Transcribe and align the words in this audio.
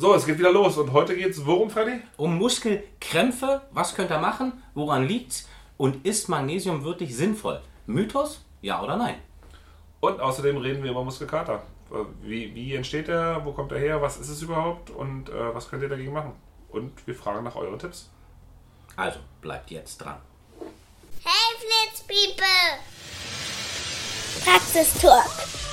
So, 0.00 0.14
es 0.14 0.26
geht 0.26 0.38
wieder 0.38 0.52
los 0.52 0.76
und 0.76 0.92
heute 0.92 1.16
geht 1.16 1.32
es 1.32 1.44
worum, 1.44 1.70
Freddy? 1.70 2.00
Um 2.16 2.38
Muskelkrämpfe. 2.38 3.62
Was 3.72 3.96
könnt 3.96 4.12
ihr 4.12 4.20
machen? 4.20 4.62
Woran 4.74 5.08
liegt's? 5.08 5.48
Und 5.76 6.06
ist 6.06 6.28
Magnesium 6.28 6.84
wirklich 6.84 7.16
sinnvoll? 7.16 7.60
Mythos? 7.86 8.44
Ja 8.62 8.80
oder 8.80 8.96
nein? 8.96 9.16
Und 9.98 10.20
außerdem 10.20 10.56
reden 10.58 10.84
wir 10.84 10.92
über 10.92 11.02
Muskelkater. 11.02 11.64
Wie, 12.22 12.54
wie 12.54 12.76
entsteht 12.76 13.08
er? 13.08 13.44
Wo 13.44 13.50
kommt 13.50 13.72
er 13.72 13.80
her? 13.80 14.00
Was 14.00 14.18
ist 14.18 14.28
es 14.28 14.40
überhaupt? 14.40 14.90
Und 14.90 15.30
äh, 15.30 15.52
was 15.52 15.68
könnt 15.68 15.82
ihr 15.82 15.88
dagegen 15.88 16.12
machen? 16.12 16.30
Und 16.68 17.04
wir 17.04 17.16
fragen 17.16 17.42
nach 17.42 17.56
euren 17.56 17.80
Tipps. 17.80 18.08
Also, 18.94 19.18
bleibt 19.40 19.68
jetzt 19.72 19.98
dran. 19.98 20.18
Hey 21.24 21.56
Flitz 21.58 22.04
People! 22.06 22.46
Praxistalk. 24.44 25.67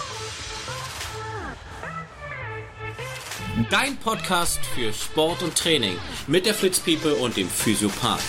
Dein 3.71 3.95
Podcast 3.95 4.59
für 4.65 4.91
Sport 4.91 5.41
und 5.41 5.57
Training 5.57 5.97
mit 6.27 6.45
der 6.45 6.53
Fritz 6.53 6.77
People 6.77 7.15
und 7.15 7.37
dem 7.37 7.47
Physiopath. 7.47 8.19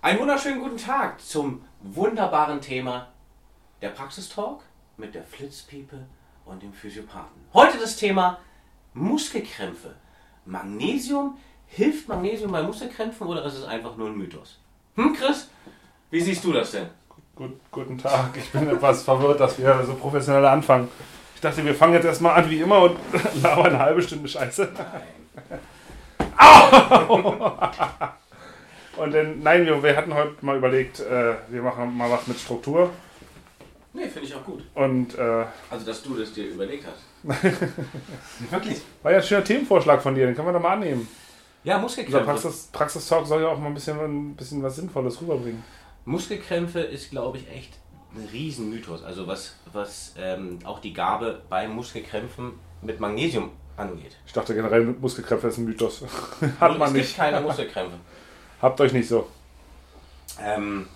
Einen 0.00 0.20
wunderschönen 0.20 0.60
guten 0.60 0.76
Tag 0.76 1.20
zum 1.20 1.64
wunderbaren 1.80 2.60
Thema 2.60 3.08
der 3.82 3.88
Praxistalk 3.88 4.62
mit 4.96 5.16
der 5.16 5.24
Flitz 5.24 5.62
People 5.62 6.06
und 6.44 6.62
dem 6.62 6.72
Physiopathen. 6.72 7.42
Heute 7.52 7.78
das 7.78 7.96
Thema 7.96 8.38
Muskelkrämpfe. 8.92 9.96
Magnesium, 10.44 11.36
hilft 11.66 12.06
Magnesium 12.06 12.52
bei 12.52 12.62
Muskelkrämpfen 12.62 13.26
oder 13.26 13.44
ist 13.44 13.54
es 13.54 13.64
einfach 13.64 13.96
nur 13.96 14.10
ein 14.10 14.16
Mythos? 14.16 14.60
Hm, 14.96 15.12
Chris? 15.14 15.48
Wie 16.10 16.20
siehst 16.20 16.44
du 16.44 16.52
das 16.52 16.70
denn? 16.72 16.86
Gut, 17.34 17.52
guten 17.70 17.98
Tag. 17.98 18.30
Ich 18.36 18.50
bin 18.50 18.68
etwas 18.74 19.02
verwirrt, 19.02 19.40
dass 19.40 19.58
wir 19.58 19.84
so 19.84 19.94
professionell 19.94 20.46
anfangen. 20.46 20.88
Ich 21.34 21.40
dachte, 21.40 21.64
wir 21.64 21.74
fangen 21.74 21.94
jetzt 21.94 22.04
erstmal 22.04 22.40
an 22.40 22.48
wie 22.48 22.60
immer 22.60 22.82
und 22.82 22.96
labern 23.42 23.66
eine 23.66 23.78
halbe 23.78 24.02
Stunde 24.02 24.28
Scheiße. 24.28 24.72
Nein. 24.76 25.58
Au! 26.38 27.52
Und 28.96 29.12
dann, 29.12 29.40
nein, 29.42 29.66
wir, 29.66 29.82
wir 29.82 29.96
hatten 29.96 30.14
heute 30.14 30.34
mal 30.42 30.56
überlegt, 30.56 31.00
äh, 31.00 31.34
wir 31.48 31.62
machen 31.62 31.96
mal 31.96 32.10
was 32.10 32.28
mit 32.28 32.38
Struktur. 32.38 32.90
Nee, 33.92 34.08
finde 34.08 34.28
ich 34.28 34.34
auch 34.34 34.44
gut. 34.44 34.62
Und 34.74 35.18
äh, 35.18 35.44
Also, 35.70 35.86
dass 35.86 36.02
du 36.02 36.14
das 36.14 36.32
dir 36.32 36.46
überlegt 36.46 36.84
hast. 36.86 37.42
Wirklich? 38.50 38.82
war 39.02 39.12
ja 39.12 39.18
ein 39.18 39.24
schöner 39.24 39.44
Themenvorschlag 39.44 40.00
von 40.02 40.14
dir, 40.14 40.26
den 40.26 40.34
können 40.36 40.48
wir 40.48 40.52
doch 40.52 40.62
mal 40.62 40.74
annehmen. 40.74 41.08
Ja, 41.64 41.76
Unser 41.76 41.82
Muskelkrämpfe. 41.82 42.24
Praxis, 42.24 42.68
Praxistalk 42.72 43.26
soll 43.26 43.42
ja 43.42 43.48
auch 43.48 43.58
mal 43.58 43.68
ein 43.68 43.74
bisschen, 43.74 43.98
ein 43.98 44.36
bisschen 44.36 44.62
was 44.62 44.76
Sinnvolles 44.76 45.20
rüberbringen. 45.20 45.64
Muskelkrämpfe 46.04 46.80
ist, 46.80 47.10
glaube 47.10 47.38
ich, 47.38 47.48
echt 47.50 47.78
ein 48.14 48.28
Riesenmythos. 48.30 49.02
Also, 49.02 49.26
was, 49.26 49.56
was 49.72 50.14
ähm, 50.18 50.58
auch 50.64 50.78
die 50.80 50.92
Gabe 50.92 51.42
bei 51.48 51.66
Muskelkrämpfen 51.66 52.52
mit 52.82 53.00
Magnesium 53.00 53.50
angeht. 53.76 54.16
Ich 54.26 54.32
dachte 54.32 54.54
generell, 54.54 54.84
Muskelkrämpfe 54.84 55.48
ist 55.48 55.58
ein 55.58 55.64
Mythos. 55.64 56.02
Hat 56.60 56.78
man 56.78 56.88
es 56.88 56.94
nicht. 56.94 57.06
gibt 57.06 57.16
keine 57.16 57.40
Muskelkrämpfe. 57.46 57.96
Habt 58.60 58.80
euch 58.80 58.92
nicht 58.92 59.08
so. 59.08 59.26
Ähm, 60.40 60.86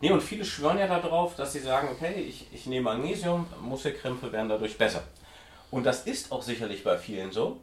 nee, 0.00 0.10
und 0.10 0.22
viele 0.22 0.44
schwören 0.44 0.78
ja 0.78 0.86
darauf, 0.86 1.36
dass 1.36 1.52
sie 1.52 1.60
sagen, 1.60 1.88
okay, 1.92 2.14
ich, 2.14 2.48
ich 2.52 2.66
nehme 2.66 2.84
Magnesium, 2.84 3.46
Muskelkrämpfe 3.62 4.32
werden 4.32 4.48
dadurch 4.48 4.76
besser. 4.76 5.02
Und 5.70 5.84
das 5.84 6.02
ist 6.06 6.32
auch 6.32 6.42
sicherlich 6.42 6.82
bei 6.82 6.98
vielen 6.98 7.30
so, 7.30 7.60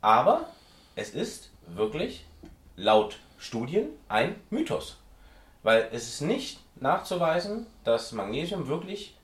aber 0.00 0.48
es 0.96 1.10
ist 1.10 1.51
wirklich 1.66 2.24
laut 2.76 3.18
Studien 3.38 3.88
ein 4.08 4.36
Mythos. 4.50 4.98
Weil 5.62 5.88
es 5.92 6.08
ist 6.08 6.20
nicht 6.22 6.60
nachzuweisen, 6.76 7.66
dass 7.84 8.12
Magnesium 8.12 8.68
wirklich 8.68 9.16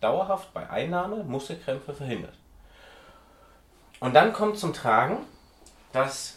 dauerhaft 0.00 0.52
bei 0.52 0.68
Einnahme 0.68 1.24
Muskelkrämpfe 1.24 1.94
verhindert. 1.94 2.34
Und 4.00 4.14
dann 4.14 4.32
kommt 4.32 4.58
zum 4.58 4.72
Tragen, 4.72 5.18
dass 5.92 6.36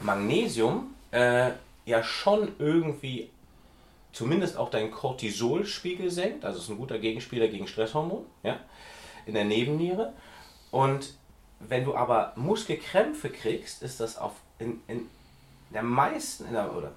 Magnesium 0.00 0.94
äh, 1.12 1.50
ja 1.86 2.02
schon 2.02 2.52
irgendwie 2.58 3.30
zumindest 4.12 4.56
auch 4.56 4.70
deinen 4.70 4.90
Cortisolspiegel 4.90 6.10
senkt, 6.10 6.44
also 6.44 6.58
ist 6.58 6.68
ein 6.68 6.76
guter 6.76 6.98
Gegenspieler 6.98 7.48
gegen 7.48 7.66
Stresshormon, 7.66 8.26
ja, 8.42 8.58
in 9.24 9.34
der 9.34 9.44
Nebenniere. 9.44 10.12
Und 10.70 11.14
wenn 11.68 11.84
du 11.84 11.94
aber 11.94 12.32
Muskelkrämpfe 12.36 13.30
kriegst, 13.30 13.82
ist 13.82 14.00
das 14.00 14.16
auf 14.16 14.32
in, 14.58 14.80
in 14.88 15.08
der 15.72 15.82
meisten 15.82 16.46
in 16.46 16.52
der, 16.52 16.76
oder 16.76 16.92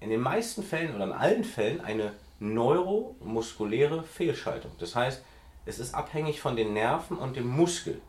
in 0.00 0.10
den 0.10 0.20
meisten 0.20 0.62
Fällen 0.62 0.94
oder 0.94 1.04
in 1.04 1.12
allen 1.12 1.44
Fällen 1.44 1.80
eine 1.80 2.12
neuromuskuläre 2.38 4.02
Fehlschaltung. 4.02 4.70
Das 4.78 4.96
heißt, 4.96 5.22
es 5.66 5.78
ist 5.78 5.94
abhängig 5.94 6.40
von 6.40 6.56
den 6.56 6.72
Nerven 6.72 7.18
und 7.18 7.36
dem 7.36 7.46
Muskel 7.46 8.00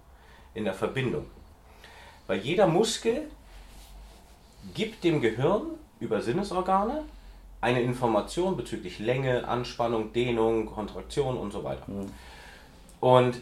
in 0.54 0.64
der 0.64 0.74
Verbindung. 0.74 1.26
Weil 2.28 2.40
jeder 2.40 2.68
Muskel 2.68 3.30
gibt 4.74 5.04
dem 5.04 5.22
Gehirn 5.22 5.64
über 6.00 6.22
Sinnesorgane 6.22 7.04
eine 7.60 7.82
Information 7.82 8.58
bezüglich 8.58 9.00
Länge, 9.00 9.48
Anspannung, 9.48 10.14
Dehnung, 10.14 10.66
Kontraktion 10.68 11.38
und 11.38 11.52
so 11.52 11.64
weiter. 11.64 11.86
Und 13.00 13.42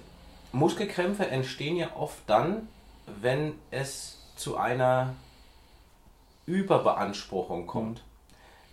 Muskelkrämpfe 0.52 1.28
entstehen 1.28 1.76
ja 1.78 1.90
oft 1.98 2.18
dann, 2.28 2.68
wenn 3.22 3.54
es 3.72 4.18
zu 4.36 4.58
einer 4.58 5.14
Überbeanspruchung 6.46 7.68
kommt. 7.68 8.02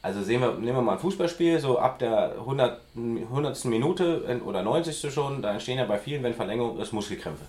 Also 0.03 0.23
sehen 0.23 0.41
wir, 0.41 0.53
nehmen 0.53 0.77
wir 0.79 0.83
mal 0.83 0.93
ein 0.93 0.99
Fußballspiel, 0.99 1.59
so 1.59 1.79
ab 1.79 1.99
der 1.99 2.33
100. 2.39 2.81
100. 2.95 3.65
Minute 3.65 4.41
oder 4.45 4.63
90. 4.63 5.13
schon, 5.13 5.43
da 5.43 5.53
entstehen 5.53 5.79
ja 5.79 5.85
bei 5.85 5.99
vielen, 5.99 6.23
wenn 6.23 6.33
Verlängerung 6.33 6.79
ist, 6.79 6.93
Muskelkrämpfe. 6.93 7.45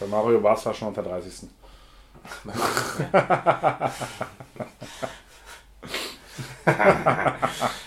Bei 0.00 0.06
Mario 0.06 0.42
war 0.42 0.56
es 0.56 0.66
war 0.66 0.74
schon 0.74 0.88
auf 0.88 0.94
der 0.94 1.04
30. 1.04 1.48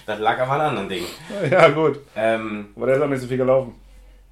das 0.06 0.20
lag 0.20 0.40
aber 0.40 0.52
an 0.52 0.62
anderen 0.62 0.90
Dingen. 0.90 1.08
Ja, 1.50 1.70
gut. 1.70 2.00
Ähm, 2.16 2.70
Aber 2.76 2.86
der 2.88 2.96
ist 2.96 3.02
auch 3.02 3.08
nicht 3.08 3.22
so 3.22 3.28
viel 3.28 3.38
gelaufen. 3.38 3.76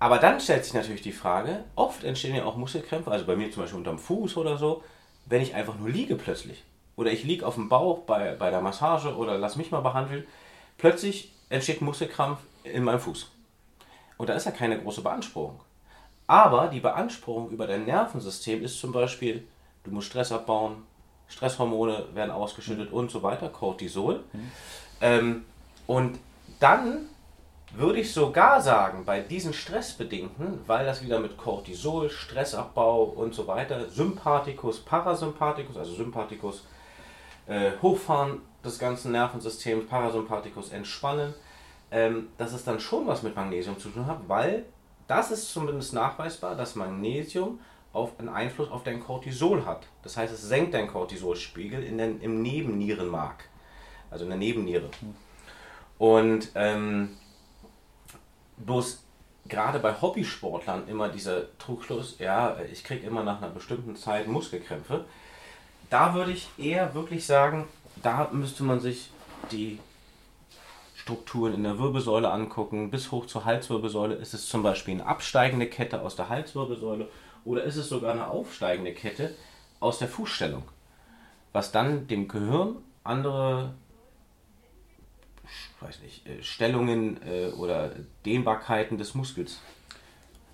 Aber 0.01 0.17
dann 0.17 0.39
stellt 0.39 0.65
sich 0.65 0.73
natürlich 0.73 1.03
die 1.03 1.11
Frage, 1.11 1.63
oft 1.75 2.03
entstehen 2.03 2.35
ja 2.35 2.43
auch 2.43 2.57
Muskelkrämpfe, 2.57 3.11
also 3.11 3.23
bei 3.27 3.35
mir 3.35 3.51
zum 3.51 3.61
Beispiel 3.61 3.77
unterm 3.77 3.99
Fuß 3.99 4.35
oder 4.35 4.57
so, 4.57 4.83
wenn 5.27 5.43
ich 5.43 5.53
einfach 5.53 5.77
nur 5.77 5.89
liege 5.89 6.15
plötzlich. 6.15 6.63
Oder 6.95 7.11
ich 7.11 7.23
liege 7.23 7.45
auf 7.45 7.53
dem 7.53 7.69
Bauch 7.69 7.99
bei, 7.99 8.33
bei 8.33 8.49
der 8.49 8.61
Massage 8.61 9.15
oder 9.15 9.37
lass 9.37 9.57
mich 9.57 9.69
mal 9.69 9.81
behandeln. 9.81 10.25
Plötzlich 10.79 11.31
entsteht 11.49 11.81
Muskelkrampf 11.81 12.39
in 12.63 12.83
meinem 12.83 12.99
Fuß. 12.99 13.29
Und 14.17 14.27
da 14.27 14.33
ist 14.33 14.45
ja 14.45 14.51
keine 14.51 14.81
große 14.81 15.01
Beanspruchung. 15.01 15.59
Aber 16.25 16.69
die 16.69 16.79
Beanspruchung 16.79 17.51
über 17.51 17.67
dein 17.67 17.85
Nervensystem 17.85 18.63
ist 18.63 18.79
zum 18.79 18.91
Beispiel, 18.91 19.47
du 19.83 19.91
musst 19.91 20.07
Stress 20.07 20.31
abbauen, 20.31 20.77
Stresshormone 21.27 22.07
werden 22.15 22.31
ausgeschüttet 22.31 22.91
und 22.91 23.11
so 23.11 23.21
weiter, 23.21 23.49
Cortisol. 23.49 24.23
Ähm, 24.99 25.45
und 25.85 26.17
dann 26.59 27.07
würde 27.73 27.99
ich 27.99 28.13
sogar 28.13 28.61
sagen, 28.61 29.05
bei 29.05 29.21
diesen 29.21 29.53
Stressbedingten, 29.53 30.59
weil 30.67 30.85
das 30.85 31.03
wieder 31.03 31.19
mit 31.19 31.37
Cortisol, 31.37 32.09
Stressabbau 32.09 33.03
und 33.03 33.33
so 33.33 33.47
weiter, 33.47 33.89
Sympathikus, 33.89 34.79
Parasympathikus, 34.81 35.77
also 35.77 35.93
Sympathikus 35.93 36.65
äh, 37.47 37.71
hochfahren 37.81 38.41
des 38.63 38.77
ganzen 38.77 39.13
Nervensystems, 39.13 39.87
Parasympathikus 39.87 40.71
entspannen, 40.71 41.33
ähm, 41.91 42.29
dass 42.37 42.53
es 42.53 42.63
dann 42.63 42.79
schon 42.79 43.07
was 43.07 43.23
mit 43.23 43.35
Magnesium 43.35 43.79
zu 43.79 43.89
tun 43.89 44.05
hat, 44.05 44.19
weil 44.27 44.65
das 45.07 45.31
ist 45.31 45.51
zumindest 45.51 45.93
nachweisbar, 45.93 46.55
dass 46.55 46.75
Magnesium 46.75 47.59
auf 47.93 48.17
einen 48.19 48.29
Einfluss 48.29 48.71
auf 48.71 48.83
dein 48.83 49.01
Cortisol 49.01 49.65
hat. 49.65 49.87
Das 50.03 50.15
heißt, 50.15 50.33
es 50.33 50.41
senkt 50.41 50.73
deinen 50.73 50.87
Cortisolspiegel 50.87 51.83
in 51.83 51.97
den, 51.97 52.21
im 52.21 52.41
Nebennierenmark, 52.41 53.49
also 54.09 54.23
in 54.23 54.29
der 54.29 54.39
Nebenniere. 54.39 54.89
Und 55.97 56.49
ähm, 56.55 57.17
bloß 58.65 59.03
gerade 59.47 59.79
bei 59.79 59.99
Hobbysportlern 59.99 60.87
immer 60.87 61.09
dieser 61.09 61.57
Trugschluss, 61.57 62.17
ja, 62.19 62.57
ich 62.71 62.83
kriege 62.83 63.05
immer 63.05 63.23
nach 63.23 63.41
einer 63.41 63.51
bestimmten 63.51 63.95
Zeit 63.95 64.27
Muskelkrämpfe. 64.27 65.05
Da 65.89 66.13
würde 66.13 66.31
ich 66.31 66.47
eher 66.57 66.93
wirklich 66.93 67.25
sagen, 67.25 67.67
da 68.01 68.29
müsste 68.31 68.63
man 68.63 68.79
sich 68.79 69.09
die 69.51 69.79
Strukturen 70.95 71.55
in 71.55 71.63
der 71.63 71.79
Wirbelsäule 71.79 72.29
angucken. 72.29 72.91
Bis 72.91 73.11
hoch 73.11 73.25
zur 73.25 73.45
Halswirbelsäule 73.45 74.15
ist 74.15 74.33
es 74.33 74.47
zum 74.47 74.63
Beispiel 74.63 74.93
eine 74.93 75.05
absteigende 75.05 75.67
Kette 75.67 76.01
aus 76.01 76.15
der 76.15 76.29
Halswirbelsäule 76.29 77.09
oder 77.43 77.63
ist 77.63 77.75
es 77.75 77.89
sogar 77.89 78.11
eine 78.11 78.27
aufsteigende 78.27 78.93
Kette 78.93 79.35
aus 79.79 79.97
der 79.97 80.07
Fußstellung, 80.07 80.63
was 81.53 81.71
dann 81.71 82.07
dem 82.07 82.27
Gehirn 82.27 82.77
andere 83.03 83.73
weiß 85.81 86.01
nicht, 86.01 86.27
äh, 86.27 86.41
Stellungen 86.43 87.19
äh, 87.25 87.51
oder 87.51 87.91
Dehnbarkeiten 88.25 88.97
des 88.97 89.15
Muskels. 89.15 89.59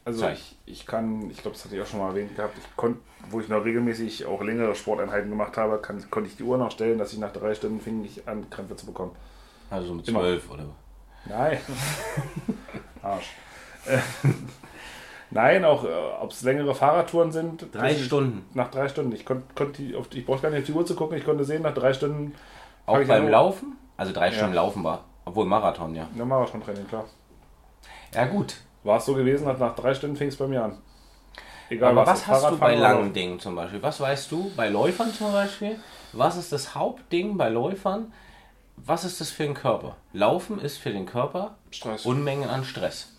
Also 0.05 0.25
ich, 0.29 0.55
ich 0.65 0.85
kann, 0.85 1.29
ich 1.29 1.41
glaube, 1.41 1.57
das 1.57 1.65
hatte 1.65 1.75
ich 1.75 1.81
auch 1.81 1.85
schon 1.85 1.99
mal 1.99 2.09
erwähnt 2.09 2.33
gehabt, 2.33 2.57
ich 2.57 2.75
konnte, 2.77 3.01
wo 3.29 3.41
ich 3.41 3.49
noch 3.49 3.65
regelmäßig 3.65 4.25
auch 4.25 4.41
längere 4.41 4.73
Sporteinheiten 4.73 5.29
gemacht 5.29 5.57
habe, 5.57 5.79
kann, 5.79 6.09
konnte 6.09 6.29
ich 6.29 6.37
die 6.37 6.43
Uhr 6.43 6.57
noch 6.57 6.71
stellen, 6.71 6.97
dass 6.97 7.11
ich 7.11 7.19
nach 7.19 7.33
drei 7.33 7.53
Stunden 7.53 7.81
fing 7.81 8.05
ich 8.05 8.25
an, 8.25 8.49
Krämpfe 8.49 8.77
zu 8.77 8.85
bekommen. 8.85 9.11
Also 9.69 9.91
Immer. 9.93 10.21
12 10.21 10.49
oder. 10.49 10.65
Nein. 11.25 11.57
Arsch. 13.01 13.33
Äh, 13.85 13.97
Nein, 15.29 15.65
auch 15.65 15.83
äh, 15.83 15.87
ob 16.21 16.31
es 16.31 16.41
längere 16.41 16.73
Fahrradtouren 16.73 17.33
sind. 17.33 17.67
Drei 17.73 17.93
Stunden. 17.93 18.45
Nach 18.53 18.71
drei 18.71 18.87
Stunden. 18.87 19.11
Ich, 19.11 19.25
konnt, 19.25 19.55
konnt 19.55 19.77
die, 19.77 19.93
auf, 19.93 20.07
ich 20.13 20.25
brauchte 20.25 20.43
gar 20.43 20.51
nicht 20.51 20.59
auf 20.61 20.65
die 20.67 20.71
Uhr 20.71 20.85
zu 20.85 20.95
gucken. 20.95 21.17
Ich 21.17 21.25
konnte 21.25 21.43
sehen, 21.43 21.63
nach 21.63 21.73
drei 21.73 21.91
Stunden. 21.91 22.33
Auch 22.85 23.03
beim 23.03 23.27
Laufen? 23.27 23.75
Also 23.97 24.13
drei 24.13 24.31
Stunden 24.31 24.53
Ja. 24.53 24.61
Laufen 24.61 24.85
war. 24.85 25.03
Obwohl 25.27 25.45
Marathon, 25.45 25.93
ja. 25.93 26.07
Ja, 26.15 26.23
Marathon-Training, 26.23 26.87
klar. 26.87 27.03
Ja, 28.13 28.25
gut. 28.25 28.55
War 28.83 28.97
es 28.97 29.05
so 29.05 29.13
gewesen, 29.13 29.45
nach, 29.45 29.57
nach 29.59 29.75
drei 29.75 29.93
Stunden 29.93 30.15
fing 30.15 30.29
es 30.29 30.37
bei 30.37 30.47
mir 30.47 30.63
an. 30.63 30.77
Egal 31.69 31.91
Aber 31.91 32.05
was 32.05 32.21
ob 32.21 32.27
hast 32.27 32.51
du 32.51 32.57
bei 32.57 32.75
langen 32.75 33.11
Dingen 33.11 33.37
zum 33.37 33.53
Beispiel? 33.55 33.83
Was 33.83 33.99
weißt 33.99 34.31
du 34.31 34.49
bei 34.55 34.69
Läufern 34.69 35.13
zum 35.13 35.33
Beispiel? 35.33 35.77
Was 36.13 36.37
ist 36.37 36.53
das 36.53 36.75
Hauptding 36.75 37.35
bei 37.37 37.49
Läufern? 37.49 38.13
Was 38.77 39.03
ist 39.03 39.19
das 39.19 39.31
für 39.31 39.43
ein 39.43 39.53
Körper? 39.53 39.97
Laufen 40.13 40.61
ist 40.61 40.77
für 40.77 40.91
den 40.91 41.05
Körper 41.05 41.57
Stress. 41.71 42.05
Unmengen 42.05 42.49
an 42.49 42.63
Stress. 42.63 43.09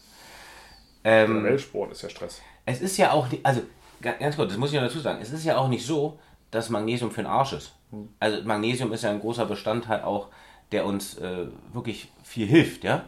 Ähm, 1.05 1.45
Weltsport 1.45 1.93
ist 1.93 2.01
ja 2.03 2.09
Stress. 2.09 2.41
es 2.65 2.81
ist 2.81 2.97
ja 2.97 3.13
auch 3.13 3.27
also 3.43 3.61
ga- 4.01 4.13
ganz 4.13 4.37
kurz, 4.37 4.49
das 4.51 4.59
muss 4.59 4.71
ich 4.73 4.77
noch 4.81 4.87
dazu 4.87 5.01
sagen, 5.01 5.19
es 5.21 5.31
ist 5.31 5.45
ja 5.45 5.59
auch 5.59 5.69
nicht 5.69 5.85
so, 5.85 6.19
dass 6.51 6.71
Magnesium 6.71 7.11
für 7.11 7.23
den 7.23 7.31
Arsch 7.31 7.53
ist. 7.53 7.75
Also 8.19 8.43
Magnesium 8.45 8.93
ist 8.93 9.05
ja 9.05 9.11
ein 9.11 9.21
großer 9.21 9.45
Bestandteil 9.47 10.03
auch, 10.03 10.29
der 10.73 10.87
uns 10.87 11.17
äh, 11.19 11.47
wirklich 11.73 12.09
viel 12.23 12.47
hilft, 12.47 12.85
ja. 12.85 13.05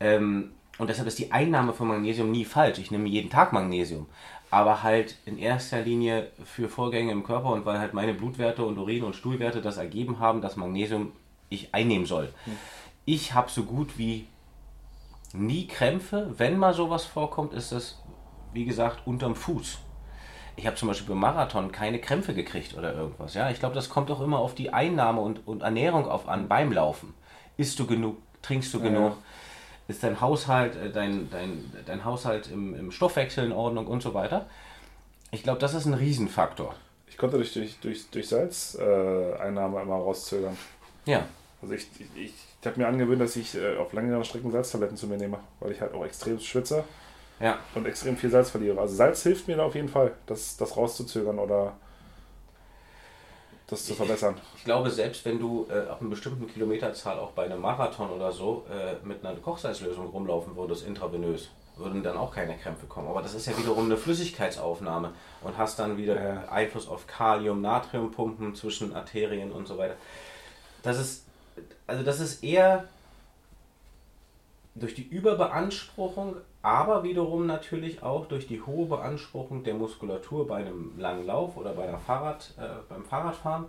Ähm, 0.00 0.52
und 0.78 0.88
deshalb 0.88 1.08
ist 1.08 1.18
die 1.18 1.30
Einnahme 1.30 1.72
von 1.74 1.88
Magnesium 1.88 2.30
nie 2.30 2.44
falsch. 2.44 2.78
Ich 2.78 2.90
nehme 2.90 3.08
jeden 3.08 3.30
Tag 3.30 3.52
Magnesium. 3.52 4.06
Aber 4.50 4.82
halt 4.82 5.16
in 5.26 5.38
erster 5.38 5.82
Linie 5.82 6.30
für 6.44 6.68
Vorgänge 6.68 7.12
im 7.12 7.22
Körper 7.22 7.50
und 7.50 7.66
weil 7.66 7.78
halt 7.78 7.94
meine 7.94 8.14
Blutwerte 8.14 8.64
und 8.64 8.78
Urin- 8.78 9.04
und 9.04 9.14
Stuhlwerte 9.14 9.60
das 9.60 9.76
ergeben 9.76 10.18
haben, 10.18 10.40
dass 10.40 10.56
Magnesium 10.56 11.12
ich 11.50 11.74
einnehmen 11.74 12.06
soll. 12.06 12.32
Ich 13.04 13.34
habe 13.34 13.50
so 13.50 13.64
gut 13.64 13.98
wie 13.98 14.26
nie 15.32 15.66
Krämpfe. 15.66 16.34
Wenn 16.36 16.58
mal 16.58 16.74
sowas 16.74 17.04
vorkommt, 17.04 17.52
ist 17.52 17.72
das, 17.72 18.02
wie 18.52 18.64
gesagt, 18.64 19.06
unterm 19.06 19.34
Fuß. 19.36 19.78
Ich 20.60 20.66
habe 20.66 20.76
zum 20.76 20.88
Beispiel 20.88 21.08
beim 21.08 21.20
Marathon 21.20 21.72
keine 21.72 21.98
Krämpfe 21.98 22.34
gekriegt 22.34 22.76
oder 22.76 22.92
irgendwas. 22.92 23.32
Ja, 23.32 23.48
ich 23.48 23.60
glaube, 23.60 23.74
das 23.74 23.88
kommt 23.88 24.10
auch 24.10 24.20
immer 24.20 24.38
auf 24.40 24.54
die 24.54 24.74
Einnahme 24.74 25.22
und, 25.22 25.46
und 25.48 25.62
Ernährung 25.62 26.06
auf 26.06 26.28
an 26.28 26.48
beim 26.48 26.70
Laufen. 26.70 27.14
Isst 27.56 27.78
du 27.78 27.86
genug? 27.86 28.18
Trinkst 28.42 28.74
du 28.74 28.80
genug? 28.80 29.16
Ist 29.88 30.02
dein 30.02 30.20
Haushalt, 30.20 30.76
äh, 30.76 30.90
dein, 30.90 31.30
dein, 31.30 31.72
dein 31.86 32.04
Haushalt 32.04 32.50
im, 32.50 32.74
im 32.74 32.92
Stoffwechsel 32.92 33.46
in 33.46 33.52
Ordnung 33.52 33.86
und 33.86 34.02
so 34.02 34.12
weiter? 34.12 34.50
Ich 35.30 35.42
glaube, 35.42 35.60
das 35.60 35.72
ist 35.72 35.86
ein 35.86 35.94
Riesenfaktor. 35.94 36.74
Ich 37.06 37.16
konnte 37.16 37.38
durch, 37.38 37.54
durch, 37.54 37.78
durch, 37.80 38.10
durch 38.10 38.28
Salzeinnahme 38.28 39.78
äh, 39.78 39.82
immer 39.82 39.94
rauszögern. 39.94 40.58
Ja, 41.06 41.24
Also 41.62 41.72
ich, 41.72 41.86
ich, 41.98 42.22
ich, 42.22 42.34
ich 42.60 42.66
habe 42.66 42.78
mir 42.78 42.86
angewöhnt, 42.86 43.22
dass 43.22 43.34
ich 43.34 43.54
äh, 43.54 43.78
auf 43.78 43.94
längeren 43.94 44.24
Strecken 44.24 44.50
Salztabletten 44.50 44.98
zu 44.98 45.06
mir 45.06 45.16
nehme, 45.16 45.38
weil 45.60 45.72
ich 45.72 45.80
halt 45.80 45.94
auch 45.94 46.04
extrem 46.04 46.38
schwitze 46.38 46.84
ja. 47.40 47.58
und 47.74 47.86
extrem 47.86 48.16
viel 48.16 48.30
Salz 48.30 48.50
verliere. 48.50 48.80
Also 48.80 48.94
Salz 48.94 49.22
hilft 49.22 49.48
mir 49.48 49.56
da 49.56 49.64
auf 49.64 49.74
jeden 49.74 49.88
Fall, 49.88 50.12
das, 50.26 50.56
das 50.56 50.76
rauszuzögern 50.76 51.38
oder 51.38 51.74
das 53.66 53.84
zu 53.86 53.94
verbessern. 53.94 54.34
Ich 54.56 54.64
glaube, 54.64 54.90
selbst 54.90 55.24
wenn 55.24 55.38
du 55.38 55.66
äh, 55.70 55.88
ab 55.88 56.00
einer 56.00 56.10
bestimmten 56.10 56.48
Kilometerzahl 56.48 57.18
auch 57.18 57.30
bei 57.32 57.44
einem 57.44 57.60
Marathon 57.60 58.10
oder 58.10 58.32
so 58.32 58.66
äh, 58.68 59.06
mit 59.06 59.24
einer 59.24 59.38
Kochsalzlösung 59.38 60.08
rumlaufen 60.08 60.56
würdest, 60.56 60.86
intravenös, 60.86 61.50
würden 61.76 62.02
dann 62.02 62.16
auch 62.16 62.34
keine 62.34 62.56
Krämpfe 62.58 62.86
kommen. 62.86 63.08
Aber 63.08 63.22
das 63.22 63.34
ist 63.34 63.46
ja 63.46 63.56
wiederum 63.56 63.86
eine 63.86 63.96
Flüssigkeitsaufnahme 63.96 65.12
und 65.42 65.56
hast 65.56 65.78
dann 65.78 65.96
wieder 65.96 66.22
Ja. 66.22 66.48
Einfluss 66.48 66.88
auf 66.88 67.06
Kalium, 67.06 67.60
Natriumpumpen 67.60 68.54
zwischen 68.54 68.94
Arterien 68.94 69.52
und 69.52 69.66
so 69.66 69.78
weiter. 69.78 69.94
Das 70.82 70.98
ist, 70.98 71.24
also 71.86 72.02
das 72.02 72.20
ist 72.20 72.42
eher 72.42 72.84
durch 74.74 74.94
die 74.94 75.06
Überbeanspruchung, 75.06 76.36
aber 76.62 77.02
wiederum 77.02 77.46
natürlich 77.46 78.02
auch 78.02 78.26
durch 78.26 78.46
die 78.46 78.60
hohe 78.60 78.86
Beanspruchung 78.86 79.64
der 79.64 79.74
Muskulatur 79.74 80.46
bei 80.46 80.56
einem 80.56 80.98
langen 80.98 81.26
Lauf 81.26 81.56
oder 81.56 81.72
bei 81.72 81.88
einer 81.88 81.98
Fahrrad, 81.98 82.52
äh, 82.58 82.68
beim 82.88 83.04
Fahrradfahren, 83.04 83.66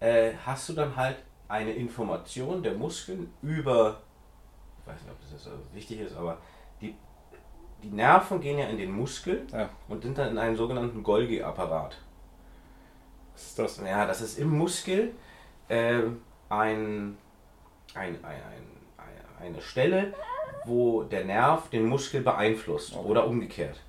äh, 0.00 0.32
hast 0.44 0.68
du 0.68 0.74
dann 0.74 0.94
halt 0.94 1.16
eine 1.48 1.72
Information 1.72 2.62
der 2.62 2.74
Muskeln 2.74 3.32
über, 3.42 4.00
ich 4.80 4.86
weiß 4.86 5.02
nicht, 5.02 5.10
ob 5.12 5.20
das 5.20 5.32
jetzt 5.32 5.48
wichtig 5.74 6.00
ist, 6.00 6.16
aber 6.16 6.38
die, 6.80 6.94
die 7.82 7.90
Nerven 7.90 8.40
gehen 8.40 8.58
ja 8.58 8.66
in 8.66 8.78
den 8.78 8.92
Muskel 8.92 9.46
Ja, 9.52 9.68
und 9.88 10.02
sind 10.02 10.16
dann 10.16 10.30
in 10.30 10.38
einem 10.38 10.56
sogenannten 10.56 11.02
Golgi-Apparat. 11.02 11.98
was 13.32 13.42
ist 13.42 13.58
das? 13.58 13.80
Ja, 13.84 14.06
das 14.06 14.20
ist 14.20 14.38
im 14.38 14.56
Muskel 14.56 15.14
ein, 15.68 16.20
ein, 16.48 17.16
ein, 17.94 18.24
ein, 18.24 18.42
ein, 18.98 19.46
eine 19.46 19.60
Stelle, 19.60 20.14
wo 20.66 21.02
der 21.02 21.24
Nerv 21.24 21.68
den 21.70 21.86
Muskel 21.86 22.22
beeinflusst 22.22 22.96
oder 22.96 23.26
umgekehrt. 23.26 23.80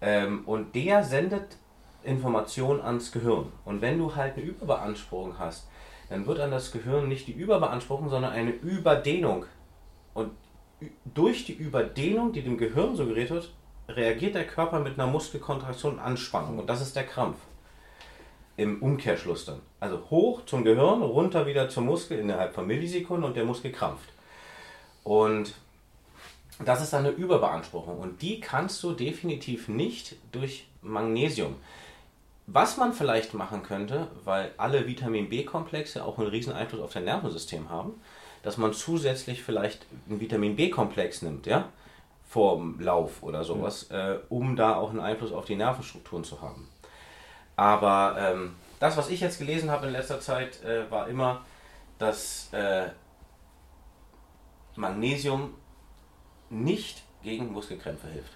Ähm, 0.00 0.44
und 0.46 0.74
der 0.74 1.04
sendet 1.04 1.56
Informationen 2.04 2.80
ans 2.80 3.12
Gehirn. 3.12 3.52
Und 3.64 3.80
wenn 3.80 3.98
du 3.98 4.14
halt 4.14 4.36
eine 4.36 4.44
Überbeanspruchung 4.44 5.38
hast, 5.38 5.68
dann 6.08 6.26
wird 6.26 6.38
an 6.38 6.50
das 6.50 6.70
Gehirn 6.70 7.08
nicht 7.08 7.26
die 7.26 7.32
Überbeanspruchung, 7.32 8.08
sondern 8.08 8.32
eine 8.32 8.52
Überdehnung. 8.52 9.44
Und 10.14 10.30
durch 11.04 11.44
die 11.44 11.54
Überdehnung, 11.54 12.32
die 12.32 12.42
dem 12.42 12.58
Gehirn 12.58 12.94
suggeriert 12.94 13.30
wird, 13.30 13.52
reagiert 13.88 14.34
der 14.34 14.46
Körper 14.46 14.80
mit 14.80 14.98
einer 14.98 15.10
Muskelkontraktion 15.10 15.94
und 15.94 16.00
Anspannung. 16.00 16.58
Und 16.58 16.68
das 16.68 16.80
ist 16.80 16.94
der 16.94 17.04
Krampf 17.04 17.38
im 18.56 18.82
Umkehrschluss 18.82 19.44
dann. 19.44 19.60
Also 19.80 20.00
hoch 20.10 20.44
zum 20.46 20.64
Gehirn, 20.64 21.02
runter 21.02 21.46
wieder 21.46 21.68
zum 21.68 21.86
Muskel 21.86 22.18
innerhalb 22.18 22.54
von 22.54 22.66
Millisekunden 22.66 23.24
und 23.24 23.36
der 23.36 23.44
Muskel 23.44 23.72
krampft. 23.72 24.08
Und 25.04 25.54
das 26.64 26.80
ist 26.80 26.92
dann 26.92 27.06
eine 27.06 27.14
Überbeanspruchung 27.14 27.98
und 27.98 28.22
die 28.22 28.40
kannst 28.40 28.82
du 28.82 28.92
definitiv 28.92 29.68
nicht 29.68 30.16
durch 30.32 30.66
Magnesium. 30.82 31.56
Was 32.46 32.76
man 32.76 32.92
vielleicht 32.92 33.34
machen 33.34 33.62
könnte, 33.62 34.08
weil 34.24 34.52
alle 34.56 34.86
Vitamin 34.86 35.28
B-Komplexe 35.28 36.04
auch 36.04 36.18
einen 36.18 36.28
riesen 36.28 36.52
Einfluss 36.52 36.80
auf 36.80 36.92
dein 36.92 37.04
Nervensystem 37.04 37.68
haben, 37.68 38.00
dass 38.42 38.56
man 38.56 38.72
zusätzlich 38.72 39.42
vielleicht 39.42 39.84
einen 40.08 40.20
Vitamin 40.20 40.54
B-Komplex 40.54 41.22
nimmt, 41.22 41.46
ja, 41.46 41.68
vorm 42.28 42.80
Lauf 42.80 43.22
oder 43.22 43.44
sowas, 43.44 43.90
äh, 43.90 44.18
um 44.28 44.56
da 44.56 44.76
auch 44.76 44.90
einen 44.90 45.00
Einfluss 45.00 45.32
auf 45.32 45.44
die 45.44 45.56
Nervenstrukturen 45.56 46.24
zu 46.24 46.40
haben. 46.40 46.68
Aber 47.56 48.16
ähm, 48.18 48.54
das, 48.78 48.96
was 48.96 49.10
ich 49.10 49.20
jetzt 49.20 49.38
gelesen 49.38 49.70
habe 49.70 49.86
in 49.86 49.92
letzter 49.92 50.20
Zeit, 50.20 50.62
äh, 50.62 50.90
war 50.90 51.08
immer, 51.08 51.44
dass 51.98 52.52
äh, 52.52 52.88
Magnesium 54.76 55.54
nicht 56.50 57.02
gegen 57.22 57.52
Muskelkrämpfe 57.52 58.08
hilft. 58.08 58.32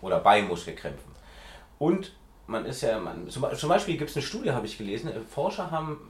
Oder 0.00 0.20
bei 0.20 0.42
Muskelkrämpfen. 0.42 1.12
Und 1.78 2.12
man 2.46 2.64
ist 2.64 2.82
ja, 2.82 2.98
man, 2.98 3.28
zum, 3.28 3.42
Be- 3.42 3.56
zum 3.56 3.68
Beispiel 3.68 3.96
gibt 3.96 4.10
es 4.10 4.16
eine 4.16 4.24
Studie, 4.24 4.52
habe 4.52 4.66
ich 4.66 4.78
gelesen, 4.78 5.10
äh, 5.10 5.20
Forscher 5.20 5.70
haben 5.70 6.08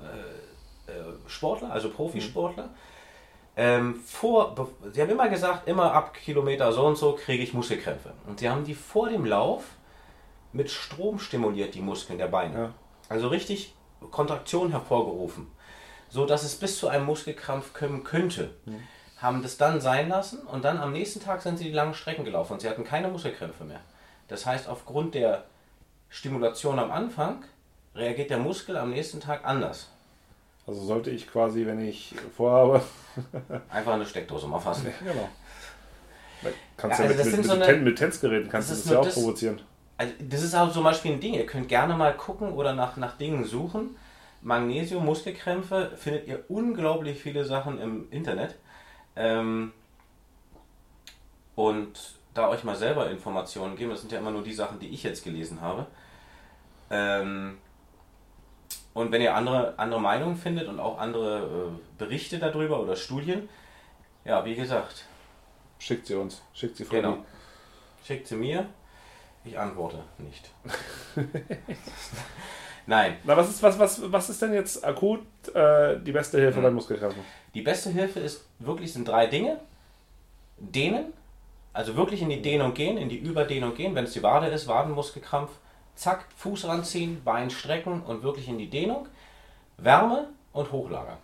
äh, 0.89 0.91
äh, 0.93 1.05
Sportler, 1.27 1.71
also 1.71 1.91
Profisportler, 1.91 2.71
ähm, 3.57 4.01
vor, 4.05 4.69
sie 4.93 5.01
haben 5.01 5.11
immer 5.11 5.29
gesagt, 5.29 5.67
immer 5.67 5.93
ab 5.93 6.13
Kilometer 6.15 6.73
so 6.73 6.85
und 6.85 6.97
so 6.97 7.15
kriege 7.15 7.43
ich 7.43 7.55
Muskelkrämpfe. 7.55 8.13
Und 8.27 8.41
sie 8.41 8.51
haben 8.51 8.65
die 8.65 8.75
vor 8.75 9.09
dem 9.09 9.25
Lauf 9.25 9.65
mit 10.53 10.71
Strom 10.71 11.19
stimuliert, 11.19 11.75
die 11.75 11.81
Muskeln 11.81 12.19
der 12.19 12.29
Beine. 12.29 12.59
Ja. 12.59 12.75
Also 13.09 13.29
richtig 13.29 13.75
Kontraktion 14.11 14.71
hervorgerufen, 14.73 15.47
so 16.11 16.27
dass 16.27 16.43
es 16.43 16.57
bis 16.57 16.79
zu 16.79 16.89
einem 16.89 17.07
Muskelkrampf 17.07 17.73
kommen 17.73 18.05
könnte. 18.05 18.51
Haben 19.19 19.43
das 19.43 19.57
dann 19.57 19.81
sein 19.81 20.09
lassen 20.09 20.41
und 20.47 20.65
dann 20.65 20.79
am 20.79 20.93
nächsten 20.93 21.21
Tag 21.21 21.41
sind 21.43 21.57
sie 21.59 21.65
die 21.65 21.73
langen 21.73 21.95
Strecken 21.95 22.25
gelaufen 22.25 22.55
und 22.55 22.61
sie 22.61 22.69
hatten 22.69 22.85
keine 22.85 23.09
Muskelkrämpfe 23.09 23.65
mehr. 23.65 23.81
Das 24.29 24.45
heißt, 24.45 24.69
aufgrund 24.69 25.15
der 25.15 25.45
Stimulation 26.11 26.79
am 26.79 26.91
Anfang 26.91 27.45
reagiert 27.95 28.31
der 28.31 28.39
Muskel 28.39 28.77
am 28.77 28.91
nächsten 28.91 29.21
Tag 29.21 29.45
anders. 29.45 29.89
Also 30.67 30.83
sollte 30.85 31.11
ich 31.11 31.29
quasi, 31.29 31.65
wenn 31.65 31.81
ich 31.87 32.15
vorhabe, 32.37 32.83
Einfach 33.71 33.95
eine 33.95 34.05
Steckdose 34.05 34.47
mal 34.49 34.59
fassen. 34.59 34.93
genau. 35.03 35.29
Da 36.43 36.51
Kannst 36.77 36.99
Ja, 36.99 37.05
ja, 37.07 37.11
also 37.13 37.23
das 37.23 37.27
mit, 37.29 37.37
mit, 37.39 37.47
mit, 37.47 37.57
so 37.57 37.63
eine- 37.73 37.77
mit 37.81 37.99
Tänzgeräten 37.99 38.51
kannst 38.51 38.69
du 38.71 38.75
das 38.75 38.83
das 38.83 38.87
ist 38.87 38.93
ja 38.93 38.99
auch 39.01 39.05
das- 39.05 39.15
provozieren. 39.15 39.61
Also 39.99 40.13
das 40.19 40.43
ist 40.43 40.55
auch 40.55 40.71
zum 40.73 40.85
Beispiel 40.85 41.13
ein 41.13 41.21
Ding. 41.21 41.33
Ihr 41.33 41.47
könnt 41.47 41.69
gerne 41.69 41.95
mal 41.97 42.15
gucken 42.15 42.53
oder 42.53 42.75
nach, 42.75 42.99
nach 42.99 43.17
Dingen 43.17 43.45
suchen. 43.45 43.97
Magnesium, 44.43 45.05
Muskelkrämpfe, 45.07 45.93
findet 45.97 46.27
ihr 46.29 46.45
unglaublich 46.49 47.19
viele 47.19 47.45
Sachen 47.47 47.81
im 47.81 48.11
Internet. 48.11 48.57
Ähm, 49.17 49.73
und 51.55 52.15
da 52.35 52.49
euch 52.49 52.65
mal 52.65 52.77
selber 52.77 53.11
Informationen 53.11 53.77
geben, 53.77 53.91
das 53.91 54.01
sind 54.01 54.13
ja 54.13 54.19
immer 54.19 54.31
nur 54.31 54.43
die 54.43 54.53
Sachen, 54.53 54.79
die 54.79 54.89
ich 54.89 55.03
jetzt 55.03 55.25
gelesen 55.25 55.61
habe. 55.61 55.87
Ähm, 56.91 57.59
und 58.93 59.13
wenn 59.13 59.23
ihr 59.23 59.35
andere, 59.35 59.79
andere 59.79 60.01
Meinungen 60.01 60.37
findet 60.37 60.69
und 60.69 60.81
auch 60.81 60.99
andere 60.99 61.71
äh, 61.71 61.99
Berichte 61.99 62.39
darüber 62.39 62.81
oder 62.81 62.97
Studien, 62.97 63.49
ja, 64.25 64.45
wie 64.45 64.55
gesagt, 64.55 65.07
Schickt 65.79 66.07
sie 66.07 66.15
uns. 66.15 66.43
Schickt 66.55 66.77
sie 66.77 66.85
vor 66.85 66.97
Genau. 66.97 67.25
Schickt 68.05 68.27
sie 68.27 68.37
mir. 68.37 68.67
Ich 69.45 69.59
antworte 69.59 70.03
nicht. 70.19 70.51
Nein, 72.87 73.17
Na, 73.25 73.37
was 73.37 73.49
ist, 73.49 73.63
was, 73.63 73.79
was, 73.79 74.13
was 74.13 74.31
ist 74.31 74.41
denn 74.43 74.55
jetzt 74.55 74.85
akut 74.85 75.21
äh, 75.55 75.99
die 76.01 76.13
beste 76.13 76.39
Hilfe 76.39 76.61
bei 76.61 76.71
Muskelkrämpfen? 76.71 77.23
die 77.55 77.63
beste 77.63 77.91
Hilfe 77.91 78.21
ist 78.21 78.45
wirklich 78.59 78.93
sind 78.93 79.09
drei 79.09 79.27
Dinge. 79.27 79.59
Dehnen, 80.59 81.13
also 81.73 81.97
wirklich 81.97 82.23
in 82.23 82.29
die 82.29 82.41
Dehnung 82.43 82.75
gehen, 82.75 82.97
in 82.99 83.09
die 83.09 83.17
Überdehnung 83.19 83.75
gehen, 83.75 83.95
wenn 83.95 84.05
es 84.05 84.13
die 84.13 84.23
Wade 84.23 84.47
ist, 84.49 84.69
Wadenmuskelkrampf, 84.69 85.51
zack, 85.95 86.27
Fuß 86.37 86.67
ranziehen, 86.67 87.23
Bein 87.25 87.51
strecken 87.51 88.03
und 88.03 88.23
wirklich 88.23 88.49
in 88.49 88.59
die 88.59 88.69
Dehnung. 88.71 89.09
Wärme 89.79 90.29
und 90.53 90.71
hochlagern. 90.73 91.19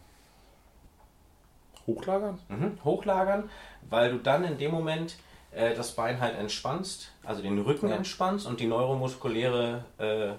Hochlagern? 1.87 2.39
Mhm. 2.49 2.79
Hochlagern, 2.85 3.51
weil 3.91 4.11
du 4.13 4.19
dann 4.19 4.45
in 4.45 4.57
dem 4.59 4.71
Moment 4.71 5.17
äh, 5.51 5.75
das 5.75 5.93
Bein 5.93 6.21
halt 6.21 6.39
entspannst, 6.39 7.11
also 7.25 7.43
den 7.43 7.59
Rücken 7.61 7.89
Ja. 7.89 7.97
entspannst 7.97 8.47
und 8.47 8.61
die 8.61 8.67
neuromuskuläre 8.67 9.85
äh, 9.99 10.33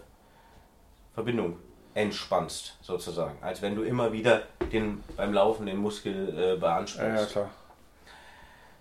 Verbindung 1.13 1.57
entspannst, 1.93 2.77
sozusagen. 2.81 3.37
Als 3.41 3.61
wenn 3.61 3.75
du 3.75 3.83
immer 3.83 4.11
wieder 4.11 4.43
den, 4.71 5.03
beim 5.15 5.31
Laufen 5.33 5.65
den 5.65 5.77
Muskel 5.77 6.29
äh, 6.29 6.41
Ja, 6.41 6.47
ja, 6.49 6.55
beanspruchst. 6.55 7.31
klar. 7.31 7.49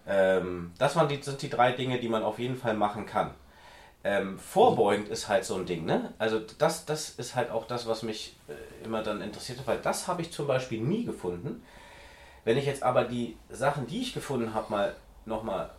Ähm, 0.07 0.73
das 0.79 0.97
waren 0.97 1.09
die, 1.09 1.23
sind 1.23 1.41
die 1.43 1.51
drei 1.51 1.73
Dinge, 1.73 2.01
die 2.01 2.09
man 2.09 2.23
auf 2.23 2.39
jeden 2.39 2.57
Fall 2.57 2.75
machen 2.75 3.07
kann. 3.07 3.33
Ähm, 4.05 4.39
vorbeugend 4.39 5.09
ist 5.09 5.29
halt 5.29 5.45
so 5.45 5.55
ein 5.55 5.65
Ding, 5.67 5.85
ne? 5.85 6.13
Also 6.19 6.41
das, 6.59 6.87
das 6.87 7.11
ist 7.11 7.37
halt 7.37 7.51
auch 7.51 7.67
das, 7.69 7.87
was 7.87 8.03
mich 8.03 8.37
äh, 8.49 8.85
immer 8.85 9.03
dann 9.05 9.21
interessiert 9.21 9.61
hat, 9.61 9.67
weil 9.69 9.79
das 9.79 10.09
habe 10.09 10.23
ich 10.23 10.33
zum 10.33 10.49
Beispiel 10.49 10.81
nie 10.81 11.05
gefunden. 11.05 11.63
Wenn 12.45 12.59
ich 12.59 12.67
jetzt 12.67 12.83
aber 12.83 13.05
die 13.05 13.37
Sachen, 13.49 13.87
die 13.87 14.01
ich 14.01 14.13
gefunden 14.13 14.55
habe, 14.55 14.71
mal 14.73 14.97
nochmal 15.25 15.71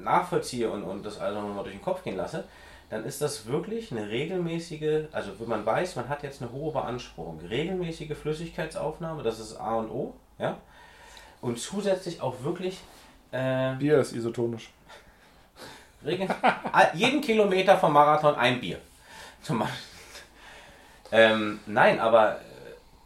nachvollziehe 0.00 0.68
und, 0.70 0.82
und 0.82 1.04
das 1.04 1.20
also 1.20 1.40
nochmal 1.40 1.62
durch 1.62 1.76
den 1.76 1.82
Kopf 1.82 2.02
gehen 2.02 2.16
lasse, 2.16 2.44
dann 2.90 3.04
ist 3.04 3.22
das 3.22 3.46
wirklich 3.46 3.92
eine 3.92 4.08
regelmäßige, 4.08 5.04
also 5.12 5.38
wenn 5.38 5.48
man 5.48 5.64
weiß, 5.64 5.96
man 5.96 6.08
hat 6.08 6.22
jetzt 6.24 6.42
eine 6.42 6.52
hohe 6.52 6.72
Beanspruchung, 6.72 7.40
regelmäßige 7.40 8.16
Flüssigkeitsaufnahme, 8.16 9.22
das 9.22 9.38
ist 9.38 9.56
A 9.56 9.76
und 9.76 9.90
O, 9.90 10.14
ja? 10.38 10.56
Und 11.40 11.58
zusätzlich 11.58 12.20
auch 12.20 12.42
wirklich 12.42 12.78
äh, 13.32 13.74
Bier 13.76 13.98
ist 13.98 14.12
isotonisch. 14.12 14.70
All- 16.72 16.90
jeden 16.94 17.20
Kilometer 17.20 17.78
vom 17.78 17.92
Marathon 17.92 18.34
ein 18.34 18.60
Bier. 18.60 18.78
Zum 19.42 19.60
Beispiel. 19.60 19.78
Ähm, 21.12 21.60
nein, 21.66 21.98
aber 22.00 22.36
äh, 22.36 22.40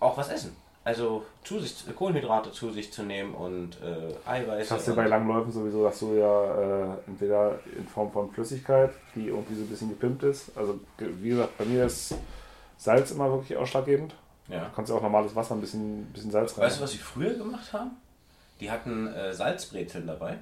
auch 0.00 0.16
was 0.16 0.30
essen. 0.30 0.56
Also 0.82 1.24
zu 1.44 1.60
sich, 1.60 1.84
Kohlenhydrate 1.94 2.50
zu 2.52 2.70
sich 2.70 2.92
zu 2.92 3.02
nehmen 3.02 3.34
und 3.34 3.76
äh, 3.82 4.28
Eiweiß. 4.28 4.68
Das 4.68 4.78
hast 4.78 4.88
du 4.88 4.96
bei 4.96 5.06
Langläufen 5.06 5.52
sowieso, 5.52 5.84
dass 5.84 5.98
du 6.00 6.14
ja 6.14 6.94
äh, 6.94 6.96
entweder 7.06 7.58
in 7.76 7.86
Form 7.86 8.10
von 8.10 8.30
Flüssigkeit, 8.32 8.90
die 9.14 9.28
irgendwie 9.28 9.54
so 9.54 9.62
ein 9.62 9.68
bisschen 9.68 9.88
gepimpt 9.90 10.22
ist. 10.22 10.56
Also 10.56 10.80
wie 10.98 11.28
gesagt, 11.28 11.56
bei 11.58 11.64
mir 11.66 11.84
ist 11.86 12.14
Salz 12.78 13.10
immer 13.10 13.30
wirklich 13.30 13.56
ausschlaggebend. 13.56 14.14
ja. 14.48 14.64
Du 14.64 14.74
kannst 14.74 14.90
ja 14.90 14.96
auch 14.96 15.02
normales 15.02 15.36
Wasser, 15.36 15.54
ein 15.54 15.60
bisschen, 15.60 16.06
bisschen 16.06 16.30
Salz 16.30 16.56
rein. 16.56 16.64
Weißt 16.66 16.78
du, 16.78 16.82
was 16.82 16.92
sie 16.92 16.98
früher 16.98 17.34
gemacht 17.34 17.72
haben? 17.72 17.92
Die 18.60 18.70
hatten 18.70 19.06
äh, 19.08 19.32
Salzbrezeln 19.34 20.06
dabei. 20.06 20.38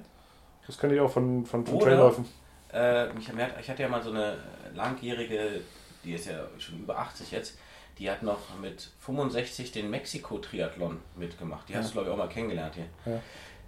Das 0.65 0.77
kenne 0.77 0.95
ich 0.95 1.01
auch 1.01 1.11
von, 1.11 1.45
von, 1.45 1.65
von 1.65 1.75
Oder- 1.75 1.85
Trailläufen. 1.85 2.25
Äh, 2.73 3.09
ich, 3.17 3.29
ich 3.59 3.69
hatte 3.69 3.81
ja 3.83 3.89
mal 3.89 4.01
so 4.01 4.09
eine 4.11 4.37
langjährige, 4.73 5.61
die 6.03 6.13
ist 6.13 6.25
ja 6.27 6.39
schon 6.57 6.79
über 6.79 6.97
80 6.97 7.31
jetzt, 7.31 7.57
die 7.99 8.09
hat 8.09 8.23
noch 8.23 8.39
mit 8.61 8.89
65 8.99 9.71
den 9.71 9.89
Mexiko-Triathlon 9.89 10.99
mitgemacht. 11.15 11.69
Die 11.69 11.75
hast 11.77 11.89
du, 11.89 11.93
glaube 11.93 12.07
ich, 12.09 12.13
auch 12.13 12.17
mal 12.17 12.27
kennengelernt 12.29 12.75
hier. 12.75 13.13
Ja. 13.13 13.19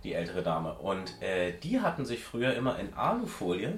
Die 0.04 0.14
ältere 0.14 0.44
Dame. 0.44 0.74
Und 0.76 1.22
äh, 1.22 1.54
die 1.64 1.80
hatten 1.82 2.06
sich 2.06 2.24
früher 2.24 2.54
immer 2.56 2.78
in 2.80 2.94
Alufolie 2.94 3.78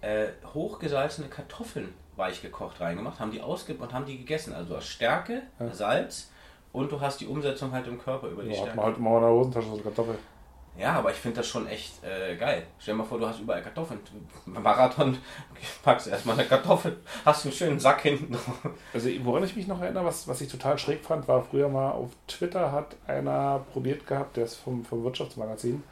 äh, 0.00 0.28
hochgesalzene 0.54 1.28
Kartoffeln 1.28 1.92
weich 2.16 2.42
gekocht 2.42 2.80
reingemacht, 2.80 3.20
haben 3.20 3.30
die 3.30 3.40
ausge 3.40 3.74
und 3.74 3.92
haben 3.92 4.04
die 4.04 4.18
gegessen. 4.18 4.52
Also 4.52 4.70
du 4.70 4.76
hast 4.76 4.88
Stärke, 4.88 5.42
Salz 5.72 6.30
und 6.72 6.92
du 6.92 7.00
hast 7.00 7.20
die 7.20 7.26
Umsetzung 7.26 7.72
halt 7.72 7.86
im 7.86 7.98
Körper 7.98 8.28
über 8.28 8.42
die 8.42 8.50
Ja, 8.50 8.56
hat 8.56 8.62
Stärke. 8.62 8.76
man 8.76 8.86
halt 8.86 8.96
immer 8.98 9.16
in 9.16 9.22
der 9.22 9.30
Hosentasche 9.30 9.66
so 9.68 9.74
eine 9.74 9.82
Kartoffel. 9.82 10.18
Ja, 10.78 10.94
aber 10.94 11.10
ich 11.10 11.18
finde 11.18 11.38
das 11.38 11.46
schon 11.46 11.66
echt 11.66 12.02
äh, 12.02 12.34
geil. 12.36 12.66
Stell 12.78 12.94
dir 12.94 12.98
mal 12.98 13.04
vor, 13.04 13.18
du 13.18 13.26
hast 13.26 13.40
überall 13.40 13.62
Kartoffeln. 13.62 14.00
Beim 14.46 14.62
Marathon 14.62 15.18
packst 15.82 16.06
du 16.06 16.10
erstmal 16.10 16.38
eine 16.38 16.48
Kartoffel, 16.48 16.98
hast 17.24 17.44
einen 17.44 17.54
schönen 17.54 17.78
Sack 17.78 18.00
hinten. 18.00 18.36
Also 18.94 19.10
woran 19.22 19.44
ich 19.44 19.54
mich 19.54 19.66
noch 19.66 19.80
erinnere, 19.82 20.06
was, 20.06 20.26
was 20.28 20.40
ich 20.40 20.50
total 20.50 20.78
schräg 20.78 21.04
fand, 21.04 21.28
war 21.28 21.42
früher 21.42 21.68
mal 21.68 21.90
auf 21.90 22.10
Twitter 22.26 22.72
hat 22.72 22.96
einer 23.06 23.64
probiert 23.72 24.06
gehabt, 24.06 24.36
der 24.36 24.44
ist 24.44 24.56
vom, 24.56 24.84
vom 24.84 25.04
Wirtschaftsmagazin, 25.04 25.82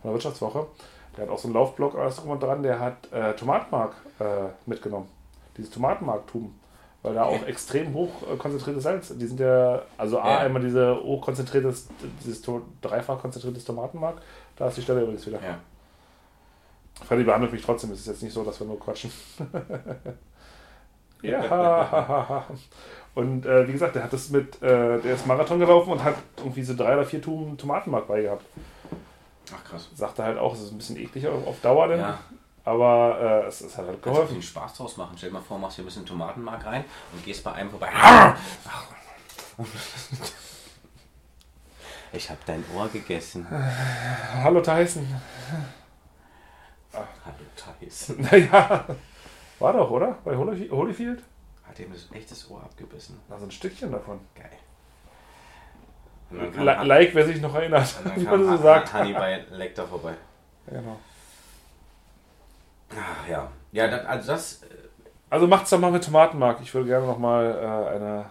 von 0.00 0.08
der 0.10 0.12
Wirtschaftswoche, 0.14 0.66
der 1.16 1.24
hat 1.24 1.30
auch 1.30 1.38
so 1.38 1.48
einen 1.48 1.54
Laufblog 1.54 1.96
alles 1.96 2.16
drum 2.16 2.30
und 2.30 2.42
dran, 2.42 2.62
der 2.62 2.80
hat 2.80 3.12
äh, 3.12 3.34
Tomatenmark 3.34 3.94
äh, 4.18 4.48
mitgenommen. 4.66 5.08
Dieses 5.56 5.70
Tomatenmarktum. 5.70 6.54
Weil 7.02 7.14
da 7.14 7.24
auch 7.24 7.42
extrem 7.46 7.92
hoch 7.94 8.10
konzentriertes 8.38 8.84
Salz, 8.84 9.12
die 9.16 9.26
sind 9.26 9.40
ja, 9.40 9.82
also 9.98 10.20
A, 10.20 10.30
Ja. 10.34 10.38
einmal 10.38 10.62
diese 10.62 10.96
hochkonzentriertes, 11.02 11.88
dieses 12.22 12.42
dreifach 12.80 13.20
konzentriertes 13.20 13.64
Tomatenmark, 13.64 14.22
da 14.56 14.68
ist 14.68 14.76
die 14.76 14.82
Stelle 14.82 15.02
übrigens 15.02 15.26
wieder. 15.26 15.42
Ja. 15.42 15.58
Freddy 17.04 17.24
behandelt 17.24 17.52
mich 17.52 17.62
trotzdem, 17.64 17.90
es 17.90 18.00
ist 18.00 18.06
jetzt 18.06 18.22
nicht 18.22 18.32
so, 18.32 18.44
dass 18.44 18.60
wir 18.60 18.66
nur 18.68 18.78
quatschen. 18.78 19.10
ja, 21.22 22.46
und 23.16 23.46
äh, 23.46 23.66
wie 23.66 23.72
gesagt, 23.72 23.96
der 23.96 24.04
hat 24.04 24.12
das 24.12 24.30
mit, 24.30 24.62
äh, 24.62 25.00
der 25.00 25.14
ist 25.14 25.26
Marathon 25.26 25.58
gelaufen 25.58 25.92
und 25.92 26.04
hat 26.04 26.14
irgendwie 26.36 26.62
so 26.62 26.74
drei 26.74 26.94
oder 26.94 27.04
vier 27.04 27.20
Tuben 27.20 27.56
Tomatenmark 27.58 28.06
bei 28.06 28.22
gehabt. 28.22 28.44
Ach 29.54 29.64
krass. 29.64 29.88
Sagte 29.94 30.22
halt 30.22 30.38
auch, 30.38 30.54
es 30.54 30.62
ist 30.62 30.72
ein 30.72 30.78
bisschen 30.78 30.96
eklig 30.96 31.26
auf 31.26 31.46
auf 31.46 31.60
Dauer, 31.60 31.88
denn, 31.88 32.00
Ja. 32.00 32.18
Aber 32.64 33.42
äh, 33.44 33.46
es, 33.48 33.60
es 33.60 33.76
hat 33.76 33.86
halt 33.86 34.02
Kannst 34.02 34.06
du 34.06 34.10
geholfen. 34.12 34.34
viel 34.34 34.42
Spaß 34.42 34.74
draus 34.74 34.96
machen. 34.96 35.14
Stell 35.16 35.30
dir 35.30 35.34
mal 35.34 35.42
vor, 35.42 35.58
machst 35.58 35.76
hier 35.76 35.82
ein 35.84 35.86
bisschen 35.86 36.06
Tomatenmark 36.06 36.64
rein 36.66 36.84
und 37.12 37.24
gehst 37.24 37.42
bei 37.44 37.52
einem 37.52 37.70
vorbei. 37.70 37.88
Ich 42.14 42.28
habe 42.28 42.40
dein 42.44 42.62
Ohr 42.76 42.88
gegessen. 42.88 43.46
Hallo 44.42 44.60
Tyson. 44.60 45.06
Hallo 46.92 47.06
Thais. 47.56 48.12
Naja, 48.18 48.84
war 49.58 49.72
doch, 49.72 49.90
oder? 49.90 50.18
Bei 50.24 50.34
Holyf- 50.36 50.70
Holyfield? 50.70 51.22
Hat 51.66 51.78
ihm 51.78 51.90
das 51.90 52.10
echtes 52.12 52.50
Ohr 52.50 52.62
abgebissen. 52.62 53.18
Da 53.30 53.38
so 53.38 53.46
ein 53.46 53.50
Stückchen 53.50 53.90
davon. 53.92 54.20
Geil. 54.34 54.50
Like, 56.84 57.14
wer 57.14 57.24
sich 57.26 57.40
noch 57.40 57.54
erinnert, 57.54 57.94
wie 58.16 58.24
man 58.24 58.44
so 58.56 58.56
sagt. 58.58 58.92
Hannibal 58.92 59.46
Lecter 59.50 59.86
vorbei. 59.86 60.14
Genau. 60.66 60.98
Ach 62.98 63.28
ja. 63.28 63.50
Ja, 63.72 63.88
das, 63.88 64.06
also 64.06 64.32
das. 64.32 64.62
äh, 64.64 64.66
Also 65.30 65.46
macht's 65.46 65.70
doch 65.70 65.78
mal 65.78 65.90
mit 65.90 66.04
Tomatenmark. 66.04 66.58
Ich 66.62 66.72
würde 66.74 66.88
gerne 66.88 67.06
noch 67.06 67.18
mal 67.18 67.44
äh, 67.44 67.94
eine 67.96 68.26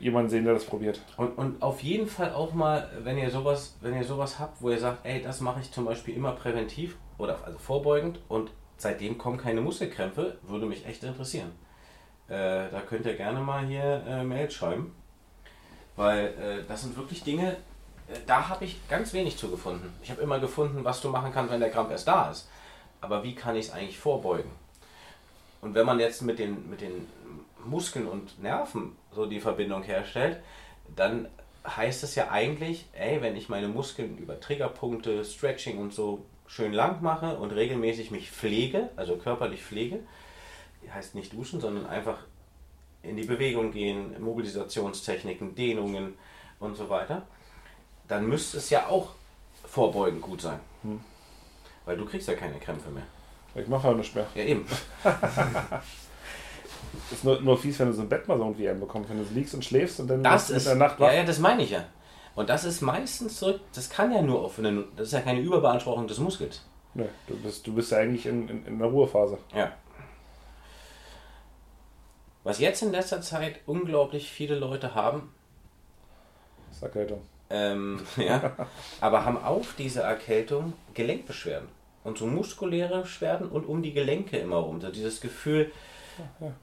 jemanden 0.00 0.30
sehen, 0.30 0.44
der 0.44 0.54
das 0.54 0.64
probiert. 0.64 1.00
Und, 1.16 1.36
und 1.36 1.62
auf 1.62 1.82
jeden 1.82 2.06
Fall 2.06 2.32
auch 2.32 2.54
mal, 2.54 2.88
wenn 3.02 3.18
ihr 3.18 3.30
sowas, 3.30 3.76
wenn 3.80 3.94
ihr 3.94 4.04
sowas 4.04 4.38
habt, 4.38 4.62
wo 4.62 4.70
ihr 4.70 4.78
sagt, 4.78 5.04
ey, 5.04 5.20
das 5.22 5.40
mache 5.40 5.60
ich 5.60 5.70
zum 5.72 5.84
Beispiel 5.84 6.14
immer 6.14 6.32
präventiv 6.32 6.96
oder 7.18 7.38
also 7.44 7.58
vorbeugend 7.58 8.20
und 8.28 8.50
seitdem 8.76 9.18
kommen 9.18 9.36
keine 9.36 9.60
Muskelkrämpfe, 9.60 10.38
würde 10.42 10.66
mich 10.66 10.86
echt 10.86 11.04
interessieren. 11.04 11.52
Äh, 12.28 12.70
da 12.70 12.80
könnt 12.88 13.04
ihr 13.04 13.14
gerne 13.14 13.40
mal 13.40 13.66
hier 13.66 14.02
äh, 14.08 14.24
Mail 14.24 14.50
schreiben. 14.50 14.94
Weil 15.96 16.26
äh, 16.28 16.64
das 16.66 16.82
sind 16.82 16.96
wirklich 16.96 17.22
Dinge, 17.22 17.56
da 18.26 18.48
habe 18.48 18.64
ich 18.64 18.86
ganz 18.88 19.12
wenig 19.12 19.36
zu 19.36 19.50
gefunden. 19.50 19.92
Ich 20.02 20.10
habe 20.10 20.22
immer 20.22 20.38
gefunden, 20.38 20.84
was 20.84 21.00
du 21.00 21.08
machen 21.08 21.32
kannst, 21.32 21.52
wenn 21.52 21.60
der 21.60 21.70
Krampf 21.70 21.90
erst 21.90 22.08
da 22.08 22.30
ist. 22.30 22.48
Aber 23.00 23.22
wie 23.22 23.34
kann 23.34 23.56
ich 23.56 23.66
es 23.66 23.72
eigentlich 23.72 23.98
vorbeugen? 23.98 24.50
Und 25.60 25.74
wenn 25.74 25.86
man 25.86 25.98
jetzt 25.98 26.22
mit 26.22 26.38
den, 26.38 26.68
mit 26.68 26.80
den 26.80 27.06
Muskeln 27.64 28.06
und 28.06 28.42
Nerven 28.42 28.96
so 29.12 29.26
die 29.26 29.40
Verbindung 29.40 29.82
herstellt, 29.82 30.38
dann 30.94 31.28
heißt 31.66 32.04
es 32.04 32.14
ja 32.14 32.30
eigentlich, 32.30 32.86
ey, 32.92 33.22
wenn 33.22 33.36
ich 33.36 33.48
meine 33.48 33.68
Muskeln 33.68 34.18
über 34.18 34.38
Triggerpunkte, 34.38 35.24
Stretching 35.24 35.78
und 35.78 35.94
so 35.94 36.26
schön 36.46 36.74
lang 36.74 37.02
mache 37.02 37.38
und 37.38 37.52
regelmäßig 37.52 38.10
mich 38.10 38.30
pflege, 38.30 38.90
also 38.96 39.16
körperlich 39.16 39.62
pflege, 39.62 40.00
heißt 40.92 41.14
nicht 41.14 41.32
duschen, 41.32 41.60
sondern 41.60 41.86
einfach 41.86 42.18
in 43.02 43.16
die 43.16 43.24
Bewegung 43.24 43.72
gehen, 43.72 44.22
Mobilisationstechniken, 44.22 45.54
Dehnungen 45.54 46.14
und 46.60 46.76
so 46.76 46.88
weiter, 46.88 47.26
dann 48.08 48.26
müsste 48.26 48.58
es 48.58 48.70
ja 48.70 48.86
auch 48.86 49.10
vorbeugend 49.64 50.22
gut 50.22 50.40
sein. 50.40 50.60
Weil 51.84 51.96
du 51.96 52.04
kriegst 52.06 52.28
ja 52.28 52.34
keine 52.34 52.58
Krämpfe 52.58 52.90
mehr. 52.90 53.04
Ich 53.54 53.68
mache 53.68 53.84
halt 53.84 53.98
nicht 53.98 54.14
mehr. 54.14 54.26
Ja, 54.34 54.42
eben. 54.42 54.66
Ist 57.10 57.24
nur, 57.24 57.40
nur 57.40 57.58
fies, 57.58 57.78
wenn 57.78 57.88
du 57.88 57.92
so 57.92 58.02
ein 58.02 58.08
Bett 58.08 58.28
mal 58.28 58.36
so 58.38 58.44
irgendwie 58.44 58.68
einbekommst, 58.68 59.10
wenn 59.10 59.18
du 59.18 59.24
liegst 59.34 59.54
und 59.54 59.64
schläfst 59.64 60.00
und 60.00 60.08
dann 60.08 60.22
Das 60.22 60.50
ist, 60.50 60.66
in 60.66 60.78
der 60.78 60.88
Nacht 60.88 61.00
ja, 61.00 61.06
wach. 61.06 61.12
ja, 61.12 61.24
das 61.24 61.38
meine 61.38 61.62
ich 61.62 61.70
ja. 61.70 61.84
Und 62.34 62.48
das 62.50 62.64
ist 62.64 62.80
meistens 62.80 63.36
zurück, 63.38 63.60
das 63.74 63.90
kann 63.90 64.12
ja 64.12 64.22
nur 64.22 64.42
auf 64.44 64.58
eine, 64.58 64.84
das 64.96 65.08
ist 65.08 65.12
ja 65.12 65.20
keine 65.20 65.40
Überbeanspruchung 65.40 66.06
des 66.06 66.18
Muskels. 66.18 66.62
Nee, 66.94 67.08
du 67.26 67.36
bist, 67.36 67.66
du 67.66 67.74
bist 67.74 67.90
ja 67.92 67.98
eigentlich 67.98 68.26
in, 68.26 68.48
in, 68.48 68.66
in 68.66 68.78
der 68.78 68.88
Ruhephase. 68.88 69.38
Ja. 69.54 69.72
Was 72.44 72.58
jetzt 72.58 72.82
in 72.82 72.92
letzter 72.92 73.20
Zeit 73.22 73.60
unglaublich 73.66 74.30
viele 74.30 74.56
Leute 74.56 74.94
haben, 74.94 75.32
ist 76.70 76.82
Erkältung. 76.82 77.22
Ähm, 77.54 78.00
ja, 78.16 78.52
aber 79.00 79.24
haben 79.24 79.42
auf 79.42 79.74
diese 79.76 80.02
Erkältung 80.02 80.72
Gelenkbeschwerden. 80.94 81.68
Und 82.02 82.18
so 82.18 82.26
muskuläre 82.26 83.02
Beschwerden 83.02 83.48
und 83.48 83.64
um 83.64 83.82
die 83.82 83.94
Gelenke 83.94 84.36
immer 84.36 84.56
rum. 84.56 84.80
So 84.80 84.90
dieses 84.90 85.20
Gefühl, 85.22 85.70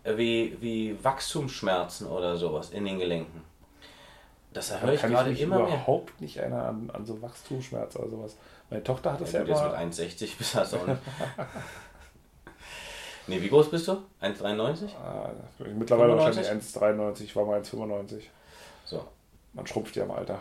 wie, 0.03 0.55
wie 0.61 1.03
Wachstumsschmerzen 1.03 2.07
oder 2.07 2.37
sowas 2.37 2.69
in 2.69 2.85
den 2.85 2.99
Gelenken. 2.99 3.41
Das 4.53 4.81
höre 4.81 4.93
ich 4.93 5.01
gerade 5.01 5.31
ich 5.31 5.41
immer 5.41 5.59
mehr. 5.59 5.67
überhaupt 5.67 6.19
nicht 6.19 6.39
einer 6.39 6.65
an, 6.65 6.91
an 6.93 7.05
so 7.05 7.21
Wachstumsschmerz 7.21 7.95
oder 7.95 8.09
sowas. 8.09 8.37
Meine 8.69 8.83
Tochter 8.83 9.13
hat 9.13 9.21
das 9.21 9.31
Ja, 9.31 9.43
ja, 9.43 9.45
immer. 9.45 9.79
mit 9.85 9.93
1,60 9.93 10.37
bist 10.37 10.53
du 10.53 10.57
das 10.59 10.73
auch 10.73 10.85
nicht. 10.85 10.99
nee, 13.27 13.41
wie 13.41 13.49
groß 13.49 13.71
bist 13.71 13.87
du? 13.87 13.93
1,93? 14.21 14.89
Ah, 15.01 15.31
mittlerweile 15.59 16.17
95? 16.17 16.17
wahrscheinlich 16.17 16.47
1,93, 17.29 17.35
war 17.35 17.45
mal 17.45 17.61
1,95. 17.61 18.23
So. 18.85 19.07
Man 19.53 19.65
schrumpft 19.67 19.95
ja 19.95 20.03
im 20.03 20.11
Alter. 20.11 20.39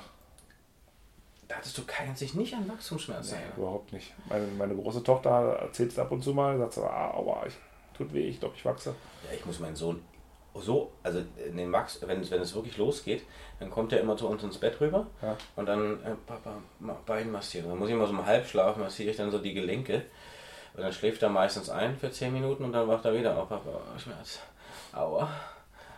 Da 1.51 1.57
hattest 1.57 1.77
du 1.77 1.85
keinen 1.85 2.15
sich 2.15 2.35
nicht 2.35 2.55
an 2.55 2.69
Wachstumsschmerzen. 2.69 3.37
Nee, 3.37 3.61
überhaupt 3.61 3.93
nicht. 3.93 4.15
Meine, 4.29 4.47
meine 4.57 4.73
große 4.77 5.03
Tochter 5.03 5.31
erzählt 5.61 5.91
es 5.91 5.99
ab 5.99 6.13
und 6.13 6.23
zu 6.23 6.33
mal, 6.33 6.57
sagt 6.59 6.75
so, 6.75 6.85
ah, 6.85 7.11
aua, 7.13 7.43
ich, 7.45 7.55
tut 7.99 8.13
weh, 8.15 8.29
ich 8.29 8.39
glaube, 8.39 8.55
ich 8.57 8.65
wachse. 8.65 8.95
Ja, 9.29 9.37
ich 9.37 9.45
muss 9.45 9.59
meinen 9.59 9.75
Sohn 9.75 10.01
so, 10.55 10.93
also 11.03 11.21
in 11.45 11.57
den 11.57 11.73
Wachs, 11.73 11.99
wenn, 12.07 12.21
es- 12.21 12.31
wenn 12.31 12.41
es 12.41 12.55
wirklich 12.55 12.77
losgeht, 12.77 13.25
dann 13.59 13.69
kommt 13.69 13.93
er 13.93 13.99
immer 14.01 14.17
zu 14.17 14.29
uns 14.29 14.45
ins 14.45 14.59
Bett 14.59 14.81
rüber 14.81 15.09
Ja. 15.23 15.37
und 15.57 15.67
dann, 15.67 15.95
äh, 16.05 16.15
Papa, 16.25 16.53
Bein 17.05 17.33
massieren. 17.33 17.69
Dann 17.69 17.79
muss 17.81 17.89
ich 17.89 17.95
immer 17.95 18.07
so 18.07 18.13
im 18.13 18.25
Halbschlaf 18.25 18.77
massiere 18.77 19.11
ich 19.11 19.17
dann 19.17 19.33
so 19.33 19.39
die 19.39 19.53
Gelenke 19.55 20.03
und 20.75 20.83
dann 20.85 20.93
schläft 20.93 21.21
er 21.25 21.31
meistens 21.31 21.69
ein 21.69 21.97
für 21.97 22.13
10 22.13 22.33
Minuten 22.33 22.63
und 22.65 22.73
dann 22.73 22.87
wacht 22.87 23.05
er 23.07 23.13
wieder 23.15 23.37
auf, 23.37 23.49
Papa, 23.49 23.71
Schmerz, 23.99 24.39
aua, 24.93 25.29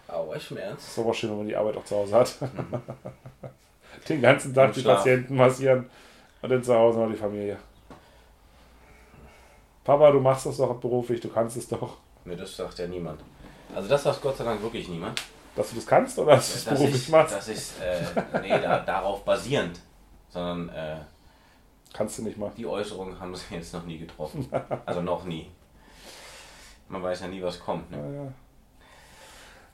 aua, 0.09 0.41
Schmerz. 0.41 0.87
Ist 0.89 0.99
aber 0.99 1.13
schön, 1.13 1.29
wenn 1.31 1.39
man 1.39 1.47
die 1.49 1.57
Arbeit 1.57 1.77
auch 1.77 1.85
zu 1.85 1.95
Hause 1.97 2.15
hat. 2.15 2.35
Den 4.09 4.23
ganzen 4.23 4.55
Tag 4.55 4.73
die 4.73 4.81
Schlaf. 4.81 4.99
Patienten 4.99 5.37
massieren 5.37 5.89
und 6.41 6.51
dann 6.51 6.63
zu 6.63 6.75
Hause 6.75 6.99
noch 7.01 7.11
die 7.11 7.17
Familie. 7.17 7.59
Papa, 9.85 10.11
du 10.13 10.21
machst 10.21 10.47
das 10.47 10.57
doch 10.57 10.75
beruflich, 10.79 11.21
du 11.21 11.29
kannst 11.29 11.57
es 11.57 11.69
doch. 11.69 11.97
Mir 12.25 12.37
das 12.37 12.57
sagt 12.57 12.79
ja 12.79 12.87
niemand. 12.87 13.21
Also 13.75 13.89
das 13.89 14.03
sagt 14.03 14.23
Gott 14.23 14.37
sei 14.37 14.45
Dank 14.45 14.63
wirklich 14.63 14.89
niemand. 14.89 15.21
Dass 15.57 15.71
du 15.71 15.77
das 15.77 15.87
kannst 15.87 16.19
oder 16.19 16.37
dass 16.37 16.53
du 16.53 16.59
es 16.59 16.65
dass 16.65 16.79
beruflich 16.79 17.03
ich, 17.03 17.09
machst? 17.09 17.35
dass 17.35 17.49
ich, 17.49 17.59
äh, 17.83 18.41
nee, 18.41 18.61
da, 18.61 18.79
darauf 18.81 19.25
basierend, 19.25 19.81
sondern 20.29 20.69
äh, 20.71 20.97
Kannst 21.93 22.19
du 22.19 22.23
nicht 22.23 22.39
mal. 22.39 22.51
die 22.57 22.67
Äußerungen 22.67 23.19
haben 23.21 23.35
sie 23.35 23.55
jetzt 23.55 23.75
noch 23.75 23.85
nie 23.85 23.99
getroffen. 23.99 24.49
Also 24.87 25.03
noch 25.03 25.25
nie. 25.25 25.51
Man 26.89 27.03
weiß 27.03 27.21
ja 27.23 27.27
nie, 27.29 27.43
was 27.43 27.61
kommt. 27.61 27.91
Ne? 27.91 27.99
Ja, 27.99 28.25
ja. 28.25 28.33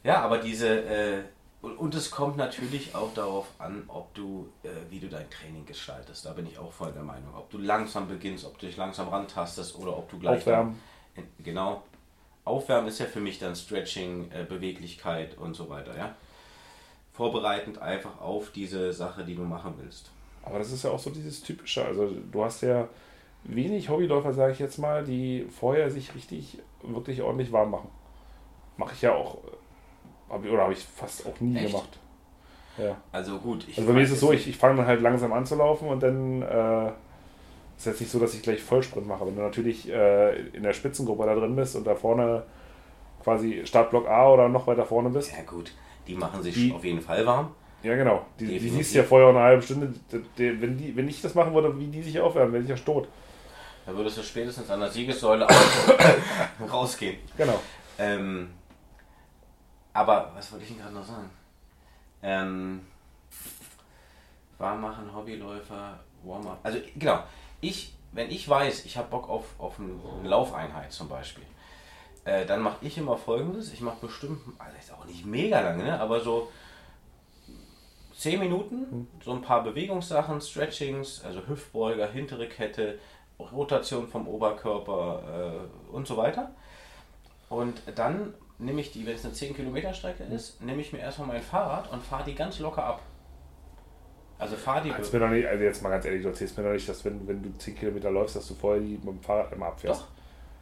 Ja, 0.04 0.22
aber 0.22 0.38
diese, 0.38 0.68
äh, 0.84 1.22
und, 1.60 1.94
es 1.94 2.10
kommt 2.10 2.36
natürlich 2.36 2.94
auch 2.94 3.12
darauf 3.14 3.46
an, 3.58 3.82
ob 3.88 4.14
du, 4.14 4.48
äh, 4.62 4.68
wie 4.90 5.00
du 5.00 5.08
dein 5.08 5.28
Training 5.28 5.66
gestaltest. 5.66 6.24
Da 6.24 6.32
bin 6.32 6.46
ich 6.46 6.58
auch 6.58 6.72
voll 6.72 6.92
der 6.92 7.02
Meinung. 7.02 7.34
Ob 7.36 7.50
du 7.50 7.58
langsam 7.58 8.06
beginnst, 8.06 8.44
ob 8.44 8.58
du 8.58 8.66
dich 8.66 8.76
langsam 8.76 9.08
rantastest 9.08 9.76
oder 9.76 9.96
ob 9.96 10.08
du 10.08 10.18
gleich. 10.18 10.38
Aufwärmen. 10.38 10.80
Dann, 11.16 11.24
genau. 11.42 11.82
Aufwärmen 12.44 12.88
ist 12.88 13.00
ja 13.00 13.06
für 13.06 13.20
mich 13.20 13.38
dann 13.40 13.56
Stretching, 13.56 14.30
äh, 14.30 14.44
Beweglichkeit 14.44 15.36
und 15.36 15.54
so 15.54 15.68
weiter, 15.68 15.96
ja. 15.96 16.14
Vorbereitend 17.12 17.78
einfach 17.82 18.20
auf 18.20 18.52
diese 18.52 18.92
Sache, 18.92 19.24
die 19.24 19.34
du 19.34 19.42
machen 19.42 19.74
willst. 19.78 20.10
Aber 20.44 20.58
das 20.58 20.70
ist 20.70 20.84
ja 20.84 20.90
auch 20.90 21.00
so 21.00 21.10
dieses 21.10 21.42
Typische. 21.42 21.84
Also 21.84 22.10
du 22.30 22.44
hast 22.44 22.62
ja 22.62 22.88
wenig 23.44 23.88
Hobbyläufer, 23.88 24.32
sage 24.32 24.52
ich 24.52 24.58
jetzt 24.60 24.78
mal, 24.78 25.04
die 25.04 25.46
vorher 25.50 25.90
sich 25.90 26.14
richtig, 26.14 26.58
wirklich 26.82 27.22
ordentlich 27.22 27.50
warm 27.50 27.72
machen. 27.72 27.90
Mache 28.76 28.94
ich 28.94 29.02
ja 29.02 29.12
auch. 29.12 29.38
Hab 30.30 30.44
oder 30.44 30.62
habe 30.62 30.72
ich 30.72 30.84
fast 30.84 31.26
auch 31.26 31.38
nie 31.40 31.56
Echt? 31.56 31.66
gemacht. 31.72 31.98
Ja. 32.76 32.96
Also 33.12 33.38
gut, 33.38 33.66
ich 33.68 33.76
Also 33.78 33.88
bei 33.88 33.94
mir 33.94 34.02
ist 34.04 34.12
es 34.12 34.20
so, 34.20 34.32
ich, 34.32 34.46
ich 34.48 34.56
fange 34.56 34.76
dann 34.76 34.86
halt 34.86 35.00
langsam 35.02 35.32
an 35.32 35.44
zu 35.46 35.56
laufen 35.56 35.88
und 35.88 36.00
dann 36.02 36.42
äh, 36.42 36.88
ist 37.76 37.86
jetzt 37.86 38.00
nicht 38.00 38.10
so, 38.12 38.18
dass 38.20 38.34
ich 38.34 38.42
gleich 38.42 38.62
Vollsprint 38.62 39.06
mache. 39.06 39.26
Wenn 39.26 39.34
du 39.36 39.42
natürlich 39.42 39.88
äh, 39.88 40.38
in 40.50 40.62
der 40.62 40.72
Spitzengruppe 40.74 41.26
da 41.26 41.34
drin 41.34 41.56
bist 41.56 41.74
und 41.76 41.84
da 41.86 41.94
vorne 41.94 42.44
quasi 43.24 43.62
Startblock 43.64 44.06
A 44.08 44.30
oder 44.32 44.48
noch 44.48 44.66
weiter 44.68 44.84
vorne 44.84 45.10
bist. 45.10 45.32
Ja 45.32 45.42
gut, 45.42 45.72
die 46.06 46.14
machen 46.14 46.42
sich 46.42 46.54
Die- 46.54 46.72
auf 46.72 46.84
jeden 46.84 47.00
Fall 47.00 47.26
warm. 47.26 47.50
Ja, 47.82 47.94
genau. 47.96 48.22
Die, 48.40 48.46
die 48.46 48.52
Definitiv. 48.54 48.78
siehst 48.78 48.94
du 48.94 48.98
ja 48.98 49.04
vorher 49.04 49.28
eine 49.28 49.38
halbe 49.40 49.62
Stunde. 49.62 49.92
Die, 50.12 50.20
die, 50.36 50.60
wenn, 50.60 50.76
die, 50.76 50.96
wenn 50.96 51.08
ich 51.08 51.22
das 51.22 51.34
machen 51.36 51.54
würde, 51.54 51.78
wie 51.78 51.86
die 51.86 52.02
sich 52.02 52.18
aufwärmen, 52.20 52.52
wenn 52.52 52.62
ich 52.64 52.68
ja 52.68 52.74
tot. 52.76 53.06
Da 53.86 53.94
würdest 53.94 54.18
du 54.18 54.22
spätestens 54.22 54.68
an 54.68 54.80
der 54.80 54.90
Siegessäule 54.90 55.46
rausgehen. 56.72 57.16
Genau. 57.36 57.58
Ähm, 57.98 58.50
aber 59.92 60.32
was 60.34 60.50
wollte 60.52 60.64
ich 60.64 60.70
denn 60.70 60.80
gerade 60.80 60.94
noch 60.94 61.04
sagen? 61.04 61.30
Ähm, 62.22 62.86
warm 64.58 64.80
machen, 64.80 65.14
Hobbyläufer, 65.14 65.98
Warm-up. 66.24 66.58
Also 66.62 66.78
genau, 66.96 67.22
ich, 67.60 67.94
wenn 68.12 68.30
ich 68.30 68.48
weiß, 68.48 68.84
ich 68.84 68.96
habe 68.96 69.08
Bock 69.08 69.28
auf, 69.28 69.44
auf 69.58 69.78
eine, 69.78 70.28
Laufeinheit 70.28 70.92
zum 70.92 71.08
Beispiel, 71.08 71.44
äh, 72.24 72.44
dann 72.44 72.60
mache 72.60 72.84
ich 72.84 72.98
immer 72.98 73.16
folgendes. 73.16 73.72
Ich 73.72 73.80
mache 73.80 74.06
bestimmt, 74.06 74.40
also 74.58 74.76
ist 74.76 74.92
auch 74.92 75.04
nicht 75.04 75.24
mega 75.24 75.60
lange, 75.60 75.84
ne? 75.84 76.00
aber 76.00 76.20
so 76.20 76.50
10 78.16 78.40
Minuten, 78.40 79.06
so 79.24 79.32
ein 79.32 79.42
paar 79.42 79.62
Bewegungssachen, 79.62 80.40
Stretchings, 80.40 81.24
also 81.24 81.46
Hüftbeuger, 81.46 82.08
hintere 82.10 82.48
Kette, 82.48 82.98
Rotation 83.38 84.08
vom 84.08 84.26
Oberkörper 84.26 85.60
äh, 85.62 85.92
und 85.94 86.08
so 86.08 86.16
weiter. 86.16 86.50
Und 87.48 87.80
dann 87.94 88.34
nehme 88.58 88.80
ich 88.80 88.92
die, 88.92 89.06
wenn 89.06 89.14
es 89.14 89.24
eine 89.24 89.34
10 89.34 89.54
Kilometer 89.54 89.92
Strecke 89.94 90.24
ist, 90.24 90.60
nehme 90.60 90.80
ich 90.80 90.92
mir 90.92 90.98
erstmal 90.98 91.28
mein 91.28 91.42
Fahrrad 91.42 91.90
und 91.92 92.02
fahre 92.02 92.24
die 92.24 92.34
ganz 92.34 92.58
locker 92.58 92.84
ab. 92.84 93.02
Also 94.38 94.56
fahre 94.56 94.84
die. 94.84 94.90
Kannst 94.90 95.12
mir 95.12 95.20
doch 95.20 95.30
nicht, 95.30 95.46
also 95.46 95.64
jetzt 95.64 95.82
mal 95.82 95.90
ganz 95.90 96.04
ehrlich, 96.04 96.22
du 96.22 96.28
erzählst 96.28 96.56
mir 96.56 96.64
doch 96.64 96.72
nicht, 96.72 96.88
dass 96.88 97.04
wenn, 97.04 97.26
wenn 97.26 97.42
du 97.42 97.56
10 97.56 97.76
Kilometer 97.76 98.10
läufst, 98.10 98.36
dass 98.36 98.46
du 98.46 98.54
vorher 98.54 98.80
die 98.80 98.96
mit 98.96 99.06
dem 99.06 99.20
Fahrrad 99.20 99.52
immer 99.52 99.66
abfährst. 99.66 100.02
Doch, 100.02 100.08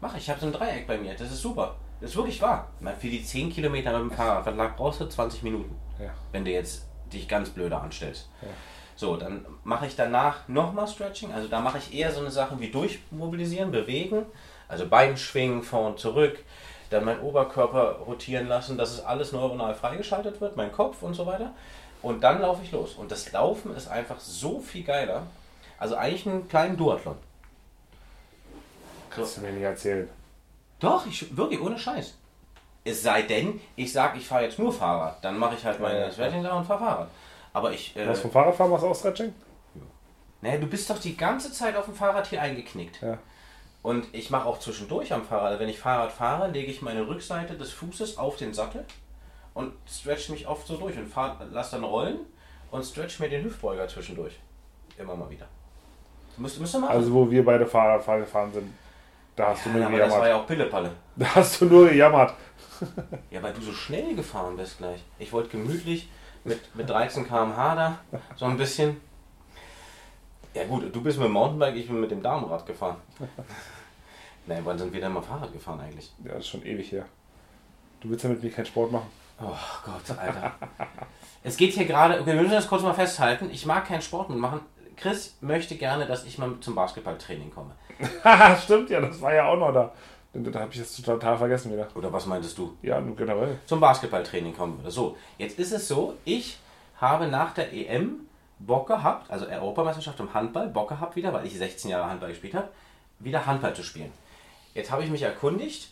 mach 0.01 0.15
ich. 0.17 0.23
Ich 0.23 0.31
habe 0.31 0.41
so 0.41 0.47
ein 0.47 0.53
Dreieck 0.53 0.87
bei 0.87 0.97
mir. 0.97 1.15
Das 1.15 1.31
ist 1.31 1.43
super. 1.43 1.77
Das 2.01 2.11
ist 2.11 2.17
wirklich 2.17 2.41
wahr. 2.43 2.71
Für 2.99 3.09
die 3.09 3.23
10 3.23 3.51
Kilometer 3.51 3.99
mit 3.99 4.11
dem 4.13 4.17
Fahrrad, 4.17 4.57
was 4.57 4.77
brauchst 4.77 5.01
du? 5.01 5.07
20 5.07 5.43
Minuten. 5.43 5.75
Ja. 5.99 6.11
Wenn 6.33 6.45
du 6.45 6.51
jetzt 6.51 6.87
dich 7.13 7.29
ganz 7.29 7.51
blöder 7.51 7.83
anstellst. 7.83 8.29
Ja. 8.43 8.49
So, 8.97 9.17
dann 9.17 9.45
mache 9.63 9.87
ich 9.87 9.95
danach 9.95 10.49
nochmal 10.49 10.89
Stretching. 10.89 11.33
Also 11.33 11.49
da 11.49 11.61
mache 11.61 11.79
ich 11.79 11.95
eher 11.95 12.13
so 12.13 12.21
eine 12.21 12.31
Sache 12.31 12.59
wie 12.61 12.71
durchmobilisieren, 12.71 13.71
bewegen. 13.71 14.25
Also 14.69 14.89
Bein 14.89 15.17
schwingen, 15.19 15.63
vor 15.63 15.87
und 15.87 15.99
zurück. 15.99 16.39
Dann 16.91 17.05
meinen 17.05 17.21
Oberkörper 17.21 17.99
rotieren 18.07 18.47
lassen, 18.47 18.79
dass 18.79 18.91
es 18.93 19.05
alles 19.05 19.33
neuronal 19.33 19.75
freigeschaltet 19.75 20.41
wird, 20.41 20.57
mein 20.57 20.73
Kopf 20.73 21.03
und 21.03 21.15
so 21.15 21.27
weiter. 21.27 21.53
Und 22.03 22.23
dann 22.23 22.41
laufe 22.41 22.63
ich 22.63 22.71
los. 22.73 22.95
Und 22.95 23.11
das 23.11 23.33
Laufen 23.33 23.75
ist 23.75 23.89
einfach 23.89 24.21
so 24.21 24.61
viel 24.61 24.85
geiler. 24.85 25.23
Also 25.79 25.97
eigentlich 25.97 26.27
einen 26.27 26.49
kleinen 26.49 26.77
Duathlon. 26.77 27.17
Kannst 29.11 29.37
du 29.37 29.41
mir 29.41 29.53
nicht 29.53 29.63
erzählen. 29.63 30.09
Doch, 30.79 31.07
ich 31.07 31.37
wirklich 31.37 31.61
ohne 31.61 31.79
Scheiß. 31.79 32.15
Es 32.85 33.03
sei 33.03 33.23
denn, 33.23 33.61
ich 33.75 33.93
sage, 33.93 34.19
ich 34.19 34.29
fahre 34.29 34.45
jetzt 34.45 34.59
nur 34.59 34.73
Fahrrad, 34.73 35.25
dann 35.25 35.39
mache 35.39 35.57
ich 35.57 35.65
halt 35.65 35.81
Ja, 35.81 35.89
ja, 35.89 35.99
meine 36.01 36.13
Stretching 36.13 36.43
da 36.45 36.57
und 36.57 36.65
fahre 36.65 36.79
Fahrrad. 36.79 37.09
Aber 37.53 37.73
ich, 37.73 37.97
äh, 37.97 38.07
Was 38.07 38.21
vom 38.21 38.31
Fahrradfahren 38.31 38.71
machst 38.71 38.85
du 38.85 38.89
auch 38.89 38.95
Stretching? 38.95 39.35
naja, 40.43 40.59
du 40.59 40.67
bist 40.67 40.89
doch 40.89 40.99
die 40.99 41.17
ganze 41.17 41.51
Zeit 41.53 41.75
auf 41.77 41.87
dem 41.87 41.95
Fahrrad 41.95 42.27
hier 42.29 42.41
eingeknickt. 42.41 43.01
Ja. 43.03 43.19
Und 43.87 44.09
ich 44.13 44.31
mache 44.31 44.49
auch 44.49 44.59
zwischendurch 44.59 45.13
am 45.13 45.25
Fahrrad. 45.25 45.45
Also 45.45 45.61
Wenn 45.61 45.69
ich 45.69 45.79
Fahrrad 45.79 46.11
fahre, 46.11 46.51
lege 46.51 46.73
ich 46.73 46.83
meine 46.83 47.07
Rückseite 47.07 47.55
des 47.55 47.71
Fußes 47.71 48.19
auf 48.19 48.37
den 48.37 48.53
Sattel 48.53 48.85
und 49.55 49.75
stretch 49.89 50.29
mich 50.29 50.49
oft 50.49 50.67
so 50.67 50.77
durch 50.77 50.99
und 50.99 51.07
fahr, 51.07 51.41
lass 51.53 51.71
dann 51.71 51.85
rollen 51.85 52.19
und 52.73 52.85
stretch 52.85 53.21
mir 53.21 53.29
den 53.29 53.45
Hüftbeuger 53.45 53.87
zwischendurch. 53.87 54.41
Immer 54.99 55.15
mal 55.15 55.31
wieder. 55.31 55.47
Müsst, 56.37 56.59
müsst 56.59 56.75
ihr 56.75 56.81
machen. 56.81 56.97
Also 56.97 57.15
wo 57.15 57.31
wir 57.31 57.45
beide 57.45 57.65
Fahrrad 57.65 58.05
gefahren 58.05 58.53
sind, 58.53 58.75
da 59.37 59.51
hast 59.51 59.65
du 59.67 59.69
ja, 59.69 59.77
nur 59.77 59.87
aber 59.87 59.99
das 59.99 60.11
war 60.11 60.19
gejammert. 60.19 60.31
ja 60.31 60.43
auch 60.43 60.47
Pillepalle. 60.49 60.91
Da 61.15 61.35
hast 61.37 61.61
du 61.61 61.67
nur 61.67 61.89
gejammert. 61.89 62.35
Ja, 63.31 63.41
weil 63.41 63.53
du 63.53 63.61
so 63.61 63.73
schnell 63.73 64.17
gefahren 64.17 64.57
bist 64.57 64.79
gleich. 64.79 65.01
Ich 65.21 65.33
wollte 65.33 65.51
gemütlich 65.51 66.11
mit, 66.43 66.75
mit 66.75 66.91
13 66.91 67.29
km/h 67.29 67.75
da, 67.77 67.99
so 68.35 68.47
ein 68.47 68.57
bisschen. 68.57 69.01
Ja 70.57 70.65
gut, 70.65 70.85
du 70.95 71.03
bist 71.03 71.19
mit 71.19 71.27
dem 71.27 71.33
Mountainbike, 71.35 71.77
ich 71.77 71.87
bin 71.87 72.01
mit 72.01 72.11
dem 72.11 72.23
Damenrad 72.23 72.65
gefahren. 72.65 72.97
Nein, 74.47 74.63
wann 74.65 74.79
sind 74.79 74.91
wir 74.91 75.03
denn 75.03 75.13
mal 75.13 75.21
Fahrrad 75.21 75.53
gefahren 75.53 75.81
eigentlich? 75.81 76.11
Ja, 76.25 76.33
das 76.33 76.45
ist 76.45 76.49
schon 76.49 76.65
ewig 76.65 76.91
her. 76.93 77.05
Du 78.01 78.09
willst 78.09 78.25
ja 78.25 78.31
mit 78.31 78.43
mir 78.43 78.51
keinen 78.51 78.65
Sport 78.65 78.91
machen. 78.91 79.09
Oh 79.39 79.53
Gott, 79.85 80.19
Alter. 80.19 80.55
es 81.43 81.59
geht 81.59 81.75
hier 81.75 81.85
gerade, 81.85 82.19
okay, 82.19 82.33
wir 82.33 82.41
müssen 82.41 82.53
das 82.53 82.69
kurz 82.69 82.83
mal 82.83 82.95
festhalten. 82.95 83.51
Ich 83.53 83.67
mag 83.67 83.87
keinen 83.87 84.01
Sport 84.01 84.31
mitmachen. 84.31 84.61
Chris 84.97 85.37
möchte 85.43 85.77
gerne, 85.77 86.07
dass 86.07 86.25
ich 86.25 86.39
mal 86.39 86.55
zum 86.61 86.75
Basketballtraining 86.75 87.51
komme. 87.51 87.73
Haha, 88.25 88.57
stimmt 88.65 88.89
ja, 88.89 89.03
das 89.03 89.21
war 89.21 89.35
ja 89.35 89.47
auch 89.47 89.59
noch 89.59 89.73
da. 89.75 89.93
Da 90.33 90.61
habe 90.61 90.73
ich 90.73 90.79
das 90.79 90.97
total 90.97 91.37
vergessen 91.37 91.71
wieder. 91.71 91.89
Oder 91.95 92.11
was 92.11 92.25
meintest 92.25 92.57
du? 92.57 92.79
Ja, 92.81 92.99
generell. 93.01 93.59
zum 93.67 93.81
Basketballtraining 93.81 94.57
kommen. 94.57 94.83
So, 94.89 95.19
jetzt 95.37 95.59
ist 95.59 95.73
es 95.73 95.87
so, 95.87 96.15
ich 96.25 96.57
habe 96.99 97.27
nach 97.27 97.53
der 97.53 97.75
EM 97.75 98.27
Bock 98.59 98.87
gehabt, 98.87 99.31
also 99.31 99.47
Europameisterschaft 99.47 100.19
im 100.21 100.33
Handball, 100.33 100.69
Bock 100.69 100.89
gehabt 100.89 101.17
wieder, 101.17 101.33
weil 101.33 101.47
ich 101.47 101.57
16 101.57 101.91
Jahre 101.91 102.11
Handball 102.11 102.31
gespielt 102.31 102.55
habe, 102.55 102.69
wieder 103.19 103.45
Handball 103.45 103.75
zu 103.75 103.83
spielen. 103.83 104.13
Jetzt 104.75 104.91
habe 104.91 105.05
ich 105.05 105.11
mich 105.11 105.23
erkundigt, 105.23 105.91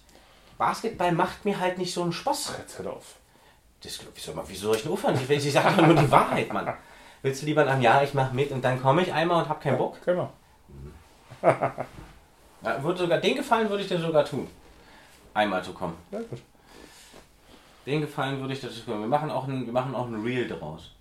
Basketball 0.59 1.13
macht 1.13 1.45
mir 1.45 1.59
halt 1.59 1.79
nicht 1.79 1.93
so 1.93 2.03
einen 2.03 2.13
Spaß. 2.13 2.55
Jetzt 2.59 2.79
hör 2.79 2.93
auf. 2.93 3.17
Das, 3.83 3.99
wieso, 4.15 4.33
wieso 4.47 4.67
soll 4.69 4.77
ich 4.77 4.83
denn 4.83 4.93
aufhören? 4.93 5.15
Ich, 5.15 5.29
ich 5.29 5.53
sage 5.53 5.77
doch 5.77 5.87
nur 5.87 5.97
die 5.97 6.11
Wahrheit, 6.11 6.53
Mann. 6.53 6.73
Willst 7.23 7.43
du 7.43 7.47
lieber 7.47 7.65
sagen, 7.65 7.83
ja, 7.83 8.03
ich 8.03 8.15
mache 8.15 8.35
mit 8.35 8.51
und 8.51 8.63
dann 8.63 8.81
komme 8.81 9.03
ich 9.03 9.13
einmal 9.13 9.43
und 9.43 9.49
habe 9.49 9.61
keinen 9.61 9.79
Bock? 9.79 9.99
Genau. 10.05 10.31
Ja, 12.65 12.83
würde 12.83 12.99
sogar, 12.99 13.19
den 13.19 13.37
Gefallen 13.37 13.69
würde 13.69 13.83
ich 13.83 13.89
dir 13.89 13.99
sogar 13.99 14.25
tun, 14.25 14.49
einmal 15.35 15.63
zu 15.63 15.75
kommen. 15.75 15.97
Ja, 16.11 16.19
gut. 16.21 16.41
Den 17.85 18.01
Gefallen 18.01 18.41
würde 18.41 18.55
ich 18.55 18.61
das 18.63 18.87
Wir 18.87 18.95
machen 18.95 19.31
auch 19.31 19.47
ein, 19.47 19.67
wir 19.67 19.73
machen 19.73 19.95
auch 19.95 20.07
ein 20.07 20.23
Reel 20.23 20.49
draus. 20.49 20.93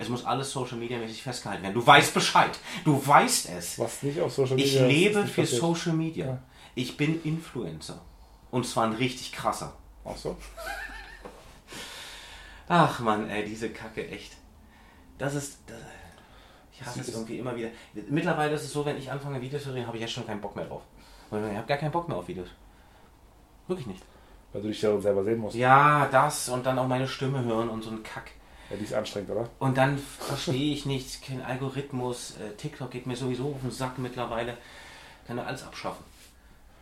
Es 0.00 0.08
muss 0.08 0.24
alles 0.24 0.50
Social 0.50 0.78
Media 0.78 0.98
mäßig 0.98 1.22
festgehalten 1.22 1.62
werden. 1.62 1.74
Du 1.74 1.86
weißt 1.86 2.14
Bescheid. 2.14 2.58
Du 2.86 3.06
weißt 3.06 3.50
es. 3.50 3.78
Was 3.78 4.02
nicht 4.02 4.18
auf 4.18 4.32
Social 4.32 4.58
Ich 4.58 4.72
Media 4.72 4.86
ist, 4.86 4.92
lebe 4.92 5.26
für 5.26 5.42
passiert. 5.42 5.60
Social 5.60 5.92
Media. 5.92 6.42
Ich 6.74 6.96
bin 6.96 7.22
Influencer. 7.22 8.00
Und 8.50 8.66
zwar 8.66 8.86
ein 8.86 8.94
richtig 8.94 9.30
krasser. 9.30 9.76
Ach 10.06 10.16
so. 10.16 10.38
Ach 12.66 12.98
man, 13.00 13.28
ey, 13.28 13.44
diese 13.44 13.68
Kacke, 13.68 14.08
echt. 14.08 14.32
Das 15.18 15.34
ist. 15.34 15.58
Das, 15.66 15.76
ich 16.72 16.80
hasse 16.80 17.02
es 17.02 17.08
irgendwie 17.10 17.38
immer 17.38 17.54
wieder. 17.54 17.68
Mittlerweile 18.08 18.54
ist 18.54 18.62
es 18.62 18.72
so, 18.72 18.86
wenn 18.86 18.96
ich 18.96 19.12
anfange, 19.12 19.42
Videos 19.42 19.64
zu 19.64 19.70
drehen, 19.70 19.86
habe 19.86 19.98
ich 19.98 20.00
jetzt 20.00 20.14
schon 20.14 20.26
keinen 20.26 20.40
Bock 20.40 20.56
mehr 20.56 20.64
drauf. 20.64 20.82
Weil 21.28 21.46
Ich 21.50 21.56
habe 21.56 21.66
gar 21.66 21.76
keinen 21.76 21.92
Bock 21.92 22.08
mehr 22.08 22.16
auf 22.16 22.26
Videos. 22.26 22.48
Wirklich 23.68 23.86
nicht. 23.86 24.02
Weil 24.54 24.62
du 24.62 24.68
dich 24.68 24.80
darin 24.80 25.02
selber 25.02 25.24
sehen 25.24 25.38
musst. 25.38 25.56
Ja, 25.56 26.08
das 26.10 26.48
und 26.48 26.64
dann 26.64 26.78
auch 26.78 26.88
meine 26.88 27.06
Stimme 27.06 27.44
hören 27.44 27.68
und 27.68 27.82
so 27.84 27.90
ein 27.90 28.02
Kack. 28.02 28.30
Ja, 28.70 28.76
die 28.76 28.84
ist 28.84 28.94
anstrengend, 28.94 29.30
oder? 29.30 29.48
Und 29.58 29.76
dann 29.76 29.98
verstehe 29.98 30.72
ich 30.72 30.86
nichts, 30.86 31.20
kein 31.20 31.42
Algorithmus. 31.42 32.32
Äh, 32.32 32.56
TikTok 32.56 32.90
geht 32.90 33.06
mir 33.06 33.16
sowieso 33.16 33.48
auf 33.48 33.60
den 33.62 33.70
Sack 33.70 33.98
mittlerweile. 33.98 34.56
Kann 35.26 35.38
er 35.38 35.46
alles 35.46 35.64
abschaffen. 35.64 36.04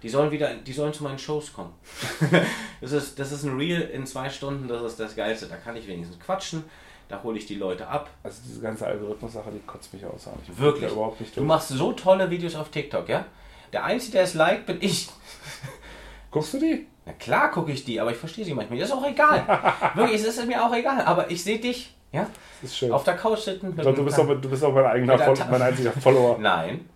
Die 0.02 0.08
sollen 0.08 0.30
wieder, 0.30 0.54
die 0.54 0.72
sollen 0.72 0.92
zu 0.92 1.02
meinen 1.02 1.18
Shows 1.18 1.52
kommen. 1.52 1.72
das, 2.80 2.92
ist, 2.92 3.18
das 3.18 3.32
ist 3.32 3.42
ein 3.42 3.56
Reel 3.56 3.80
in 3.80 4.06
zwei 4.06 4.30
Stunden, 4.30 4.68
das 4.68 4.82
ist 4.82 5.00
das 5.00 5.16
Geilste. 5.16 5.46
Da 5.46 5.56
kann 5.56 5.76
ich 5.76 5.88
wenigstens 5.88 6.20
quatschen, 6.20 6.62
da 7.08 7.22
hole 7.22 7.38
ich 7.38 7.46
die 7.46 7.56
Leute 7.56 7.88
ab. 7.88 8.10
Also 8.22 8.42
diese 8.46 8.60
ganze 8.60 8.86
Algorithmus-Sache, 8.86 9.50
die 9.50 9.66
kotzt 9.66 9.92
mich 9.92 10.04
aus. 10.04 10.28
Ich 10.44 10.58
Wirklich. 10.58 10.92
überhaupt 10.92 11.20
nicht 11.20 11.36
Du 11.36 11.42
machst 11.42 11.68
so 11.68 11.92
tolle 11.92 12.30
Videos 12.30 12.54
auf 12.54 12.68
TikTok, 12.68 13.08
ja? 13.08 13.24
Der 13.72 13.84
Einzige, 13.84 14.12
der 14.12 14.22
es 14.22 14.34
liked, 14.34 14.66
bin 14.66 14.78
ich. 14.80 15.08
Guckst 16.30 16.54
du 16.54 16.58
die? 16.58 16.86
Na 17.06 17.12
klar 17.14 17.50
gucke 17.50 17.72
ich 17.72 17.84
die, 17.84 18.00
aber 18.00 18.10
ich 18.10 18.16
verstehe 18.18 18.44
sie 18.44 18.54
manchmal. 18.54 18.78
Das 18.78 18.88
ist 18.90 18.94
auch 18.94 19.06
egal. 19.06 19.44
Wirklich, 19.94 20.20
es 20.20 20.26
ist 20.36 20.46
mir 20.46 20.62
auch 20.64 20.74
egal. 20.74 21.00
Aber 21.02 21.30
ich 21.30 21.42
sehe 21.42 21.58
dich, 21.58 21.94
ja? 22.12 22.26
Das 22.60 22.70
ist 22.70 22.76
schön. 22.76 22.92
Auf 22.92 23.04
der 23.04 23.16
Couch 23.16 23.38
sitzen. 23.40 23.70
ich 23.70 23.76
glaube, 23.80 23.96
du, 23.96 24.04
bist 24.04 24.18
auch- 24.18 24.26
du 24.26 24.48
bist 24.50 24.62
auch 24.64 24.72
mein 24.72 24.84
eigener, 24.84 25.16
Mit 25.16 25.36
Ta- 25.38 25.46
mein 25.50 25.62
einziger 25.62 25.92
Follower. 25.92 26.36
Nein. 26.40 26.88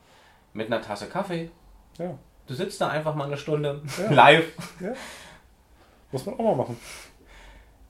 Mit 0.53 0.67
einer 0.67 0.83
Tasse 0.83 1.07
Kaffee. 1.07 1.51
Ja. 1.99 2.19
Du 2.47 2.55
sitzt 2.55 2.81
da 2.81 2.89
einfach 2.89 3.15
mal 3.15 3.25
eine 3.27 3.37
Stunde 3.39 3.81
Ja. 3.99 4.11
live. 4.15 4.53
ja. 4.81 4.93
Muss 6.11 6.27
man 6.27 6.35
auch 6.35 6.45
mal 6.45 6.57
machen. 6.57 6.77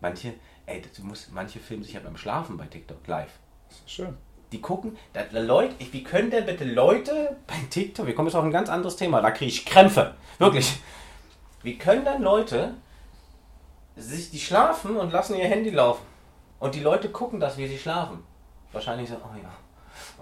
Manche, 0.00 0.35
ey, 0.66 0.83
du 0.96 1.02
musst, 1.05 1.33
manche 1.33 1.59
filmen 1.59 1.83
sich 1.83 1.94
ja 1.94 2.00
beim 2.00 2.16
Schlafen 2.16 2.57
bei 2.57 2.66
TikTok 2.66 3.05
live. 3.07 3.31
Das 3.68 3.78
ist 3.78 3.90
schön. 3.90 4.16
Die 4.52 4.61
gucken, 4.61 4.96
da, 5.12 5.22
Leute, 5.33 5.74
ich, 5.78 5.92
wie 5.92 6.05
können 6.05 6.31
denn 6.31 6.44
bitte 6.44 6.64
Leute 6.64 7.37
bei 7.46 7.55
TikTok, 7.70 8.07
wir 8.07 8.14
kommen 8.14 8.28
jetzt 8.28 8.37
auf 8.37 8.44
ein 8.44 8.50
ganz 8.50 8.68
anderes 8.68 8.96
Thema, 8.96 9.20
da 9.22 9.31
kriege 9.31 9.48
ich 9.50 9.64
Krämpfe. 9.64 10.14
Wirklich. 10.38 10.78
Wie 11.62 11.79
können 11.79 12.05
dann 12.05 12.22
Leute 12.22 12.75
sich, 13.96 14.31
die 14.31 14.40
schlafen 14.40 14.96
und 14.96 15.12
lassen 15.12 15.37
ihr 15.37 15.46
Handy 15.46 15.70
laufen? 15.70 16.05
Und 16.59 16.75
die 16.75 16.81
Leute 16.81 17.11
gucken 17.11 17.40
das, 17.40 17.57
wie 17.57 17.66
sie 17.68 17.79
schlafen. 17.79 18.22
Wahrscheinlich 18.72 19.09
so, 19.09 19.16
oh 19.16 19.37
ja. 19.40 19.51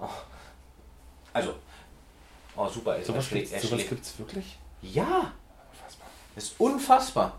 Oh. 0.01 0.09
Also, 1.33 1.55
oh 2.55 2.67
super, 2.67 2.93
er, 2.93 2.99
er 2.99 3.05
Sowas 3.05 3.25
schlägt, 3.25 3.49
gibt's, 3.49 3.63
er 3.63 3.69
sowas 3.69 3.87
gibt's 3.87 4.19
wirklich? 4.19 4.57
Ja, 4.81 5.31
Unfassbar. 5.71 6.07
ist 6.35 6.59
unfassbar. 6.59 7.33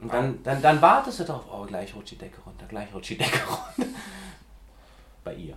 Und 0.00 0.12
dann, 0.12 0.42
dann, 0.42 0.62
dann 0.62 0.80
wartest 0.82 1.20
du 1.20 1.24
drauf, 1.24 1.42
oh, 1.50 1.64
gleich 1.64 1.94
rutscht 1.94 2.12
die 2.12 2.18
Decke 2.18 2.40
runter, 2.42 2.66
gleich 2.66 2.92
rutscht 2.94 3.10
die 3.10 3.18
Decke 3.18 3.40
runter. 3.46 3.90
Bei 5.24 5.34
ihr. 5.34 5.56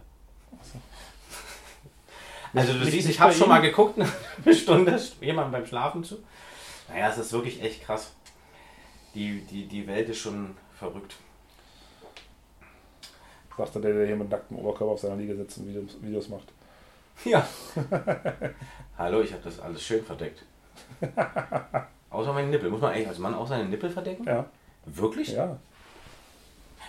Also 2.53 2.73
du 2.73 2.79
Nicht- 2.79 2.91
siehst, 2.91 3.09
ich 3.09 3.19
habe 3.19 3.33
schon 3.33 3.49
mal 3.49 3.61
geguckt, 3.61 3.97
eine 4.45 4.55
Stunde 4.55 5.01
jemand 5.21 5.51
beim 5.51 5.65
Schlafen 5.65 6.03
zu. 6.03 6.17
Naja, 6.91 7.09
es 7.09 7.17
ist 7.17 7.33
wirklich 7.33 7.61
echt 7.61 7.83
krass. 7.83 8.13
Die, 9.15 9.41
die, 9.41 9.67
die 9.67 9.87
Welt 9.87 10.09
ist 10.09 10.19
schon 10.19 10.55
verrückt. 10.77 11.15
Sagt 13.57 13.75
der, 13.75 13.81
der 13.93 14.05
hier 14.07 14.15
mit 14.15 14.29
nacktem 14.29 14.57
Oberkörper 14.57 14.93
auf 14.93 14.99
seiner 14.99 15.17
Liege 15.17 15.35
sitzt 15.35 15.57
und 15.59 15.67
Videos, 15.67 15.97
Videos 16.01 16.29
macht. 16.29 16.47
Ja. 17.25 17.45
Hallo, 18.97 19.21
ich 19.21 19.31
habe 19.31 19.43
das 19.43 19.59
alles 19.59 19.83
schön 19.83 20.03
verdeckt. 20.03 20.43
Außer 22.09 22.33
meine 22.33 22.47
Nippel. 22.47 22.69
Muss 22.71 22.81
man 22.81 22.91
eigentlich 22.93 23.07
als 23.07 23.19
Mann 23.19 23.35
auch 23.35 23.47
seine 23.47 23.65
Nippel 23.65 23.89
verdecken? 23.89 24.23
Ja. 24.25 24.45
Wirklich? 24.85 25.33
Ja. 25.33 25.57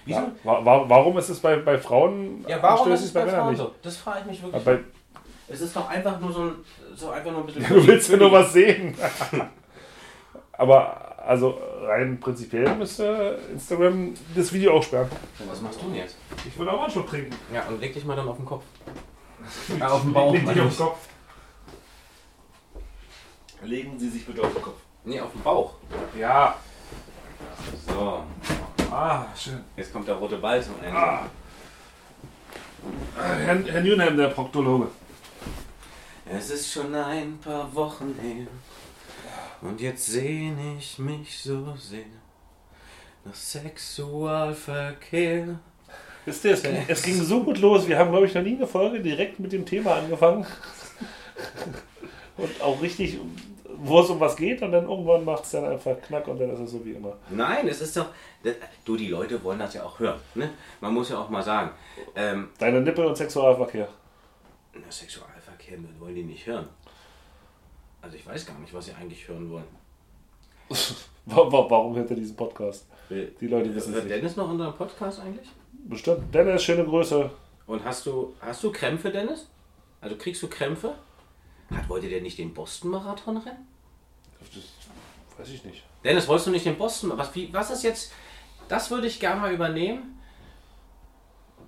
Wieso? 0.06 0.20
ja. 0.20 0.32
Wa- 0.44 0.64
wa- 0.64 0.88
Warum 0.88 1.18
ist 1.18 1.28
es 1.28 1.40
bei, 1.40 1.56
bei 1.56 1.76
Frauen 1.78 2.44
Ja, 2.48 2.62
warum 2.62 2.90
ist 2.92 3.04
es 3.04 3.12
bei 3.12 3.24
Männern 3.24 3.40
Frauen 3.40 3.50
nicht? 3.50 3.58
so? 3.58 3.74
Das 3.82 3.96
frage 3.98 4.20
ich 4.20 4.26
mich 4.26 4.42
wirklich. 4.42 4.64
Bei, 4.64 4.80
es 5.48 5.60
ist 5.60 5.76
doch 5.76 5.88
einfach 5.90 6.18
nur 6.18 6.32
so 6.32 6.42
ein, 6.44 6.54
so 6.94 7.10
einfach 7.10 7.30
nur 7.30 7.40
ein 7.40 7.46
bisschen. 7.46 7.64
du 7.68 7.86
willst 7.86 8.08
ja 8.10 8.16
nur 8.16 8.32
was 8.32 8.52
sehen. 8.52 8.96
Aber 10.52 11.18
also 11.24 11.58
rein 11.82 12.18
prinzipiell 12.20 12.74
müsste 12.76 13.38
Instagram 13.52 14.14
das 14.34 14.52
Video 14.52 14.76
auch 14.76 14.82
sperren. 14.82 15.08
Was 15.48 15.60
machst 15.60 15.80
du 15.80 15.86
denn 15.86 15.94
jetzt? 15.96 16.16
Ich 16.46 16.56
würde 16.58 16.72
auch 16.72 16.80
mal 16.80 16.90
schon 16.90 17.06
trinken. 17.06 17.34
Ja, 17.52 17.66
und 17.68 17.80
leg 17.80 17.94
dich 17.94 18.04
mal 18.04 18.16
dann 18.16 18.28
auf 18.28 18.36
den 18.36 18.46
Kopf. 18.46 18.64
Ja, 19.78 19.88
auf 19.88 20.02
den 20.02 20.12
Bauch. 20.12 20.32
Leg 20.32 20.46
dich 20.48 20.60
auf 20.60 20.68
den 20.68 20.76
Kopf. 20.86 20.98
Legen 23.64 23.98
Sie 23.98 24.08
sich 24.08 24.24
bitte 24.26 24.42
auf 24.42 24.52
den 24.52 24.62
Kopf. 24.62 24.76
Nee, 25.04 25.20
auf 25.20 25.32
den 25.32 25.42
Bauch. 25.42 25.74
Ja. 26.18 26.56
So, 27.88 28.22
Ah, 28.90 29.24
schön. 29.36 29.60
jetzt 29.76 29.92
kommt 29.92 30.06
der 30.06 30.14
rote 30.16 30.36
Ball 30.36 30.62
zum 30.62 30.74
Ende. 30.82 30.96
Ah. 30.98 31.26
Herr, 33.16 33.62
Herr 33.64 33.80
Newham, 33.80 34.16
der 34.16 34.28
Proktologe. 34.28 34.88
Es 36.26 36.50
ist 36.50 36.72
schon 36.72 36.94
ein 36.94 37.38
paar 37.38 37.72
Wochen 37.74 38.14
her. 38.20 38.46
Und 39.62 39.80
jetzt 39.80 40.06
sehne 40.06 40.76
ich 40.78 40.98
mich 40.98 41.38
so 41.38 41.74
sehr 41.76 42.04
nach 43.24 43.34
Sexualverkehr. 43.34 45.60
Wisst 46.24 46.44
ihr, 46.44 46.52
es 46.52 46.62
ging, 46.62 46.76
es 46.88 47.02
ging 47.02 47.20
so 47.22 47.42
gut 47.44 47.58
los. 47.58 47.86
Wir 47.86 47.98
haben, 47.98 48.10
glaube 48.10 48.26
ich, 48.26 48.34
noch 48.34 48.42
nie 48.42 48.56
eine 48.56 48.66
Folge 48.66 49.00
direkt 49.00 49.38
mit 49.40 49.52
dem 49.52 49.64
Thema 49.64 49.94
angefangen. 49.96 50.44
Und 52.36 52.60
auch 52.60 52.82
richtig, 52.82 53.18
wo 53.64 54.00
es 54.00 54.10
um 54.10 54.18
was 54.20 54.36
geht. 54.36 54.60
Und 54.62 54.72
dann 54.72 54.84
irgendwann 54.88 55.24
macht 55.24 55.44
es 55.44 55.52
dann 55.52 55.64
einfach 55.64 55.98
knack 56.02 56.26
und 56.28 56.38
dann 56.40 56.50
ist 56.50 56.60
es 56.60 56.72
so 56.72 56.84
wie 56.84 56.92
immer. 56.92 57.16
Nein, 57.30 57.66
es 57.68 57.80
ist 57.80 57.96
doch. 57.96 58.06
Du, 58.84 58.96
die 58.96 59.08
Leute 59.08 59.42
wollen 59.44 59.60
das 59.60 59.74
ja 59.74 59.84
auch 59.84 59.98
hören. 60.00 60.18
Ne? 60.34 60.50
Man 60.80 60.92
muss 60.94 61.10
ja 61.10 61.18
auch 61.18 61.30
mal 61.30 61.42
sagen. 61.42 61.70
Ähm, 62.16 62.48
Deine 62.58 62.80
Nippel 62.80 63.04
und 63.04 63.16
Sexualverkehr. 63.16 63.88
na, 64.74 64.90
Sexualverkehr 64.90 65.78
wollen 66.00 66.16
die 66.16 66.24
nicht 66.24 66.44
hören. 66.46 66.68
Also 68.02 68.16
ich 68.16 68.26
weiß 68.26 68.44
gar 68.46 68.58
nicht, 68.58 68.74
was 68.74 68.84
sie 68.86 68.92
eigentlich 68.92 69.26
hören 69.28 69.50
wollen. 69.50 69.64
Wa- 71.26 71.50
wa- 71.52 71.70
Warum 71.70 71.94
hört 71.94 72.10
er 72.10 72.16
diesen 72.16 72.34
Podcast? 72.36 72.86
Die 73.08 73.46
Leute 73.46 73.74
wissen 73.74 73.90
es 73.90 73.94
Hört 73.96 74.04
nicht. 74.06 74.16
Dennis 74.16 74.36
noch 74.36 74.48
unseren 74.50 74.74
Podcast 74.74 75.20
eigentlich? 75.20 75.48
Bestimmt. 75.84 76.34
Dennis, 76.34 76.62
schöne 76.64 76.84
Größe. 76.84 77.30
Und 77.66 77.84
hast 77.84 78.06
du, 78.06 78.34
hast 78.40 78.62
du 78.64 78.72
Krämpfe, 78.72 79.10
Dennis? 79.10 79.46
Also 80.00 80.16
kriegst 80.16 80.42
du 80.42 80.48
Krämpfe? 80.48 80.94
Hat, 81.70 81.88
wollte 81.88 82.08
der 82.08 82.20
nicht 82.22 82.38
den 82.38 82.52
Boston-Marathon 82.52 83.36
rennen? 83.36 83.66
Das 84.40 84.48
weiß 85.38 85.48
ich 85.54 85.64
nicht. 85.64 85.84
Dennis, 86.02 86.26
wolltest 86.26 86.48
du 86.48 86.50
nicht 86.50 86.66
den 86.66 86.76
Boston? 86.76 87.12
Was, 87.16 87.32
wie, 87.34 87.52
was 87.52 87.70
ist 87.70 87.84
jetzt? 87.84 88.12
Das 88.68 88.90
würde 88.90 89.06
ich 89.06 89.20
gerne 89.20 89.40
mal 89.40 89.52
übernehmen. 89.54 90.18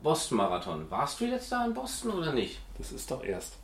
Boston-Marathon. 0.03 0.91
Warst 0.91 1.21
du 1.21 1.27
jetzt 1.27 1.51
da 1.53 1.65
in 1.65 1.75
Boston 1.75 2.11
oder 2.13 2.33
nicht? 2.33 2.59
Das 2.79 2.91
ist 2.93 3.11
doch 3.11 3.23
erst. 3.23 3.57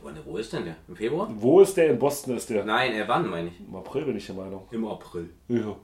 Wo, 0.00 0.10
wo 0.24 0.36
ist 0.36 0.52
denn 0.52 0.64
der? 0.64 0.76
Im 0.88 0.96
Februar? 0.96 1.28
Wo 1.30 1.60
ist 1.60 1.76
der? 1.76 1.90
In 1.90 1.98
Boston 1.98 2.36
ist 2.36 2.48
der. 2.50 2.64
Nein, 2.64 2.92
er 2.92 3.08
wann, 3.08 3.28
meine 3.28 3.48
ich? 3.48 3.60
Im 3.60 3.74
April 3.74 4.04
bin 4.04 4.16
ich 4.16 4.26
der 4.26 4.34
Meinung. 4.34 4.68
Im 4.70 4.86
April. 4.86 5.30
Ja. 5.48 5.76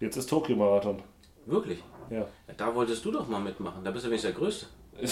Jetzt 0.00 0.16
ist 0.16 0.28
Tokio-Marathon. 0.30 1.02
Wirklich? 1.46 1.82
Ja. 2.10 2.20
Ja, 2.20 2.54
da 2.56 2.74
wolltest 2.74 3.04
du 3.04 3.12
doch 3.12 3.28
mal 3.28 3.40
mitmachen. 3.40 3.84
Da 3.84 3.90
bist 3.90 4.04
du 4.04 4.08
wenigstens 4.10 4.32
der 4.32 4.40
Größte. 4.40 4.66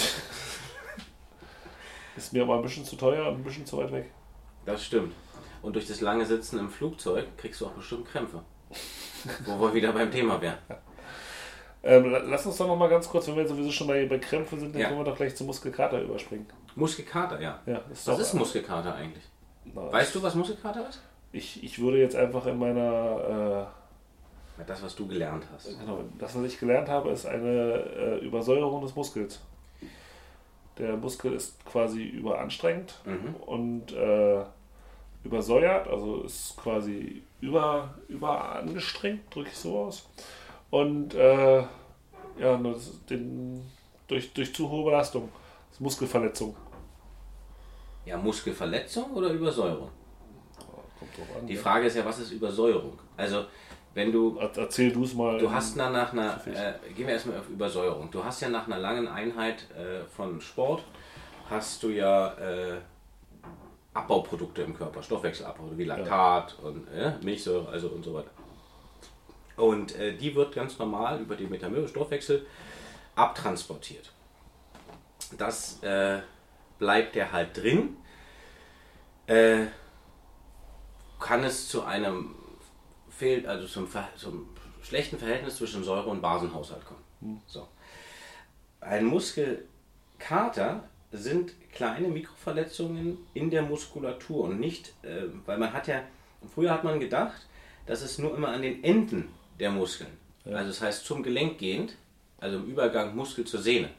Ist 2.16 2.32
mir 2.32 2.42
aber 2.42 2.56
ein 2.56 2.62
bisschen 2.62 2.84
zu 2.84 2.96
teuer 2.96 3.28
und 3.28 3.36
ein 3.36 3.44
bisschen 3.44 3.64
zu 3.64 3.76
weit 3.78 3.92
weg. 3.92 4.10
Das 4.66 4.84
stimmt. 4.84 5.14
Und 5.62 5.76
durch 5.76 5.86
das 5.86 6.00
lange 6.00 6.26
Sitzen 6.26 6.58
im 6.58 6.68
Flugzeug 6.68 7.26
kriegst 7.36 7.60
du 7.60 7.66
auch 7.66 7.72
bestimmt 7.72 8.06
Krämpfe. 8.06 8.42
Wo 9.46 9.60
wir 9.60 9.74
wieder 9.74 9.92
beim 9.92 10.10
Thema 10.10 10.40
wären. 10.40 10.58
Ähm, 11.82 12.10
la- 12.10 12.18
lass 12.18 12.44
uns 12.46 12.56
doch 12.56 12.66
noch 12.66 12.76
mal 12.76 12.88
ganz 12.88 13.08
kurz, 13.08 13.28
wenn 13.28 13.36
wir 13.36 13.46
sowieso 13.46 13.70
schon 13.70 13.86
bei, 13.86 14.04
bei 14.06 14.18
Krämpfen 14.18 14.58
sind, 14.58 14.74
dann 14.74 14.82
Ja. 14.82 14.88
können 14.88 15.00
wir 15.00 15.04
doch 15.04 15.16
gleich 15.16 15.34
zum 15.36 15.46
Muskelkater 15.46 16.00
überspringen. 16.02 16.46
Muskelkater, 16.74 17.40
ja. 17.40 17.60
Ja, 17.66 17.80
ist 17.92 18.06
Was 18.08 18.18
ist 18.18 18.34
Muskelkater 18.34 18.94
eigentlich? 18.94 19.24
Na, 19.64 19.90
Weißt 19.92 20.14
du, 20.14 20.22
was 20.22 20.34
Muskelkater 20.34 20.88
ist? 20.88 21.00
Ich, 21.32 21.62
ich 21.62 21.78
würde 21.78 21.98
jetzt 21.98 22.16
einfach 22.16 22.46
in 22.46 22.58
meiner, 22.58 23.70
Ja, 24.58 24.64
Das, 24.66 24.82
was 24.82 24.96
du 24.96 25.06
gelernt 25.06 25.44
hast. 25.54 25.68
äh, 25.68 25.74
genau, 25.78 26.00
das 26.18 26.34
was 26.36 26.42
ich 26.44 26.58
gelernt 26.58 26.88
habe, 26.88 27.10
ist 27.10 27.26
eine 27.26 27.48
äh, 27.48 28.18
Übersäuerung 28.24 28.82
des 28.82 28.94
Muskels. 28.96 29.40
Der 30.78 30.96
Muskel 30.96 31.32
ist 31.34 31.64
quasi 31.64 32.02
überanstrengend 32.02 32.94
Mhm. 33.04 33.34
und 33.46 33.92
äh, 33.92 34.42
übersäuert, 35.24 35.86
also 35.88 36.22
ist 36.22 36.56
quasi 36.56 37.22
über, 37.40 37.94
überangestrengt, 38.08 39.32
drücke 39.34 39.50
ich 39.50 39.56
so 39.56 39.78
aus. 39.78 40.08
Und 40.70 41.14
äh, 41.14 41.58
ja, 42.38 42.60
den, 43.08 43.62
durch, 44.06 44.32
durch 44.32 44.54
zu 44.54 44.68
hohe 44.68 44.84
Belastung, 44.84 45.30
das 45.68 45.76
ist 45.76 45.80
Muskelverletzung. 45.80 46.54
Ja, 48.04 48.16
Muskelverletzung 48.16 49.10
oder 49.12 49.30
Übersäuerung? 49.30 49.90
An. 51.38 51.46
Die 51.46 51.54
ja. 51.54 51.60
Frage 51.60 51.86
ist 51.86 51.96
ja, 51.96 52.04
was 52.04 52.18
ist 52.20 52.30
Übersäuerung? 52.32 52.98
Also, 53.16 53.44
wenn 53.94 54.12
du 54.12 54.36
Er- 54.38 54.56
Erzähl 54.56 54.92
du 54.92 55.04
es 55.04 55.14
mal. 55.14 55.38
Du 55.38 55.50
hast 55.50 55.76
nach, 55.76 55.92
nach 55.92 56.12
einer, 56.12 56.40
äh, 56.46 56.74
gehen 56.94 57.06
wir 57.06 57.14
erstmal 57.14 57.38
auf 57.38 57.48
Übersäuerung. 57.48 58.10
Du 58.10 58.22
hast 58.22 58.40
ja 58.40 58.48
nach 58.48 58.66
einer 58.66 58.78
langen 58.78 59.08
Einheit 59.08 59.66
äh, 59.72 60.04
von 60.14 60.40
Sport, 60.40 60.84
hast 61.50 61.82
du 61.82 61.88
ja 61.88 62.34
äh, 62.34 62.76
Abbauprodukte 63.94 64.62
im 64.62 64.74
Körper, 64.76 65.02
Stoffwechselabbau, 65.02 65.70
wie 65.76 65.84
Laktat 65.84 66.56
und 66.62 66.86
äh, 66.88 67.12
Milchsäure 67.22 67.68
also 67.68 67.88
und 67.88 68.04
so 68.04 68.14
weiter. 68.14 68.30
Und 69.58 69.94
äh, 69.96 70.16
die 70.16 70.34
wird 70.34 70.54
ganz 70.54 70.78
normal 70.78 71.20
über 71.20 71.36
den 71.36 71.50
Metamelstoffwechsel 71.50 72.46
abtransportiert. 73.14 74.12
Das 75.36 75.82
äh, 75.82 76.20
bleibt 76.78 77.14
der 77.14 77.32
halt 77.32 77.56
drin. 77.56 77.96
Äh, 79.26 79.66
kann 81.20 81.44
es 81.44 81.68
zu 81.68 81.82
einem 81.82 82.36
fehlt 83.10 83.46
also 83.46 83.66
zum, 83.66 83.88
zum 84.16 84.48
schlechten 84.80 85.18
Verhältnis 85.18 85.56
zwischen 85.56 85.82
Säure- 85.82 86.08
und 86.08 86.22
Basenhaushalt 86.22 86.84
kommen. 86.84 87.42
So. 87.46 87.66
Ein 88.80 89.06
Muskelkater 89.06 90.84
sind 91.10 91.52
kleine 91.72 92.08
Mikroverletzungen 92.08 93.18
in 93.34 93.50
der 93.50 93.62
Muskulatur 93.62 94.44
und 94.44 94.60
nicht, 94.60 94.94
äh, 95.02 95.24
weil 95.46 95.58
man 95.58 95.72
hat 95.72 95.88
ja, 95.88 96.02
früher 96.54 96.70
hat 96.70 96.84
man 96.84 97.00
gedacht, 97.00 97.46
dass 97.86 98.02
es 98.02 98.18
nur 98.18 98.36
immer 98.36 98.48
an 98.48 98.62
den 98.62 98.84
Enden 98.84 99.28
der 99.58 99.70
Muskeln, 99.70 100.10
also 100.44 100.68
das 100.68 100.80
heißt 100.80 101.04
zum 101.04 101.22
Gelenk 101.22 101.58
gehend, 101.58 101.96
also 102.38 102.56
im 102.56 102.66
Übergang 102.66 103.14
Muskel 103.14 103.44
zur 103.44 103.60
Sehne, 103.60 103.90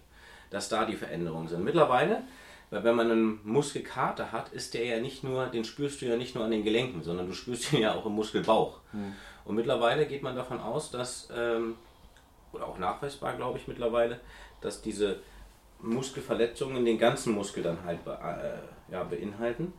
dass 0.50 0.70
da 0.70 0.86
die 0.86 0.96
Veränderungen 0.96 1.48
sind. 1.48 1.64
Mittlerweile, 1.64 2.24
weil 2.70 2.84
wenn 2.84 2.96
man 2.96 3.12
einen 3.12 3.40
Muskelkater 3.44 4.32
hat, 4.32 4.50
ist 4.50 4.74
der 4.74 4.86
ja 4.86 5.00
nicht 5.00 5.24
nur, 5.24 5.48
den 5.48 5.64
spürst 5.64 6.02
du 6.02 6.06
ja 6.06 6.16
nicht 6.16 6.36
nur 6.36 6.44
an 6.46 6.52
den 6.52 6.64
Gelenken, 6.64 7.04
sondern 7.04 7.28
du 7.28 7.34
spürst 7.34 7.74
ihn 7.74 7.82
ja 7.82 7.94
auch 7.94 8.06
im 8.06 8.14
Muskelbauch. 8.14 8.80
Und 9.46 9.56
mittlerweile 9.56 10.06
geht 10.06 10.24
man 10.24 10.36
davon 10.36 10.60
aus, 10.60 10.92
dass, 10.92 11.30
ähm, 11.36 11.76
oder 12.52 12.68
auch 12.68 12.78
nachweisbar 12.78 13.36
glaube 13.36 13.58
ich 13.58 13.68
mittlerweile, 13.68 14.20
dass 14.62 14.82
diese 14.82 15.20
Muskelverletzungen 15.82 16.86
den 16.86 16.98
ganzen 16.98 17.34
Muskel 17.34 17.64
dann 17.64 17.84
halt 17.84 18.04
be 18.04 18.12
äh, 18.12 18.94
ja, 18.94 19.04
beinhalten 19.04 19.74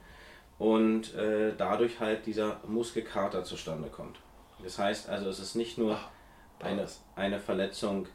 und 0.58 1.14
äh, 1.14 1.52
dadurch 1.56 2.00
halt 2.00 2.26
dieser 2.26 2.60
Muskelkater 2.66 3.44
zustande 3.44 3.88
kommt. 3.88 4.18
Das 4.62 4.78
heißt 4.78 5.08
also, 5.08 5.28
es 5.28 5.38
ist 5.38 5.54
nicht 5.54 5.78
nur 5.78 5.98
eine, 6.60 6.86
eine 7.16 7.38
Verletzung 7.38 8.06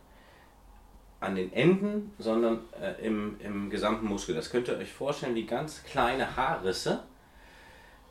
an 1.19 1.36
den 1.36 1.51
Enden, 1.53 2.13
sondern 2.19 2.60
äh, 2.79 3.05
im, 3.05 3.39
im 3.39 3.69
gesamten 3.69 4.05
Muskel. 4.05 4.36
Das 4.36 4.49
könnt 4.49 4.67
ihr 4.67 4.77
euch 4.77 4.91
vorstellen 4.91 5.36
wie 5.36 5.45
ganz 5.45 5.84
kleine 5.84 6.36
Haarrisse, 6.36 7.03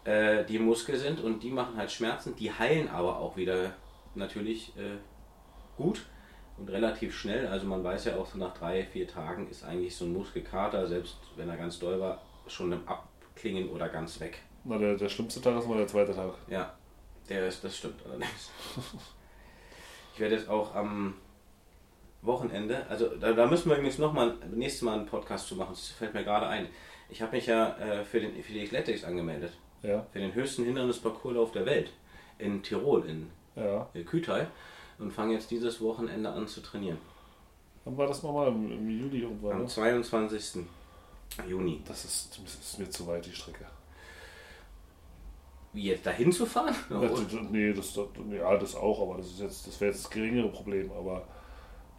äh, 0.05 0.45
die 0.45 0.57
im 0.57 0.65
Muskel 0.65 0.97
sind 0.97 1.21
und 1.21 1.43
die 1.43 1.51
machen 1.51 1.77
halt 1.77 1.93
Schmerzen, 1.93 2.35
die 2.37 2.53
heilen 2.53 2.89
aber 2.89 3.19
auch 3.19 3.37
wieder 3.37 3.73
natürlich 4.15 4.77
äh, 4.77 4.97
gut 5.77 6.07
und 6.59 6.69
relativ 6.71 7.17
schnell. 7.17 7.47
Also 7.47 7.67
man 7.67 7.85
weiß 7.85 8.07
ja 8.07 8.17
auch 8.17 8.27
so 8.27 8.39
nach 8.39 8.55
drei, 8.55 8.85
vier 8.85 9.07
Tagen 9.07 9.49
ist 9.49 9.65
eigentlich 9.65 9.95
so 9.95 10.05
ein 10.05 10.13
Muskelkater, 10.13 10.87
selbst 10.87 11.17
wenn 11.37 11.49
er 11.49 11.57
ganz 11.57 11.79
doll 11.79 12.01
war, 12.01 12.23
schon 12.47 12.73
im 12.73 12.81
Abklingen 12.87 13.69
oder 13.69 13.89
ganz 13.89 14.21
weg. 14.21 14.41
Na, 14.65 14.79
der, 14.79 14.97
der 14.97 15.09
schlimmste 15.09 15.41
Tag 15.41 15.59
ist 15.59 15.69
mal 15.69 15.77
der 15.77 15.87
zweite 15.87 16.15
Tag. 16.15 16.35
Ja, 16.49 16.75
der 17.29 17.47
ist, 17.47 17.65
das 17.65 17.77
stimmt 17.77 18.01
allerdings. 18.05 18.51
Ich 20.15 20.21
werde 20.21 20.37
jetzt 20.37 20.49
auch 20.49 20.75
am 20.75 21.15
Wochenende, 22.23 22.87
also 22.89 23.09
da, 23.17 23.33
da 23.33 23.47
müssen 23.47 23.69
wir 23.69 23.77
übrigens 23.77 23.99
nochmal 23.99 24.37
nächstes 24.53 24.83
Mal 24.83 24.95
einen 24.95 25.07
Podcast 25.07 25.49
zu 25.49 25.57
machen, 25.57 25.71
das 25.73 25.89
fällt 25.89 26.15
mir 26.15 26.25
gerade 26.25 26.47
ein. 26.47 26.69
Ich 27.11 27.21
habe 27.21 27.37
mich 27.37 27.47
ja 27.47 27.77
äh, 27.79 28.05
für, 28.05 28.21
den, 28.21 28.43
für 28.43 28.53
die 28.53 28.63
Athletics 28.63 29.05
angemeldet, 29.05 29.53
Ja, 29.83 30.07
für 30.13 30.21
den 30.21 30.33
höchsten 30.35 30.65
Hindernisparcourslauf 30.65 31.53
der 31.53 31.67
Welt 31.67 31.91
in 32.39 32.63
Tirol, 32.63 33.05
in 33.07 33.31
ja. 33.57 33.89
äh, 33.93 34.03
Kütai 34.03 34.47
und 34.99 35.13
fange 35.13 35.35
jetzt 35.35 35.51
dieses 35.51 35.81
Wochenende 35.81 36.31
an 36.31 36.47
zu 36.49 36.61
trainieren. 36.61 36.99
Wann 37.85 37.97
war 37.99 38.07
das 38.07 38.23
nochmal? 38.23 38.49
Im, 38.49 38.73
Im 38.73 38.89
Juli 38.89 39.21
irgendwann, 39.23 39.53
Am 39.53 39.63
ne? 39.63 39.67
22. 39.69 40.65
Juni. 41.49 41.83
Das 41.87 42.05
ist, 42.05 42.41
das 42.43 42.55
ist 42.55 42.79
mir 42.79 42.89
zu 42.89 43.07
weit, 43.07 43.27
die 43.27 43.33
Strecke. 43.33 43.67
Wie 45.75 45.89
jetzt 45.89 46.07
dahin 46.07 46.31
zu 46.31 46.47
fahren? 46.47 46.75
Nee, 47.51 47.73
das, 47.73 47.97
ja, 47.97 48.57
das 48.57 48.77
auch, 48.77 49.03
aber 49.03 49.19
das 49.19 49.27
ist 49.27 49.41
jetzt, 49.41 49.67
das 49.67 49.81
wäre 49.81 49.91
jetzt 49.91 50.05
das 50.05 50.11
geringere 50.11 50.49
Problem. 50.49 50.91
Aber 50.93 51.27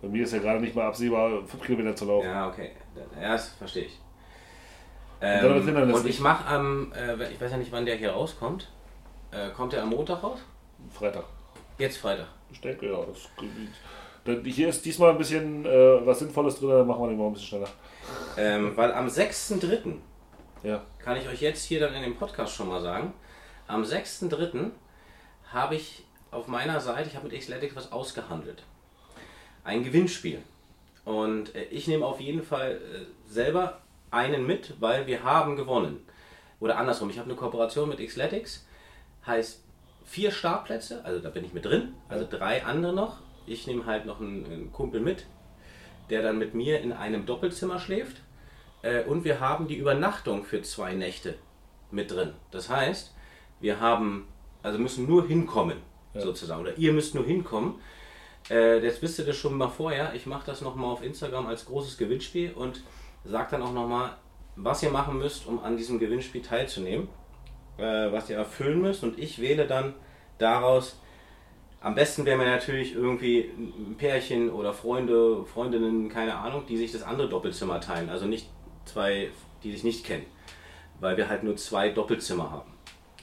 bei 0.02 0.08
mir 0.08 0.24
ist 0.24 0.32
ja 0.32 0.40
gerade 0.40 0.62
nicht 0.62 0.74
mal 0.74 0.88
absehbar, 0.88 1.44
fünf 1.46 1.62
Kilometer 1.62 1.94
zu 1.94 2.06
laufen. 2.06 2.26
Ja, 2.26 2.48
okay. 2.48 2.72
Ja, 3.22 3.34
das 3.34 3.50
verstehe 3.50 3.84
ich. 3.84 4.00
Ähm, 5.22 5.64
Hindernissen. 5.66 5.94
und 5.94 6.08
ich 6.08 6.20
mache 6.22 6.48
am, 6.48 6.94
äh, 6.94 7.32
ich 7.32 7.40
weiß 7.40 7.52
ja 7.52 7.58
nicht, 7.58 7.72
wann 7.72 7.86
der 7.86 7.96
hier 7.96 8.12
rauskommt. 8.12 8.72
Äh, 9.32 9.50
kommt 9.50 9.74
der 9.74 9.84
am 9.84 9.90
Montag 9.90 10.24
raus? 10.24 10.40
Freitag. 10.92 11.26
Jetzt 11.78 11.98
Freitag. 11.98 12.28
Ich 12.52 12.62
denke, 12.62 12.90
ja. 12.90 12.98
Das, 13.04 13.30
dann, 14.24 14.44
hier 14.46 14.70
ist 14.70 14.86
diesmal 14.86 15.12
ein 15.12 15.18
bisschen 15.18 15.66
äh, 15.66 16.06
was 16.06 16.20
Sinnvolles 16.20 16.60
drin, 16.60 16.70
dann 16.70 16.88
machen 16.88 17.02
wir 17.02 17.10
den 17.10 17.18
mal 17.18 17.28
ein 17.28 17.34
bisschen 17.34 17.48
schneller. 17.48 17.70
Ähm, 18.38 18.72
weil 18.76 18.94
am 18.94 19.08
6.3. 19.08 19.96
Ja. 20.64 20.82
kann 20.98 21.18
ich 21.18 21.28
euch 21.28 21.42
jetzt 21.42 21.66
hier 21.66 21.80
dann 21.80 21.94
in 21.94 22.02
dem 22.02 22.16
Podcast 22.16 22.56
schon 22.56 22.70
mal 22.70 22.82
sagen, 22.82 23.14
am 23.68 23.84
6.3. 23.84 24.72
habe 25.52 25.76
ich 25.76 26.04
auf 26.32 26.48
meiner 26.48 26.80
Seite, 26.80 27.10
ich 27.10 27.16
habe 27.16 27.28
mit 27.28 27.40
Xletics 27.40 27.76
was 27.76 27.92
ausgehandelt. 27.92 28.64
Ein 29.64 29.84
Gewinnspiel. 29.84 30.42
Und 31.06 31.56
äh, 31.56 31.64
ich 31.66 31.88
nehme 31.88 32.06
auf 32.06 32.20
jeden 32.20 32.44
Fall 32.44 32.74
äh, 32.74 33.32
selber 33.32 33.82
einen 34.12 34.46
mit, 34.46 34.76
weil 34.80 35.08
wir 35.08 35.24
haben 35.24 35.56
gewonnen. 35.56 36.06
Oder 36.60 36.78
andersrum, 36.78 37.10
ich 37.10 37.18
habe 37.18 37.30
eine 37.30 37.38
Kooperation 37.38 37.90
mit 37.90 38.00
Xletics, 38.00 38.66
heißt 39.26 39.64
vier 40.06 40.32
Startplätze, 40.32 41.04
also 41.04 41.20
da 41.20 41.30
bin 41.30 41.44
ich 41.44 41.54
mit 41.54 41.66
drin, 41.66 41.96
also 42.10 42.28
drei 42.30 42.64
andere 42.64 42.94
noch. 42.94 43.22
Ich 43.48 43.68
nehme 43.68 43.86
halt 43.86 44.06
noch 44.06 44.20
einen, 44.20 44.46
einen 44.46 44.72
Kumpel 44.72 45.02
mit, 45.02 45.26
der 46.10 46.22
dann 46.22 46.38
mit 46.38 46.54
mir 46.54 46.82
in 46.82 46.94
einem 46.94 47.26
Doppelzimmer 47.26 47.80
schläft. 47.80 48.22
Äh, 48.82 49.04
und 49.04 49.24
wir 49.24 49.40
haben 49.40 49.68
die 49.68 49.78
Übernachtung 49.78 50.44
für 50.46 50.62
zwei 50.62 50.94
Nächte 50.94 51.36
mit 51.92 52.12
drin. 52.12 52.34
Das 52.52 52.70
heißt, 52.70 53.15
wir 53.60 53.80
haben, 53.80 54.28
also 54.64 54.80
müssen 54.80 55.08
nur 55.08 55.28
hinkommen, 55.28 55.78
sozusagen. 56.14 56.62
Oder 56.62 56.78
ihr 56.78 56.94
müsst 56.94 57.16
nur 57.16 57.26
hinkommen. 57.26 57.76
Äh, 58.50 58.84
jetzt 58.84 59.02
wisst 59.02 59.20
ihr 59.20 59.26
das 59.26 59.38
schon 59.38 59.58
mal 59.58 59.70
vorher. 59.70 60.14
Ich 60.14 60.26
mache 60.26 60.46
das 60.46 60.62
nochmal 60.62 60.92
auf 60.92 61.04
Instagram 61.04 61.48
als 61.48 61.66
großes 61.66 61.98
Gewinnspiel 61.98 62.54
und 62.54 62.84
sage 63.24 63.52
dann 63.52 63.64
auch 63.64 63.74
nochmal, 63.74 64.18
was 64.56 64.84
ihr 64.84 64.92
machen 64.92 65.18
müsst, 65.18 65.48
um 65.48 65.64
an 65.64 65.78
diesem 65.78 66.00
Gewinnspiel 66.00 66.42
teilzunehmen. 66.42 67.08
Äh, 67.78 68.12
was 68.12 68.30
ihr 68.30 68.38
erfüllen 68.38 68.82
müsst. 68.82 69.04
Und 69.04 69.20
ich 69.20 69.40
wähle 69.40 69.68
dann 69.68 69.94
daraus 70.38 70.98
am 71.86 71.94
besten 71.94 72.26
wäre 72.26 72.36
mir 72.36 72.46
natürlich 72.46 72.96
irgendwie 72.96 73.52
ein 73.58 73.96
Pärchen 73.96 74.50
oder 74.50 74.74
Freunde, 74.74 75.46
Freundinnen, 75.46 76.10
keine 76.10 76.36
Ahnung, 76.36 76.64
die 76.68 76.78
sich 76.78 76.92
das 76.92 77.04
andere 77.04 77.30
Doppelzimmer 77.30 77.80
teilen. 77.80 78.10
Also 78.10 78.26
nicht 78.26 78.50
zwei, 78.86 79.30
die 79.62 79.72
sich 79.72 79.84
nicht 79.84 80.04
kennen. 80.04 80.26
Weil 81.00 81.16
wir 81.16 81.30
halt 81.30 81.44
nur 81.44 81.58
zwei 81.58 81.90
Doppelzimmer 81.90 82.50
haben. 82.50 82.72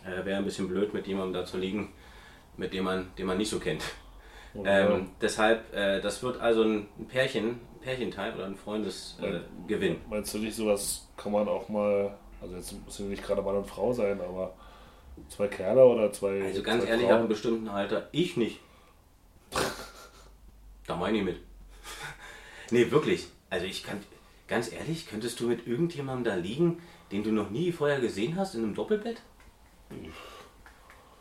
Äh, 0.04 0.24
wäre 0.24 0.38
ein 0.38 0.44
bisschen 0.44 0.68
blöd, 0.68 0.92
mit 0.94 1.06
jemandem 1.06 1.34
da 1.34 1.44
zu 1.44 1.58
liegen, 1.58 1.92
mit 2.56 2.72
dem 2.72 2.84
man, 2.84 3.10
den 3.16 3.26
man 3.26 3.38
nicht 3.38 3.50
so 3.50 3.58
kennt. 3.58 3.82
Ähm, 4.54 5.10
deshalb, 5.20 5.74
äh, 5.74 6.00
das 6.00 6.22
wird 6.22 6.40
also 6.40 6.62
ein 6.62 6.86
Pärchen, 7.08 7.48
ein 7.48 7.80
Pärchenteil 7.80 8.34
oder 8.34 8.46
ein 8.46 8.56
Freundesgewinn. 8.56 9.94
Äh. 9.94 9.98
Meinst 10.10 10.34
du 10.34 10.38
nicht, 10.38 10.54
sowas 10.54 11.08
kann 11.16 11.32
man 11.32 11.48
auch 11.48 11.68
mal, 11.68 12.14
also 12.40 12.56
jetzt 12.56 12.74
müssen 12.84 13.08
nicht 13.08 13.24
gerade 13.24 13.40
Mann 13.40 13.56
und 13.56 13.66
Frau 13.66 13.92
sein, 13.92 14.20
aber 14.20 14.54
zwei 15.28 15.48
Kerle 15.48 15.84
oder 15.84 16.12
zwei. 16.12 16.42
Also 16.42 16.62
ganz 16.62 16.84
zwei 16.84 16.90
ehrlich, 16.90 17.04
ab 17.04 17.10
Frauen? 17.10 17.20
einem 17.20 17.28
bestimmten 17.28 17.68
Alter, 17.68 18.08
ich 18.12 18.36
nicht. 18.36 18.60
Da 20.84 20.96
meine 20.96 21.18
ich 21.18 21.22
mit. 21.22 21.36
nee, 22.72 22.90
wirklich. 22.90 23.28
Also 23.50 23.66
ich 23.66 23.84
kann, 23.84 24.00
ganz 24.48 24.72
ehrlich, 24.72 25.08
könntest 25.08 25.38
du 25.38 25.46
mit 25.46 25.64
irgendjemandem 25.64 26.24
da 26.24 26.34
liegen, 26.34 26.82
den 27.12 27.22
du 27.22 27.30
noch 27.30 27.50
nie 27.50 27.70
vorher 27.70 28.00
gesehen 28.00 28.36
hast, 28.36 28.56
in 28.56 28.64
einem 28.64 28.74
Doppelbett? 28.74 29.22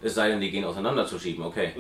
Es 0.02 0.16
sei 0.16 0.30
denn, 0.30 0.42
die 0.42 0.52
gehen 0.52 0.66
auseinanderzuschieben, 0.66 1.46
okay. 1.46 1.74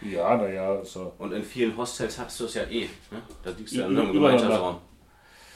Ja, 0.00 0.36
naja, 0.36 0.76
ist 0.76 0.96
ja, 0.96 1.10
Und 1.18 1.32
in 1.32 1.42
vielen 1.42 1.76
Hostels 1.76 2.18
hast 2.18 2.38
du 2.40 2.44
es 2.44 2.54
ja 2.54 2.62
eh. 2.64 2.88
Ne? 3.10 3.22
Da 3.42 3.50
liegst 3.50 3.74
du 3.74 3.80
ja 3.80 3.86
in 3.86 3.98
einem. 3.98 4.12
Gemeinschaftsraum. 4.12 4.78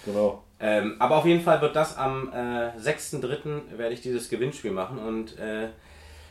genau. 0.05 0.44
Ähm, 0.61 0.97
aber 0.99 1.16
auf 1.16 1.27
jeden 1.27 1.40
Fall 1.40 1.61
wird 1.61 1.77
das 1.77 1.97
am 1.97 2.33
äh, 2.33 2.71
6.3. 2.79 3.79
werde 3.79 3.94
ich 3.94 4.01
dieses 4.01 4.29
Gewinnspiel 4.29 4.73
machen 4.73 4.99
und 4.99 5.38
äh, 5.38 5.68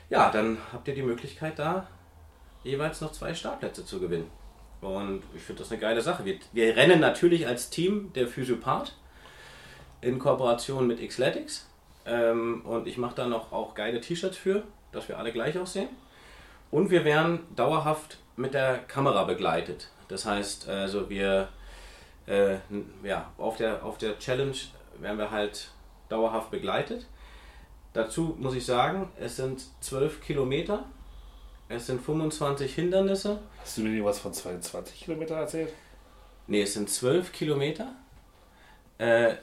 ja, 0.10 0.30
dann 0.30 0.58
habt 0.74 0.88
ihr 0.88 0.96
die 0.96 1.02
Möglichkeit 1.02 1.58
da 1.60 1.88
jeweils 2.64 3.00
noch 3.02 3.12
zwei 3.12 3.34
Startplätze 3.34 3.86
zu 3.86 4.00
gewinnen. 4.00 4.30
Und 4.82 5.24
ich 5.36 5.42
finde 5.42 5.64
das 5.64 5.72
eine 5.72 5.80
geile 5.80 6.02
Sache. 6.02 6.26
Wir, 6.26 6.40
wir 6.52 6.76
rennen 6.76 7.00
natürlich 7.00 7.48
als 7.48 7.70
Team 7.70 8.12
der 8.14 8.28
Physiopath 8.28 8.96
in 10.02 10.20
Kooperation 10.20 10.88
mit 10.88 11.08
Xletics 11.08 11.67
ähm, 12.08 12.62
und 12.66 12.88
ich 12.88 12.98
mache 12.98 13.16
da 13.16 13.28
noch 13.28 13.52
auch 13.52 13.76
geile 13.76 14.02
T-Shirts 14.02 14.38
für, 14.38 14.64
dass 14.92 15.08
wir 15.08 15.18
alle 15.20 15.32
gleich 15.32 15.58
aussehen. 15.58 15.90
Und 16.72 16.90
wir 16.90 17.06
werden 17.06 17.40
dauerhaft 17.56 18.18
mit 18.36 18.54
der 18.54 18.80
Kamera 18.80 19.24
begleitet. 19.24 19.90
Das 20.08 20.26
heißt, 20.26 20.70
also 20.70 21.10
wir 21.10 21.50
äh, 22.28 22.58
ja, 23.04 23.32
auf, 23.38 23.58
der, 23.58 23.84
auf 23.84 23.98
der 23.98 24.20
Challenge 24.20 24.56
werden 25.00 25.18
wir 25.18 25.32
halt 25.32 25.72
dauerhaft 26.10 26.52
begleitet. 26.52 27.06
Dazu 27.94 28.36
muss 28.40 28.54
ich 28.54 28.66
sagen, 28.66 29.10
es 29.20 29.38
sind 29.38 29.64
zwölf 29.82 30.22
Kilometer 30.22 30.86
Es 31.70 31.88
sind 31.88 32.02
25 32.02 32.76
Hindernisse. 32.76 33.40
Hast 33.60 33.78
du 33.78 33.82
mir 33.82 34.06
was 34.06 34.20
von 34.20 34.34
22 34.34 35.04
Kilometer 35.04 35.36
erzählt? 35.36 35.74
Ne, 36.48 36.62
es 36.62 36.74
sind 36.74 36.90
12 36.90 37.32
Kilometer. 37.32 37.94
Äh, 38.98 39.36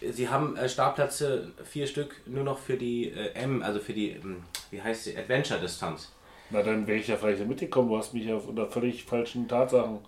sie 0.00 0.28
haben 0.28 0.56
äh, 0.56 0.68
Startplätze, 0.68 1.52
vier 1.64 1.86
Stück, 1.86 2.16
nur 2.26 2.44
noch 2.44 2.58
für 2.58 2.76
die 2.76 3.10
äh, 3.10 3.32
M, 3.34 3.62
also 3.62 3.80
für 3.80 3.92
die, 3.92 4.10
ähm, 4.12 4.44
wie 4.70 4.80
heißt 4.82 5.04
sie, 5.04 5.16
Adventure-Distanz. 5.16 6.12
Na, 6.50 6.62
dann 6.62 6.86
wäre 6.86 6.98
ich 6.98 7.08
ja 7.08 7.16
vielleicht 7.16 7.46
mitgekommen. 7.46 7.88
Du 7.88 7.98
hast 7.98 8.14
mich 8.14 8.24
ja 8.24 8.36
unter 8.36 8.66
völlig 8.70 9.04
falschen 9.04 9.46
Tatsachen. 9.48 9.98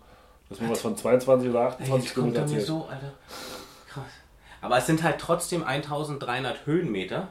Du 0.49 0.55
hast 0.55 0.63
mir 0.63 0.71
was 0.71 0.81
von 0.81 0.97
22 0.97 1.51
oder 1.51 1.61
28 1.69 2.05
Jetzt 2.05 2.15
kommt 2.15 2.35
Kilometer 2.35 2.41
er 2.41 2.47
mir 2.47 2.53
erzählt. 2.53 2.67
so, 2.67 2.85
Alter. 2.87 3.13
Krass. 3.89 4.05
Aber 4.63 4.79
es 4.79 4.87
sind 4.87 5.03
halt 5.03 5.19
trotzdem 5.21 5.63
1300 5.65 6.67
Höhenmeter 6.67 7.29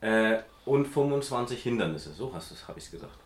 äh, 0.00 0.38
und 0.64 0.86
25 0.86 1.62
Hindernisse. 1.62 2.12
So 2.12 2.32
hast 2.34 2.50
du 2.50 2.54
habe 2.68 2.78
ich 2.78 2.86
es 2.86 2.90
gesagt. 2.90 3.18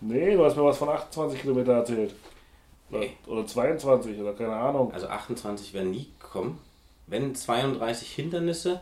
Nee, 0.00 0.34
du 0.34 0.44
hast 0.44 0.56
mir 0.56 0.64
was 0.64 0.78
von 0.78 0.88
28 0.88 1.42
Kilometer 1.42 1.72
erzählt. 1.74 2.14
Oder, 2.90 3.00
Nee. 3.00 3.16
oder 3.26 3.46
22 3.46 4.18
oder 4.18 4.32
keine 4.32 4.54
Ahnung. 4.56 4.92
Also 4.92 5.06
28 5.08 5.74
werden 5.74 5.90
nie 5.90 6.10
kommen. 6.18 6.58
Wenn 7.10 7.34
32 7.34 8.10
Hindernisse 8.12 8.80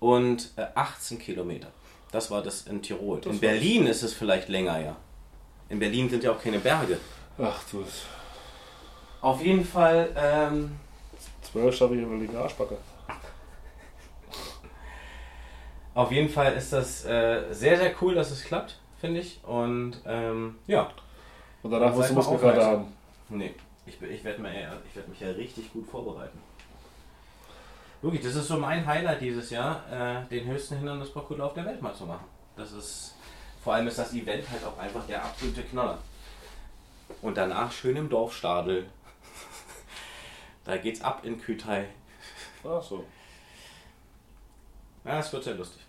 und 0.00 0.50
äh, 0.56 0.66
18 0.74 1.18
Kilometer. 1.18 1.68
Das 2.10 2.30
war 2.30 2.42
das 2.42 2.62
in 2.66 2.82
Tirol. 2.82 3.20
Das 3.20 3.34
in 3.34 3.40
Berlin 3.40 3.86
ist 3.86 4.02
es 4.02 4.14
vielleicht 4.14 4.48
länger, 4.48 4.80
ja. 4.80 4.96
In 5.68 5.78
Berlin 5.78 6.08
sind 6.08 6.24
ja 6.24 6.32
auch 6.32 6.42
keine 6.42 6.58
Berge. 6.58 6.98
Ach 7.38 7.62
du, 7.70 7.84
Auf 9.20 9.44
jeden 9.44 9.64
Fall, 9.64 10.10
ähm, 10.16 10.76
12 11.52 11.76
schaffe 11.76 11.94
ich 11.94 12.02
in 12.02 12.32
der 12.32 12.40
Arschbacke. 12.40 12.78
auf 15.94 16.10
jeden 16.10 16.28
Fall 16.28 16.54
ist 16.54 16.72
das 16.72 17.04
äh, 17.04 17.52
sehr, 17.52 17.76
sehr 17.76 17.92
cool, 18.00 18.14
dass 18.14 18.30
es 18.30 18.44
klappt, 18.44 18.78
finde 19.00 19.20
ich. 19.20 19.40
Und 19.44 20.00
ähm, 20.06 20.56
ja. 20.66 20.90
Und 21.62 21.70
danach 21.70 21.94
wirst 21.96 22.10
du 22.10 22.14
Muskelkater 22.14 22.64
haben. 22.64 22.92
Nee, 23.28 23.54
ich, 23.84 24.00
ich 24.00 24.24
werde 24.24 24.42
werd 24.42 25.08
mich 25.08 25.20
ja 25.20 25.28
richtig 25.28 25.72
gut 25.72 25.86
vorbereiten. 25.86 26.38
Wirklich, 28.00 28.22
das 28.22 28.36
ist 28.36 28.46
so 28.46 28.56
mein 28.58 28.86
Highlight 28.86 29.20
dieses 29.20 29.50
Jahr, 29.50 29.82
äh, 29.90 30.24
den 30.28 30.46
höchsten 30.46 30.76
Hindernisparcours 30.76 31.54
der 31.54 31.64
Welt 31.64 31.82
mal 31.82 31.94
zu 31.94 32.06
machen. 32.06 32.26
Das 32.56 32.72
ist, 32.72 33.16
vor 33.62 33.74
allem 33.74 33.88
ist 33.88 33.98
das 33.98 34.12
Event 34.14 34.48
halt 34.48 34.64
auch 34.64 34.78
einfach 34.78 35.04
der 35.06 35.24
absolute 35.24 35.62
Knaller. 35.62 35.98
Und 37.22 37.36
danach 37.36 37.72
schön 37.72 37.96
im 37.96 38.08
Dorfstadel. 38.08 38.86
da 40.64 40.76
geht's 40.76 41.00
ab 41.00 41.24
in 41.24 41.40
Kütai. 41.40 41.86
Ach 42.62 42.82
so. 42.82 43.04
Ja, 45.04 45.18
es 45.18 45.32
wird 45.32 45.42
sehr 45.42 45.54
lustig. 45.54 45.82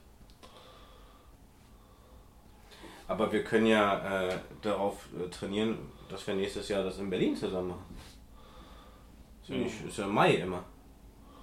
Aber 3.07 3.31
wir 3.31 3.43
können 3.43 3.65
ja 3.65 4.27
äh, 4.27 4.37
darauf 4.61 5.07
äh, 5.19 5.29
trainieren, 5.29 5.77
dass 6.09 6.25
wir 6.25 6.35
nächstes 6.35 6.69
Jahr 6.69 6.83
das 6.83 6.99
in 6.99 7.09
Berlin 7.09 7.35
zusammen 7.35 7.69
machen. 7.69 7.97
Ist 9.43 9.49
ja, 9.49 9.57
nicht, 9.57 9.85
ist 9.85 9.97
ja 9.97 10.07
Mai 10.07 10.35
immer. 10.35 10.63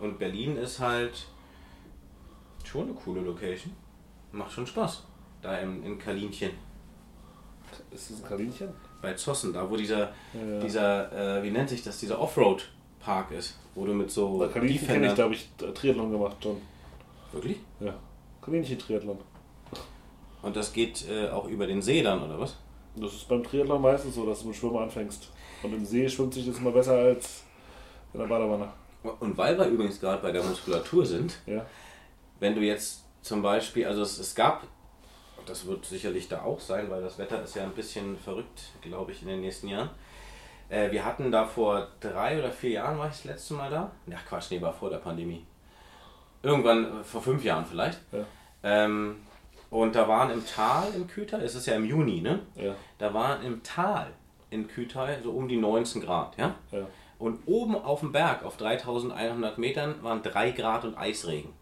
Und 0.00 0.18
Berlin 0.18 0.56
ist 0.56 0.78
halt 0.80 1.26
schon 2.64 2.82
eine 2.84 2.92
coole 2.94 3.20
Location. 3.20 3.72
Macht 4.32 4.52
schon 4.52 4.66
Spaß. 4.66 5.04
Da 5.42 5.58
im, 5.58 5.82
in 5.84 5.98
Kalinchen. 5.98 6.50
Ist 7.90 8.10
das 8.10 8.18
ein 8.22 8.24
Kaninchen? 8.28 8.68
Bei 9.02 9.14
Zossen, 9.14 9.52
da 9.52 9.68
wo 9.68 9.76
dieser, 9.76 10.12
Ja. 10.32 10.60
dieser 10.62 11.38
äh, 11.38 11.42
wie 11.42 11.50
nennt 11.50 11.68
sich 11.68 11.82
das, 11.82 11.98
dieser 11.98 12.20
Offroad-Park 12.20 13.30
ist. 13.32 13.58
Wo 13.74 13.84
du 13.86 13.92
mit 13.94 14.10
so 14.10 14.38
Bei 14.38 14.48
Kaninchen 14.48 14.86
kenne 14.86 15.06
ich, 15.08 15.14
da 15.14 15.24
habe 15.24 15.34
ich 15.34 15.48
Triathlon 15.74 16.10
gemacht 16.10 16.36
schon. 16.42 16.60
Wirklich? 17.32 17.58
Ja. 17.80 17.94
Kaninchen-Triathlon. 18.42 19.18
Und 20.42 20.54
das 20.56 20.72
geht 20.72 21.08
äh, 21.08 21.28
auch 21.28 21.46
über 21.48 21.66
den 21.66 21.82
See 21.82 22.02
dann, 22.02 22.22
oder 22.22 22.38
was? 22.38 22.56
Das 22.94 23.12
ist 23.12 23.28
beim 23.28 23.42
Triathlon 23.42 23.82
meistens 23.82 24.14
so, 24.14 24.24
dass 24.26 24.40
du 24.42 24.48
mit 24.48 24.56
Schwimmen 24.56 24.78
anfängst. 24.78 25.28
Und 25.62 25.72
im 25.74 25.84
See 25.84 26.08
schwimmt 26.08 26.34
sich 26.34 26.46
das 26.46 26.58
immer 26.58 26.70
besser 26.70 26.92
als 26.92 27.42
in 28.12 28.20
der 28.20 28.26
Badewanne. 28.26 28.68
Und 29.20 29.36
weil 29.38 29.58
wir 29.58 29.66
übrigens 29.66 30.00
gerade 30.00 30.22
bei 30.22 30.32
der 30.32 30.42
Muskulatur 30.42 31.04
sind, 31.06 31.38
Ja. 31.46 31.64
wenn 32.40 32.54
du 32.54 32.60
jetzt 32.60 33.04
zum 33.22 33.42
Beispiel, 33.42 33.86
also 33.86 34.02
es, 34.02 34.18
es 34.18 34.34
gab, 34.34 34.64
das 35.46 35.66
wird 35.66 35.84
sicherlich 35.84 36.28
da 36.28 36.42
auch 36.42 36.60
sein, 36.60 36.90
weil 36.90 37.02
das 37.02 37.18
Wetter 37.18 37.42
ist 37.42 37.54
ja 37.56 37.62
ein 37.64 37.72
bisschen 37.72 38.16
verrückt, 38.18 38.62
glaube 38.82 39.12
ich, 39.12 39.22
in 39.22 39.28
den 39.28 39.40
nächsten 39.40 39.68
Jahren. 39.68 39.90
Äh, 40.68 40.90
wir 40.90 41.04
hatten 41.04 41.30
da 41.30 41.44
vor 41.44 41.88
drei 42.00 42.38
oder 42.38 42.50
vier 42.50 42.70
Jahren, 42.70 42.98
war 42.98 43.06
ich 43.06 43.12
das 43.12 43.24
letzte 43.24 43.54
Mal 43.54 43.70
da? 43.70 43.90
Ja, 44.06 44.16
Quatsch, 44.28 44.50
nee, 44.50 44.60
war 44.60 44.72
vor 44.72 44.90
der 44.90 44.98
Pandemie. 44.98 45.44
Irgendwann, 46.42 47.00
äh, 47.00 47.04
vor 47.04 47.22
fünf 47.22 47.44
Jahren 47.44 47.64
vielleicht. 47.64 47.98
Ja. 48.12 48.24
Ähm, 48.62 49.16
und 49.70 49.94
da 49.94 50.06
waren 50.08 50.30
im 50.30 50.44
Tal 50.46 50.92
im 50.94 51.06
Küter, 51.06 51.42
es 51.42 51.54
ist 51.54 51.66
ja 51.66 51.74
im 51.74 51.84
Juni, 51.84 52.20
ne? 52.20 52.40
Ja. 52.54 52.74
Da 52.98 53.12
waren 53.14 53.42
im 53.44 53.62
Tal 53.62 54.08
in 54.50 54.68
Kütai 54.68 55.18
so 55.22 55.32
um 55.32 55.48
die 55.48 55.56
19 55.56 56.02
Grad, 56.02 56.36
ja? 56.38 56.54
Ja. 56.70 56.86
Und 57.18 57.40
oben 57.46 57.76
auf 57.76 58.00
dem 58.00 58.12
Berg, 58.12 58.44
auf 58.44 58.56
3100 58.56 59.58
Metern, 59.58 60.02
waren 60.02 60.22
3 60.22 60.50
Grad 60.50 60.84
und 60.84 60.96
Eisregen. 60.98 61.52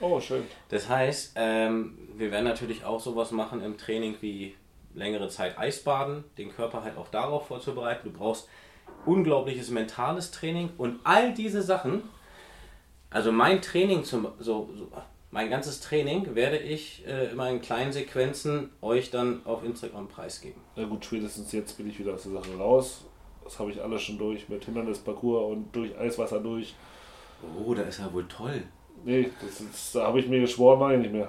Oh, 0.00 0.20
schön. 0.20 0.44
Das 0.68 0.88
heißt, 0.88 1.34
ähm, 1.36 1.96
wir 2.16 2.30
werden 2.32 2.44
natürlich 2.44 2.84
auch 2.84 3.00
sowas 3.00 3.30
machen 3.30 3.62
im 3.62 3.78
Training 3.78 4.16
wie 4.20 4.54
längere 4.94 5.28
Zeit 5.28 5.58
Eisbaden, 5.58 6.24
den 6.38 6.50
Körper 6.50 6.82
halt 6.82 6.96
auch 6.96 7.08
darauf 7.08 7.46
vorzubereiten. 7.46 8.12
Du 8.12 8.18
brauchst 8.18 8.48
unglaubliches 9.06 9.70
mentales 9.70 10.30
Training 10.30 10.70
und 10.78 11.00
all 11.04 11.34
diese 11.34 11.62
Sachen. 11.62 12.02
Also 13.10 13.30
mein 13.30 13.62
Training, 13.62 14.04
zum, 14.04 14.28
so, 14.38 14.70
so, 14.74 14.88
mein 15.30 15.50
ganzes 15.50 15.80
Training 15.80 16.34
werde 16.34 16.58
ich 16.58 17.06
äh, 17.06 17.30
immer 17.30 17.48
in 17.50 17.60
kleinen 17.60 17.92
Sequenzen 17.92 18.70
euch 18.82 19.10
dann 19.10 19.44
auf 19.44 19.64
Instagram 19.64 20.08
preisgeben. 20.08 20.60
Na 20.76 20.84
gut, 20.84 21.04
spätestens 21.04 21.52
jetzt 21.52 21.76
bin 21.76 21.88
ich 21.88 21.98
wieder 21.98 22.14
aus 22.14 22.24
der 22.24 22.32
Sache 22.32 22.56
raus. 22.56 23.04
Das 23.44 23.58
habe 23.58 23.70
ich 23.70 23.82
alles 23.82 24.02
schon 24.02 24.18
durch 24.18 24.48
mit 24.48 24.64
Hindernisparcours 24.64 25.52
und 25.52 25.74
durch 25.76 25.96
Eiswasser 25.98 26.40
durch. 26.40 26.74
Oh, 27.64 27.74
da 27.74 27.82
ist 27.82 27.98
ja 27.98 28.12
wohl 28.12 28.26
toll. 28.26 28.62
Nee, 29.04 29.30
das 29.40 29.60
ist, 29.60 29.94
da 29.94 30.06
habe 30.06 30.20
ich 30.20 30.28
mir 30.28 30.40
geschworen, 30.40 30.78
mache 30.78 30.94
ich 30.94 31.00
nicht 31.00 31.12
mehr. 31.12 31.28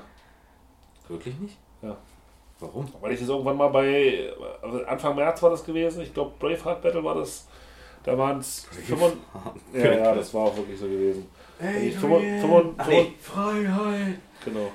Wirklich 1.08 1.38
nicht? 1.40 1.58
Ja. 1.82 1.98
Warum? 2.60 2.88
Weil 3.02 3.12
ich 3.14 3.20
das 3.20 3.28
irgendwann 3.28 3.58
mal 3.58 3.68
bei, 3.68 4.32
also 4.62 4.84
Anfang 4.86 5.16
März 5.16 5.44
war 5.44 5.50
das 5.50 5.64
gewesen, 5.66 6.02
ich 6.02 6.14
glaube 6.14 6.32
Braveheart 6.40 6.82
Battle 6.82 7.04
war 7.04 7.16
das, 7.16 7.48
da 8.04 8.18
waren 8.18 8.40
es 8.40 8.66
25, 8.86 9.22
ja, 9.74 9.94
ja, 9.94 10.16
das 10.16 10.34
war 10.34 10.44
auch 10.46 10.56
wirklich 10.56 10.80
so 10.80 10.86
gewesen. 10.86 11.28
Ey, 11.60 11.90
Ich 11.90 11.96
25, 11.98 12.76
Ach 12.78 12.88
nee, 12.88 13.14
Freiheit! 13.20 14.20
genau, 14.46 14.72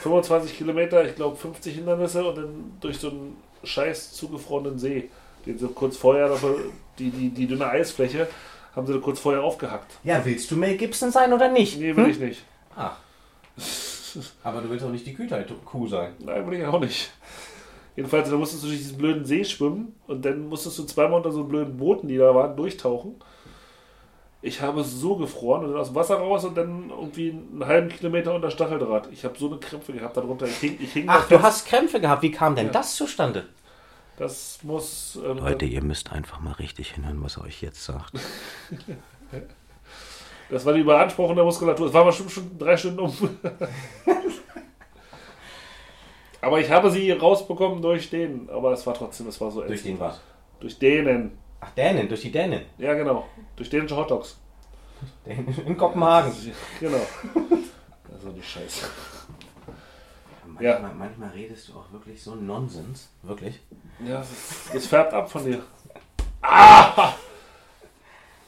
25 0.00 0.56
Kilometer, 0.56 1.04
ich 1.04 1.16
glaube 1.16 1.34
50 1.34 1.74
Hindernisse 1.74 2.24
und 2.24 2.36
dann 2.36 2.72
durch 2.80 2.98
so 2.98 3.08
einen 3.08 3.36
scheiß 3.64 4.12
zugefrorenen 4.12 4.78
See, 4.78 5.10
den 5.44 5.58
so 5.58 5.68
kurz 5.68 5.96
vorher, 5.96 6.28
dafür, 6.28 6.56
die, 6.98 7.10
die, 7.10 7.28
die 7.30 7.46
dünne 7.46 7.66
Eisfläche, 7.68 8.28
haben 8.74 8.86
sie 8.86 8.98
kurz 9.00 9.20
vorher 9.20 9.42
aufgehackt. 9.42 9.98
Ja, 10.04 10.24
willst 10.24 10.50
du 10.50 10.56
Mel 10.56 10.76
Gibson 10.76 11.10
sein 11.10 11.32
oder 11.32 11.48
nicht? 11.50 11.78
Nee, 11.78 11.94
will 11.96 12.10
ich 12.10 12.18
nicht. 12.18 12.42
Ach. 12.76 12.96
Aber 14.42 14.60
du 14.60 14.70
willst 14.70 14.84
auch 14.84 14.90
nicht 14.90 15.06
die 15.06 15.14
Güter-Kuh 15.14 15.86
sein. 15.88 16.12
Nein, 16.20 16.48
will 16.50 16.58
ich 16.58 16.66
auch 16.66 16.80
nicht. 16.80 17.10
Jedenfalls, 17.96 18.28
da 18.28 18.36
musstest 18.36 18.64
du 18.64 18.68
durch 18.68 18.78
diesen 18.78 18.98
blöden 18.98 19.24
See 19.24 19.44
schwimmen 19.44 19.94
und 20.08 20.24
dann 20.24 20.48
musstest 20.48 20.78
du 20.78 20.84
zweimal 20.84 21.18
unter 21.18 21.30
so 21.30 21.44
blöden 21.44 21.76
Booten, 21.76 22.08
die 22.08 22.16
da 22.16 22.34
waren, 22.34 22.56
durchtauchen. 22.56 23.14
Ich 24.42 24.60
habe 24.60 24.84
so 24.84 25.16
gefroren 25.16 25.64
und 25.64 25.70
dann 25.72 25.80
aus 25.80 25.86
dem 25.88 25.94
Wasser 25.94 26.16
raus 26.16 26.44
und 26.44 26.56
dann 26.56 26.90
irgendwie 26.90 27.30
einen 27.30 27.64
halben 27.64 27.88
Kilometer 27.88 28.34
unter 28.34 28.50
Stacheldraht. 28.50 29.08
Ich 29.12 29.24
habe 29.24 29.38
so 29.38 29.46
eine 29.46 29.56
Krämpfe 29.58 29.92
gehabt 29.92 30.16
darunter. 30.16 30.46
Ich 30.46 30.56
hing, 30.56 30.76
ich 30.80 30.92
hing 30.92 31.04
Ach, 31.06 31.26
du 31.28 31.40
hast 31.40 31.66
Krämpfe 31.66 32.00
gehabt. 32.00 32.22
Wie 32.22 32.30
kam 32.30 32.54
denn 32.54 32.66
Ja. 32.66 32.72
das 32.72 32.94
zustande? 32.96 33.46
Das 34.16 34.60
muss. 34.62 35.18
Ähm, 35.24 35.38
Leute, 35.38 35.64
ihr 35.64 35.82
müsst 35.82 36.12
einfach 36.12 36.40
mal 36.40 36.52
richtig 36.52 36.92
hinhören, 36.92 37.22
was 37.22 37.36
er 37.36 37.44
euch 37.44 37.62
jetzt 37.62 37.84
sagt. 37.84 38.12
Das 40.50 40.64
war 40.66 40.74
die 40.74 40.80
Überanspruchung 40.80 41.34
der 41.34 41.44
Muskulatur. 41.44 41.86
Es 41.86 41.92
war 41.94 42.04
bestimmt 42.04 42.30
schon 42.30 42.58
drei 42.58 42.76
Stunden 42.76 43.00
um. 43.00 43.12
Aber 46.40 46.60
ich 46.60 46.70
habe 46.70 46.90
sie 46.90 47.10
rausbekommen 47.10 47.80
durch 47.80 48.10
den. 48.10 48.50
Aber 48.50 48.72
es 48.72 48.86
war 48.86 48.92
trotzdem, 48.92 49.26
es 49.28 49.40
war 49.40 49.50
so 49.50 49.62
Durch 49.62 49.82
den 49.82 49.98
was? 49.98 50.20
Durch 50.60 50.78
denen. 50.78 51.38
Ach, 51.60 51.70
Dänen, 51.70 52.08
durch 52.08 52.20
die 52.20 52.30
Dänen. 52.30 52.66
Ja, 52.76 52.92
genau. 52.92 53.26
Durch 53.56 53.70
dänische 53.70 53.96
Hotdogs. 53.96 54.38
In 55.24 55.76
Kopenhagen. 55.76 56.32
Genau. 56.78 57.00
Also 58.12 58.28
eine 58.28 58.42
Scheiße. 58.42 58.86
Manchmal, 60.54 60.82
Ja. 60.82 60.94
manchmal 60.96 61.28
redest 61.30 61.68
du 61.68 61.72
auch 61.74 61.90
wirklich 61.92 62.22
so 62.22 62.34
Nonsens. 62.34 63.08
Wirklich? 63.22 63.60
Ja, 64.04 64.18
das, 64.18 64.28
das 64.72 64.86
färbt 64.86 65.12
ab 65.12 65.30
von 65.30 65.44
dir. 65.44 65.62
Ah! 66.42 67.12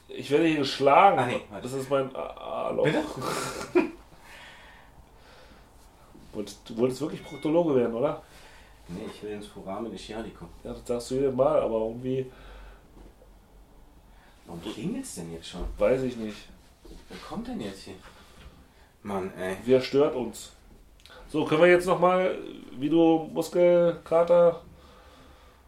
Ich 0.09 0.31
werde 0.31 0.47
hier 0.47 0.59
geschlagen. 0.59 1.19
Ah, 1.19 1.27
nee, 1.27 1.43
das 1.63 1.73
ist 1.73 1.91
mein 1.91 2.15
ah, 2.15 2.71
Loch. 2.71 2.85
Bitte? 2.85 3.03
Wolltest- 6.33 6.61
Du 6.69 6.77
wolltest 6.77 7.01
wirklich 7.01 7.25
Proktologe 7.25 7.75
werden, 7.75 7.95
oder? 7.95 8.23
Nee, 8.89 9.07
ich 9.13 9.23
will 9.23 9.31
ins 9.31 9.47
Foramen 9.47 9.93
Ischiadikum. 9.93 10.49
Ja, 10.63 10.73
das 10.73 10.87
sagst 10.87 11.11
du 11.11 11.15
jedes 11.17 11.35
Mal, 11.35 11.61
aber 11.61 11.79
irgendwie 11.81 12.31
Warum 14.47 14.63
klingelt's 14.63 15.17
denn 15.17 15.33
jetzt 15.33 15.49
schon? 15.49 15.65
weiß 15.79 16.03
ich 16.03 16.17
nicht. 16.17 16.37
Wer 17.09 17.19
kommt 17.29 17.49
denn 17.49 17.61
jetzt 17.61 17.83
hier? 17.83 17.95
Mann, 19.03 19.33
ey. 19.39 19.57
Wer 19.65 19.81
stört 19.81 20.15
uns? 20.15 20.53
So, 21.29 21.45
können 21.45 21.63
wir 21.63 21.69
jetzt 21.69 21.87
nochmal, 21.87 22.39
wie 22.79 22.89
du 22.89 23.29
Muskelkater 23.33 24.63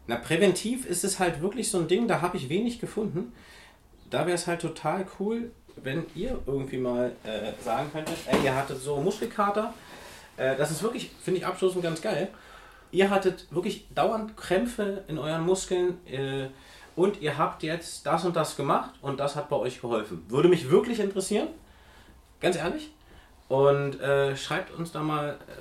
Na, 0.07 0.17
präventiv 0.17 0.87
ist 0.87 1.05
es 1.05 1.19
halt 1.19 1.43
wirklich 1.43 1.71
so 1.71 1.79
ein 1.79 1.89
Ding, 1.89 2.07
da 2.09 2.21
habe 2.21 2.37
ich 2.37 2.49
wenig 2.49 2.81
gefunden. 2.81 3.33
Da 4.11 4.21
wäre 4.21 4.37
es 4.37 4.47
halt 4.47 4.63
total 4.63 5.07
cool, 5.19 5.51
wenn 5.77 6.07
ihr 6.15 6.39
irgendwie 6.47 6.79
mal 6.79 7.13
äh, 7.25 7.53
sagen 7.63 7.91
könntet, 7.93 8.17
ey, 8.27 8.45
ihr 8.45 8.55
hattet 8.55 8.81
so 8.81 8.97
Muskelkater. 8.97 9.75
Äh, 10.37 10.57
das 10.57 10.71
ist 10.71 10.83
wirklich, 10.83 11.11
finde 11.23 11.41
ich 11.41 11.47
abschließend 11.47 11.83
ganz 11.83 12.01
geil. 12.01 12.29
Ihr 12.91 13.11
hattet 13.11 13.47
wirklich 13.51 13.87
dauernd 13.95 14.37
Krämpfe 14.37 15.05
in 15.09 15.19
euren 15.19 15.45
Muskeln 15.45 15.99
äh, 16.07 16.47
und 16.97 17.21
ihr 17.21 17.37
habt 17.37 17.63
jetzt 17.63 18.07
das 18.07 18.25
und 18.25 18.35
das 18.35 18.57
gemacht 18.57 18.95
und 19.03 19.21
das 19.21 19.37
hat 19.37 19.51
bei 19.51 19.57
euch 19.57 19.81
geholfen. 19.81 20.25
Würde 20.29 20.49
mich 20.49 20.71
wirklich 20.71 21.01
interessieren, 21.01 21.49
ganz 22.41 22.57
ehrlich. 22.57 22.91
Und 23.49 24.01
äh, 24.01 24.37
schreibt 24.37 24.73
uns 24.77 24.93
da 24.93 25.01
mal 25.01 25.31
äh, 25.49 25.53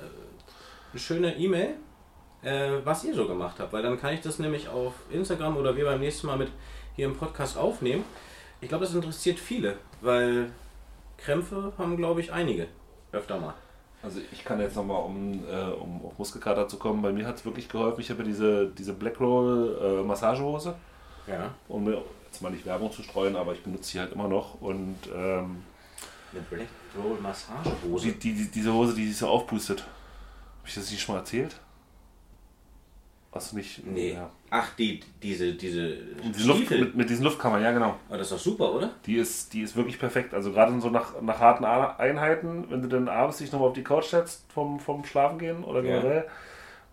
eine 0.92 1.00
schöne 1.00 1.36
E-Mail, 1.36 1.74
äh, 2.42 2.72
was 2.84 3.04
ihr 3.04 3.14
so 3.14 3.26
gemacht 3.26 3.56
habt, 3.58 3.72
weil 3.72 3.82
dann 3.82 3.98
kann 3.98 4.12
ich 4.14 4.20
das 4.20 4.38
nämlich 4.38 4.68
auf 4.68 4.92
Instagram 5.10 5.56
oder 5.56 5.74
wir 5.76 5.84
beim 5.86 6.00
nächsten 6.00 6.26
Mal 6.26 6.36
mit 6.36 6.50
hier 6.96 7.06
im 7.06 7.16
Podcast 7.16 7.56
aufnehmen. 7.56 8.04
Ich 8.60 8.68
glaube, 8.68 8.84
das 8.84 8.94
interessiert 8.94 9.38
viele, 9.38 9.76
weil 10.00 10.50
Krämpfe 11.16 11.72
haben, 11.78 11.96
glaube 11.96 12.20
ich, 12.20 12.32
einige 12.32 12.66
öfter 13.12 13.38
mal. 13.38 13.54
Also 14.02 14.20
ich 14.30 14.44
kann 14.44 14.60
jetzt 14.60 14.76
nochmal, 14.76 15.02
um, 15.02 15.42
äh, 15.50 15.70
um 15.72 16.04
auf 16.04 16.18
Muskelkater 16.18 16.68
zu 16.68 16.76
kommen, 16.76 17.02
bei 17.02 17.10
mir 17.12 17.26
hat 17.26 17.36
es 17.36 17.44
wirklich 17.44 17.68
geholfen. 17.68 18.00
Ich 18.00 18.10
habe 18.10 18.20
ja 18.22 18.26
diese, 18.28 18.68
diese 18.68 18.92
Black 18.92 19.18
Roll 19.18 19.78
äh, 19.82 20.06
Massagehose, 20.06 20.74
Ja. 21.26 21.50
um 21.68 21.84
mir 21.84 22.02
jetzt 22.26 22.40
mal 22.42 22.50
nicht 22.50 22.64
Werbung 22.66 22.92
zu 22.92 23.02
streuen, 23.02 23.34
aber 23.34 23.54
ich 23.54 23.62
benutze 23.62 23.90
sie 23.90 24.00
halt 24.00 24.12
immer 24.12 24.28
noch. 24.28 24.60
Und 24.60 24.96
ähm, 25.14 25.62
Eine 26.32 26.42
Black 26.50 26.68
Roll 26.96 27.18
Massagehose. 27.20 28.12
die, 28.12 28.34
die, 28.34 28.50
diese 28.50 28.72
Hose, 28.72 28.94
die 28.94 29.06
sich 29.08 29.16
so 29.16 29.28
aufpustet. 29.28 29.80
Habe 29.80 30.68
ich 30.68 30.74
das 30.74 30.90
nicht 30.90 31.00
schon 31.00 31.14
mal 31.14 31.20
erzählt? 31.20 31.58
Hast 33.32 33.52
du 33.52 33.56
nicht? 33.56 33.86
Nee. 33.86 34.14
Ja. 34.14 34.30
Ach, 34.50 34.74
die, 34.76 35.00
diese, 35.22 35.52
diese 35.54 35.96
diese 36.34 36.48
Luft, 36.48 36.70
mit, 36.70 36.94
mit 36.96 37.10
diesen 37.10 37.24
Luftkammern, 37.24 37.62
ja 37.62 37.72
genau. 37.72 37.96
Aber 38.08 38.18
das 38.18 38.28
ist 38.28 38.32
doch 38.32 38.38
super, 38.52 38.72
oder? 38.74 38.90
Die 39.06 39.16
ist, 39.16 39.52
die 39.52 39.60
ist 39.60 39.76
wirklich 39.76 39.98
perfekt. 39.98 40.32
Also 40.34 40.50
gerade 40.50 40.78
so 40.80 40.88
nach, 40.90 41.20
nach 41.20 41.38
harten 41.38 41.64
Einheiten, 41.64 42.64
wenn 42.70 42.82
du 42.82 42.88
dann 42.88 43.08
abends 43.08 43.38
dich 43.38 43.52
nochmal 43.52 43.68
auf 43.68 43.74
die 43.74 43.84
Couch 43.84 44.06
setzt 44.06 44.50
vom, 44.52 44.80
vom 44.80 45.04
Schlafen 45.04 45.38
gehen 45.38 45.62
oder 45.62 45.82
Ja. 45.82 46.00
generell 46.00 46.28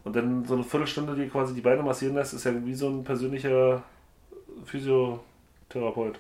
und 0.04 0.16
dann 0.16 0.46
so 0.46 0.54
eine 0.56 0.64
Viertelstunde 0.64 1.16
dir 1.16 1.30
quasi 1.30 1.54
die 1.56 1.62
Beine 1.62 1.82
massieren 1.82 2.16
lässt, 2.16 2.34
ist 2.34 2.44
ja 2.44 2.54
wie 2.66 2.76
so 2.76 2.90
ein 2.90 3.04
persönlicher 3.04 3.82
Physiotherapeut. 4.66 6.20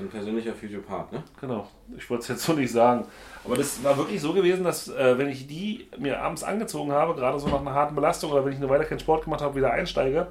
Ein 0.00 0.08
persönlicher 0.08 0.54
Physiopath, 0.54 1.12
ne? 1.12 1.22
Genau. 1.40 1.68
Ich 1.96 2.08
wollte 2.08 2.22
es 2.22 2.28
jetzt 2.28 2.42
so 2.44 2.54
nicht 2.54 2.72
sagen. 2.72 3.04
Aber 3.44 3.56
das 3.56 3.84
war 3.84 3.96
wirklich 3.98 4.20
so 4.20 4.32
gewesen, 4.32 4.64
dass 4.64 4.88
äh, 4.88 5.18
wenn 5.18 5.28
ich 5.28 5.46
die 5.46 5.88
mir 5.98 6.20
abends 6.22 6.42
angezogen 6.42 6.92
habe, 6.92 7.14
gerade 7.14 7.38
so 7.38 7.48
nach 7.48 7.60
einer 7.60 7.74
harten 7.74 7.94
Belastung 7.94 8.32
oder 8.32 8.44
wenn 8.44 8.52
ich 8.52 8.58
eine 8.58 8.68
Weile 8.68 8.84
keinen 8.84 9.00
Sport 9.00 9.24
gemacht 9.24 9.42
habe, 9.42 9.54
wieder 9.54 9.72
einsteige, 9.72 10.28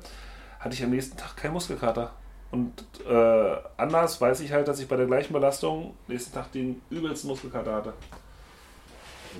hatte 0.59 0.73
ich 0.73 0.83
am 0.83 0.89
nächsten 0.89 1.17
Tag 1.17 1.37
keinen 1.37 1.53
Muskelkater. 1.53 2.11
Und 2.51 2.83
äh, 3.07 3.55
anders 3.77 4.19
weiß 4.19 4.39
ich 4.41 4.51
halt, 4.51 4.67
dass 4.67 4.79
ich 4.79 4.87
bei 4.87 4.95
der 4.95 5.05
gleichen 5.05 5.33
Belastung 5.33 5.93
nächsten 6.07 6.33
Tag 6.33 6.51
den 6.51 6.81
übelsten 6.89 7.29
Muskelkater 7.29 7.73
hatte. 7.73 7.93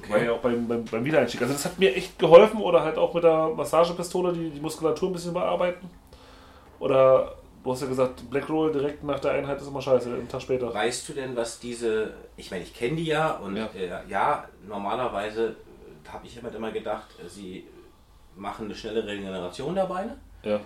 War 0.08 0.22
ja 0.22 0.34
auch 0.34 0.40
beim, 0.40 0.68
beim, 0.68 0.86
beim 0.86 1.04
Wiedereinstieg. 1.04 1.42
Also 1.42 1.54
das 1.54 1.66
hat 1.66 1.80
mir 1.80 1.96
echt 1.96 2.20
geholfen 2.20 2.62
oder 2.62 2.84
halt 2.84 3.00
auch 3.00 3.16
mit 3.16 3.24
der 3.24 3.50
Massagepistole 3.50 4.34
die, 4.34 4.52
die 4.52 4.60
Muskulatur 4.60 5.10
ein 5.10 5.14
bisschen 5.14 5.34
bearbeiten. 5.34 5.90
Oder 6.80 7.39
du 7.70 7.74
hast 7.74 7.82
ja 7.82 7.88
gesagt, 7.88 8.28
Black 8.32 8.49
Roll 8.49 8.72
direkt 8.72 9.03
nach 9.03 9.20
der 9.20 9.32
Einheit 9.34 9.61
ist 9.61 9.67
immer 9.67 9.82
scheiße, 9.82 10.09
einen 10.11 10.28
Tag 10.28 10.41
später. 10.41 10.74
Weißt 10.74 11.07
du 11.07 11.13
denn, 11.13 11.36
was 11.36 11.59
diese. 11.59 12.13
Ich 12.36 12.49
meine, 12.49 12.63
ich 12.63 12.74
kenne 12.74 12.95
die 12.95 13.05
ja 13.05 13.34
und 13.38 13.55
Ja. 13.55 13.70
äh, 13.76 13.89
ja 14.09 14.45
normalerweise 14.67 15.55
habe 16.11 16.26
ich 16.26 16.36
immer 16.38 16.53
immer 16.53 16.72
gedacht, 16.72 17.07
äh, 17.24 17.30
sie 17.30 17.65
machen 18.36 18.65
eine 18.65 18.74
schnelle 18.76 19.05
Regeneration 19.05 19.76
der 19.76 19.86
Beine. 19.86 20.17
Ja. 20.43 20.59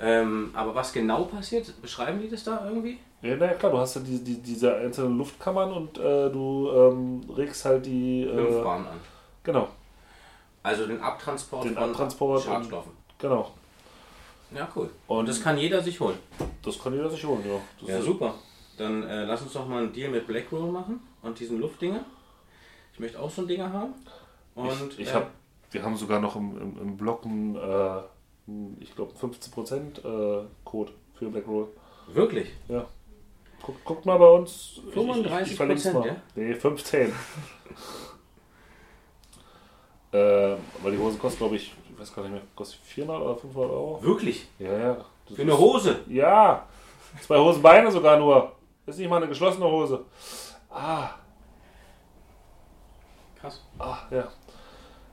Ähm, 0.00 0.50
aber 0.54 0.74
was 0.74 0.92
genau 0.92 1.24
passiert, 1.24 1.70
beschreiben 1.82 2.20
die 2.22 2.30
das 2.30 2.44
da 2.44 2.64
irgendwie? 2.66 2.98
Ja, 3.20 3.34
na 3.38 3.46
ja, 3.46 3.54
klar, 3.54 3.72
du 3.72 3.78
hast 3.78 3.96
ja 3.96 4.00
die, 4.00 4.22
die, 4.22 4.40
diese 4.40 4.74
einzelnen 4.76 5.18
Luftkammern 5.18 5.72
und 5.72 5.98
äh, 5.98 6.30
du 6.30 6.70
ähm, 6.72 7.20
regst 7.36 7.64
halt 7.64 7.84
die. 7.84 8.22
Äh, 8.22 8.62
an. 8.64 8.86
genau, 9.42 9.68
Also 10.62 10.86
den 10.86 11.00
Abtransport 11.02 11.64
Den 11.64 11.74
von 11.74 11.82
Abtransport 11.90 12.46
und- 12.46 12.52
Schadstoffen. 12.52 12.92
genau. 13.18 13.50
Ja, 14.54 14.68
cool. 14.76 14.90
Und- 15.06 15.28
das 15.28 15.42
kann 15.42 15.58
jeder 15.58 15.82
sich 15.82 15.98
holen. 16.00 16.18
Das 16.62 16.78
kann 16.78 16.92
jeder 16.94 17.10
sich 17.10 17.24
holen, 17.24 17.42
ja. 17.46 17.60
Das 17.80 17.88
Ja, 17.90 18.02
super. 18.02 18.34
Dann 18.76 19.02
äh, 19.02 19.24
lass 19.24 19.42
uns 19.42 19.52
doch 19.52 19.66
mal 19.66 19.82
einen 19.84 19.92
Deal 19.92 20.10
mit 20.10 20.26
Blackroll 20.26 20.70
machen 20.70 21.00
und 21.22 21.38
diesen 21.38 21.60
Luftdinger. 21.60 22.04
Ich 22.92 23.00
möchte 23.00 23.20
auch 23.20 23.30
so 23.30 23.42
ein 23.42 23.48
Dinger 23.48 23.72
haben. 23.72 23.94
Und 24.54 24.92
ich, 24.94 25.00
ich 25.00 25.08
äh, 25.08 25.12
hab, 25.14 25.30
wir 25.70 25.82
haben 25.82 25.96
sogar 25.96 26.20
noch 26.20 26.36
im, 26.36 26.56
im, 26.60 26.78
im 26.80 26.96
Blog 26.96 27.24
einen, 27.24 27.56
äh, 27.56 28.00
ich 28.80 28.94
glaube, 28.94 29.12
15% 29.20 29.98
äh, 30.42 30.44
Code 30.64 30.92
für 31.14 31.28
Black 31.30 31.46
Roll. 31.46 31.68
wirklich. 32.12 32.48
Ja. 32.68 32.86
Guck, 33.62 33.84
guckt 33.84 34.06
mal 34.06 34.18
bei 34.18 34.30
uns. 34.30 34.80
Ich- 34.88 34.88
ich- 34.88 34.94
35%, 34.94 35.42
ich 35.46 35.56
verlink's 35.56 35.84
mal. 35.92 36.06
ja? 36.06 36.16
Nee, 36.36 36.54
15. 36.54 37.12
äh, 40.12 40.56
weil 40.82 40.92
die 40.92 40.98
Hose 40.98 41.18
kostet, 41.18 41.38
glaube 41.40 41.56
ich, 41.56 41.74
ich 41.77 41.77
weiß 41.98 42.14
gar 42.14 42.22
nicht 42.22 42.32
mehr, 42.32 42.42
kostet 42.54 42.80
400 42.80 43.20
oder 43.22 43.36
500 43.36 43.70
Euro. 43.70 44.02
Wirklich. 44.02 44.46
Ja, 44.58 44.72
ja. 44.76 44.96
Das 45.26 45.36
Für 45.36 45.42
eine 45.42 45.52
ist- 45.52 45.58
Hose. 45.58 46.00
Ja, 46.08 46.66
zwei 47.20 47.38
Hosenbeine 47.38 47.90
sogar 47.90 48.18
nur. 48.18 48.52
Ist 48.86 48.98
nicht 48.98 49.08
mal 49.10 49.16
eine 49.18 49.28
geschlossene 49.28 49.66
Hose. 49.66 50.04
Ah, 50.70 51.10
Krass. 53.40 53.62
ah, 53.78 53.98
ja. 54.10 54.28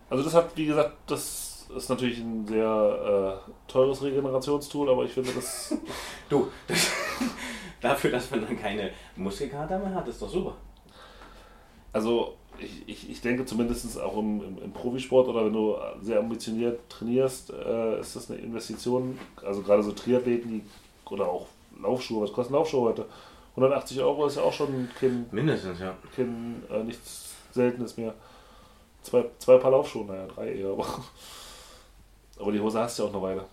Also 0.10 0.24
das 0.24 0.34
hat, 0.34 0.56
wie 0.56 0.66
gesagt, 0.66 0.94
das 1.08 1.68
ist 1.76 1.90
natürlich 1.90 2.20
ein 2.20 2.46
sehr 2.48 3.42
äh, 3.48 3.52
teures 3.72 4.02
Regenerationstool, 4.04 4.90
aber 4.90 5.04
ich 5.04 5.12
finde 5.12 5.32
das, 5.34 5.76
Du, 6.30 6.48
das, 6.68 6.92
dafür, 7.82 8.12
dass 8.12 8.32
man 8.32 8.42
dann 8.42 8.58
keine 8.60 8.92
Muskelkater 9.16 9.78
mehr 9.80 9.94
hat, 9.94 10.08
ist 10.08 10.22
doch 10.22 10.30
super. 10.30 10.56
Also 11.96 12.36
ich, 12.60 12.84
ich, 12.88 13.10
ich 13.10 13.22
denke 13.22 13.46
zumindest 13.46 14.00
auch 14.02 14.18
im, 14.18 14.44
im, 14.44 14.64
im 14.64 14.74
Profisport 14.74 15.30
oder 15.30 15.46
wenn 15.46 15.54
du 15.54 15.78
sehr 16.02 16.20
ambitioniert 16.20 16.78
trainierst, 16.90 17.52
äh, 17.52 18.02
ist 18.02 18.18
das 18.18 18.30
eine 18.30 18.42
Investition. 18.42 19.18
Also 19.42 19.62
gerade 19.62 19.82
so 19.82 19.94
Triathleten, 19.94 20.52
die, 20.52 20.62
oder 21.10 21.28
auch 21.30 21.48
Laufschuhe, 21.82 22.22
was 22.22 22.34
kosten 22.34 22.54
Laufschuhe 22.54 22.82
heute? 22.82 23.06
180 23.52 24.02
Euro 24.02 24.26
ist 24.26 24.36
ja 24.36 24.44
auch 24.44 24.52
schon 24.52 24.90
kein 25.00 25.26
Mindestens, 25.32 25.80
ja. 25.80 25.96
kein, 26.14 26.64
äh, 26.70 26.84
nichts 26.84 27.34
Seltenes 27.54 27.96
mehr. 27.96 28.14
Zwei, 29.02 29.24
zwei 29.40 29.58
Paar 29.58 29.72
Laufschuhe, 29.72 30.06
naja, 30.06 30.28
drei 30.28 30.54
eher, 30.54 30.72
aber. 30.72 30.86
Aber 32.38 32.52
die 32.52 32.60
Hose 32.60 32.78
hast 32.82 33.00
du 33.00 33.04
ja 33.04 33.10
auch 33.10 33.14
eine 33.14 33.22
Weile. 33.22 33.46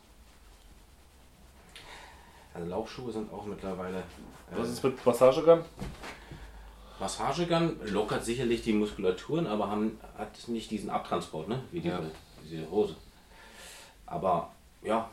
Also 2.53 2.69
Laufschuhe 2.69 3.13
sind 3.13 3.33
auch 3.33 3.45
mittlerweile. 3.45 3.99
Äh, 3.99 4.03
Was 4.57 4.71
ist 4.71 4.83
mit 4.83 5.07
Massagegun? 5.07 5.61
Massagegun 7.03 7.81
lockert 7.87 8.25
sicherlich 8.25 8.63
die 8.63 8.73
Muskulaturen, 8.73 9.49
aber 9.49 9.69
haben, 9.69 9.99
hat 10.17 10.31
nicht 10.49 10.71
diesen 10.71 10.89
Abtransport, 10.89 11.49
ne? 11.49 11.61
Wie 11.73 11.81
diese, 11.81 11.95
Ja. 11.97 12.01
diese 12.45 12.71
Hose. 12.71 12.95
Aber 14.07 14.53
ja, 14.83 15.11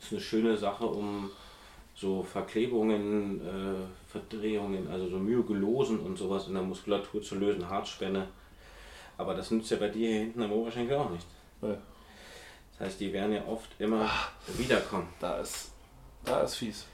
ist 0.00 0.12
eine 0.12 0.20
schöne 0.20 0.54
Sache, 0.56 0.84
um 0.84 1.30
so 1.94 2.22
Verklebungen, 2.22 3.40
äh, 3.40 4.10
Verdrehungen, 4.10 4.86
also 4.90 5.08
so 5.08 5.18
Myogelosen 5.18 5.98
und 6.00 6.18
sowas 6.18 6.46
in 6.48 6.54
der 6.54 6.62
Muskulatur 6.62 7.22
zu 7.22 7.36
lösen, 7.36 7.66
Hartspänne. 7.68 8.28
Aber 9.16 9.34
das 9.34 9.50
nützt 9.50 9.70
ja 9.70 9.78
bei 9.78 9.88
dir 9.88 10.08
hier 10.10 10.18
hinten 10.20 10.42
am 10.42 10.52
Oberschenkel 10.52 10.96
auch 10.98 11.08
nicht. 11.10 11.26
Nee, 11.62 11.76
Das 12.78 12.88
heißt, 12.88 13.00
die 13.00 13.12
werden 13.14 13.32
ja 13.32 13.46
oft 13.46 13.70
immer 13.78 14.10
wiederkommen. 14.58 15.08
da 15.20 15.38
ist. 15.38 15.70
Da 16.24 16.40
ist 16.40 16.56
fies. 16.56 16.84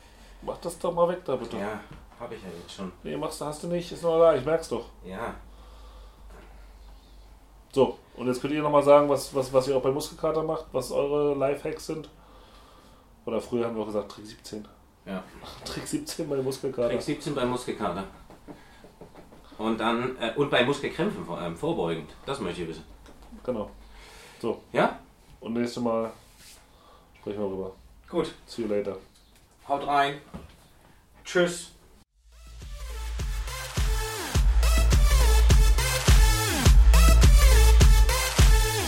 Mach 0.42 0.58
das 0.58 0.78
doch 0.78 0.94
mal 0.94 1.08
weg 1.08 1.24
da 1.24 1.34
bitte. 1.36 1.56
Ja, 1.56 1.80
habe 2.20 2.34
ich 2.34 2.42
ja 2.42 2.48
jetzt 2.60 2.74
schon. 2.74 2.92
Nee, 3.02 3.16
machst 3.16 3.40
du, 3.40 3.44
hast 3.46 3.62
du 3.62 3.66
nicht, 3.68 3.90
ist 3.90 4.02
noch 4.02 4.18
da, 4.18 4.34
ich 4.34 4.44
merk's 4.44 4.68
doch. 4.68 4.84
Ja, 5.04 5.34
So, 7.72 7.98
und 8.16 8.26
jetzt 8.26 8.40
könnt 8.40 8.52
ihr 8.52 8.62
nochmal 8.62 8.82
sagen, 8.82 9.08
was, 9.08 9.34
was, 9.34 9.52
was 9.52 9.68
ihr 9.68 9.76
auch 9.76 9.82
bei 9.82 9.90
Muskelkater 9.92 10.42
macht, 10.42 10.66
was 10.72 10.90
eure 10.90 11.34
Lifehacks 11.34 11.86
sind. 11.86 12.08
Oder 13.26 13.40
früher 13.40 13.66
haben 13.66 13.76
wir 13.76 13.82
auch 13.82 13.86
gesagt, 13.86 14.10
Trick 14.12 14.26
17. 14.26 14.66
ja. 15.06 15.22
Trick 15.64 15.86
17 15.86 16.28
bei 16.28 16.36
Muskelkater. 16.36 16.88
Trick 16.90 17.02
17 17.02 17.34
bei 17.34 17.44
Muskelkater. 17.44 18.04
Und 19.58 19.78
dann, 19.78 20.16
äh, 20.18 20.32
und 20.36 20.50
bei 20.50 20.64
Muskelkrämpfen 20.64 21.24
vor 21.24 21.38
allem, 21.38 21.56
vorbeugend. 21.56 22.10
Das 22.26 22.40
möchte 22.40 22.62
ich 22.62 22.68
wissen. 22.68 22.84
Genau. 23.44 23.70
So, 24.40 24.62
Ja? 24.72 24.98
und 25.40 25.52
nächstes 25.52 25.82
Mal 25.82 26.10
sprechen 27.20 27.40
wir 27.40 27.48
drüber. 27.48 27.72
Gut. 28.08 28.34
See 28.46 28.62
you 28.62 28.68
later. 28.68 28.96
Haut 29.68 29.86
rein. 29.86 30.20
Tschüss. 31.24 31.72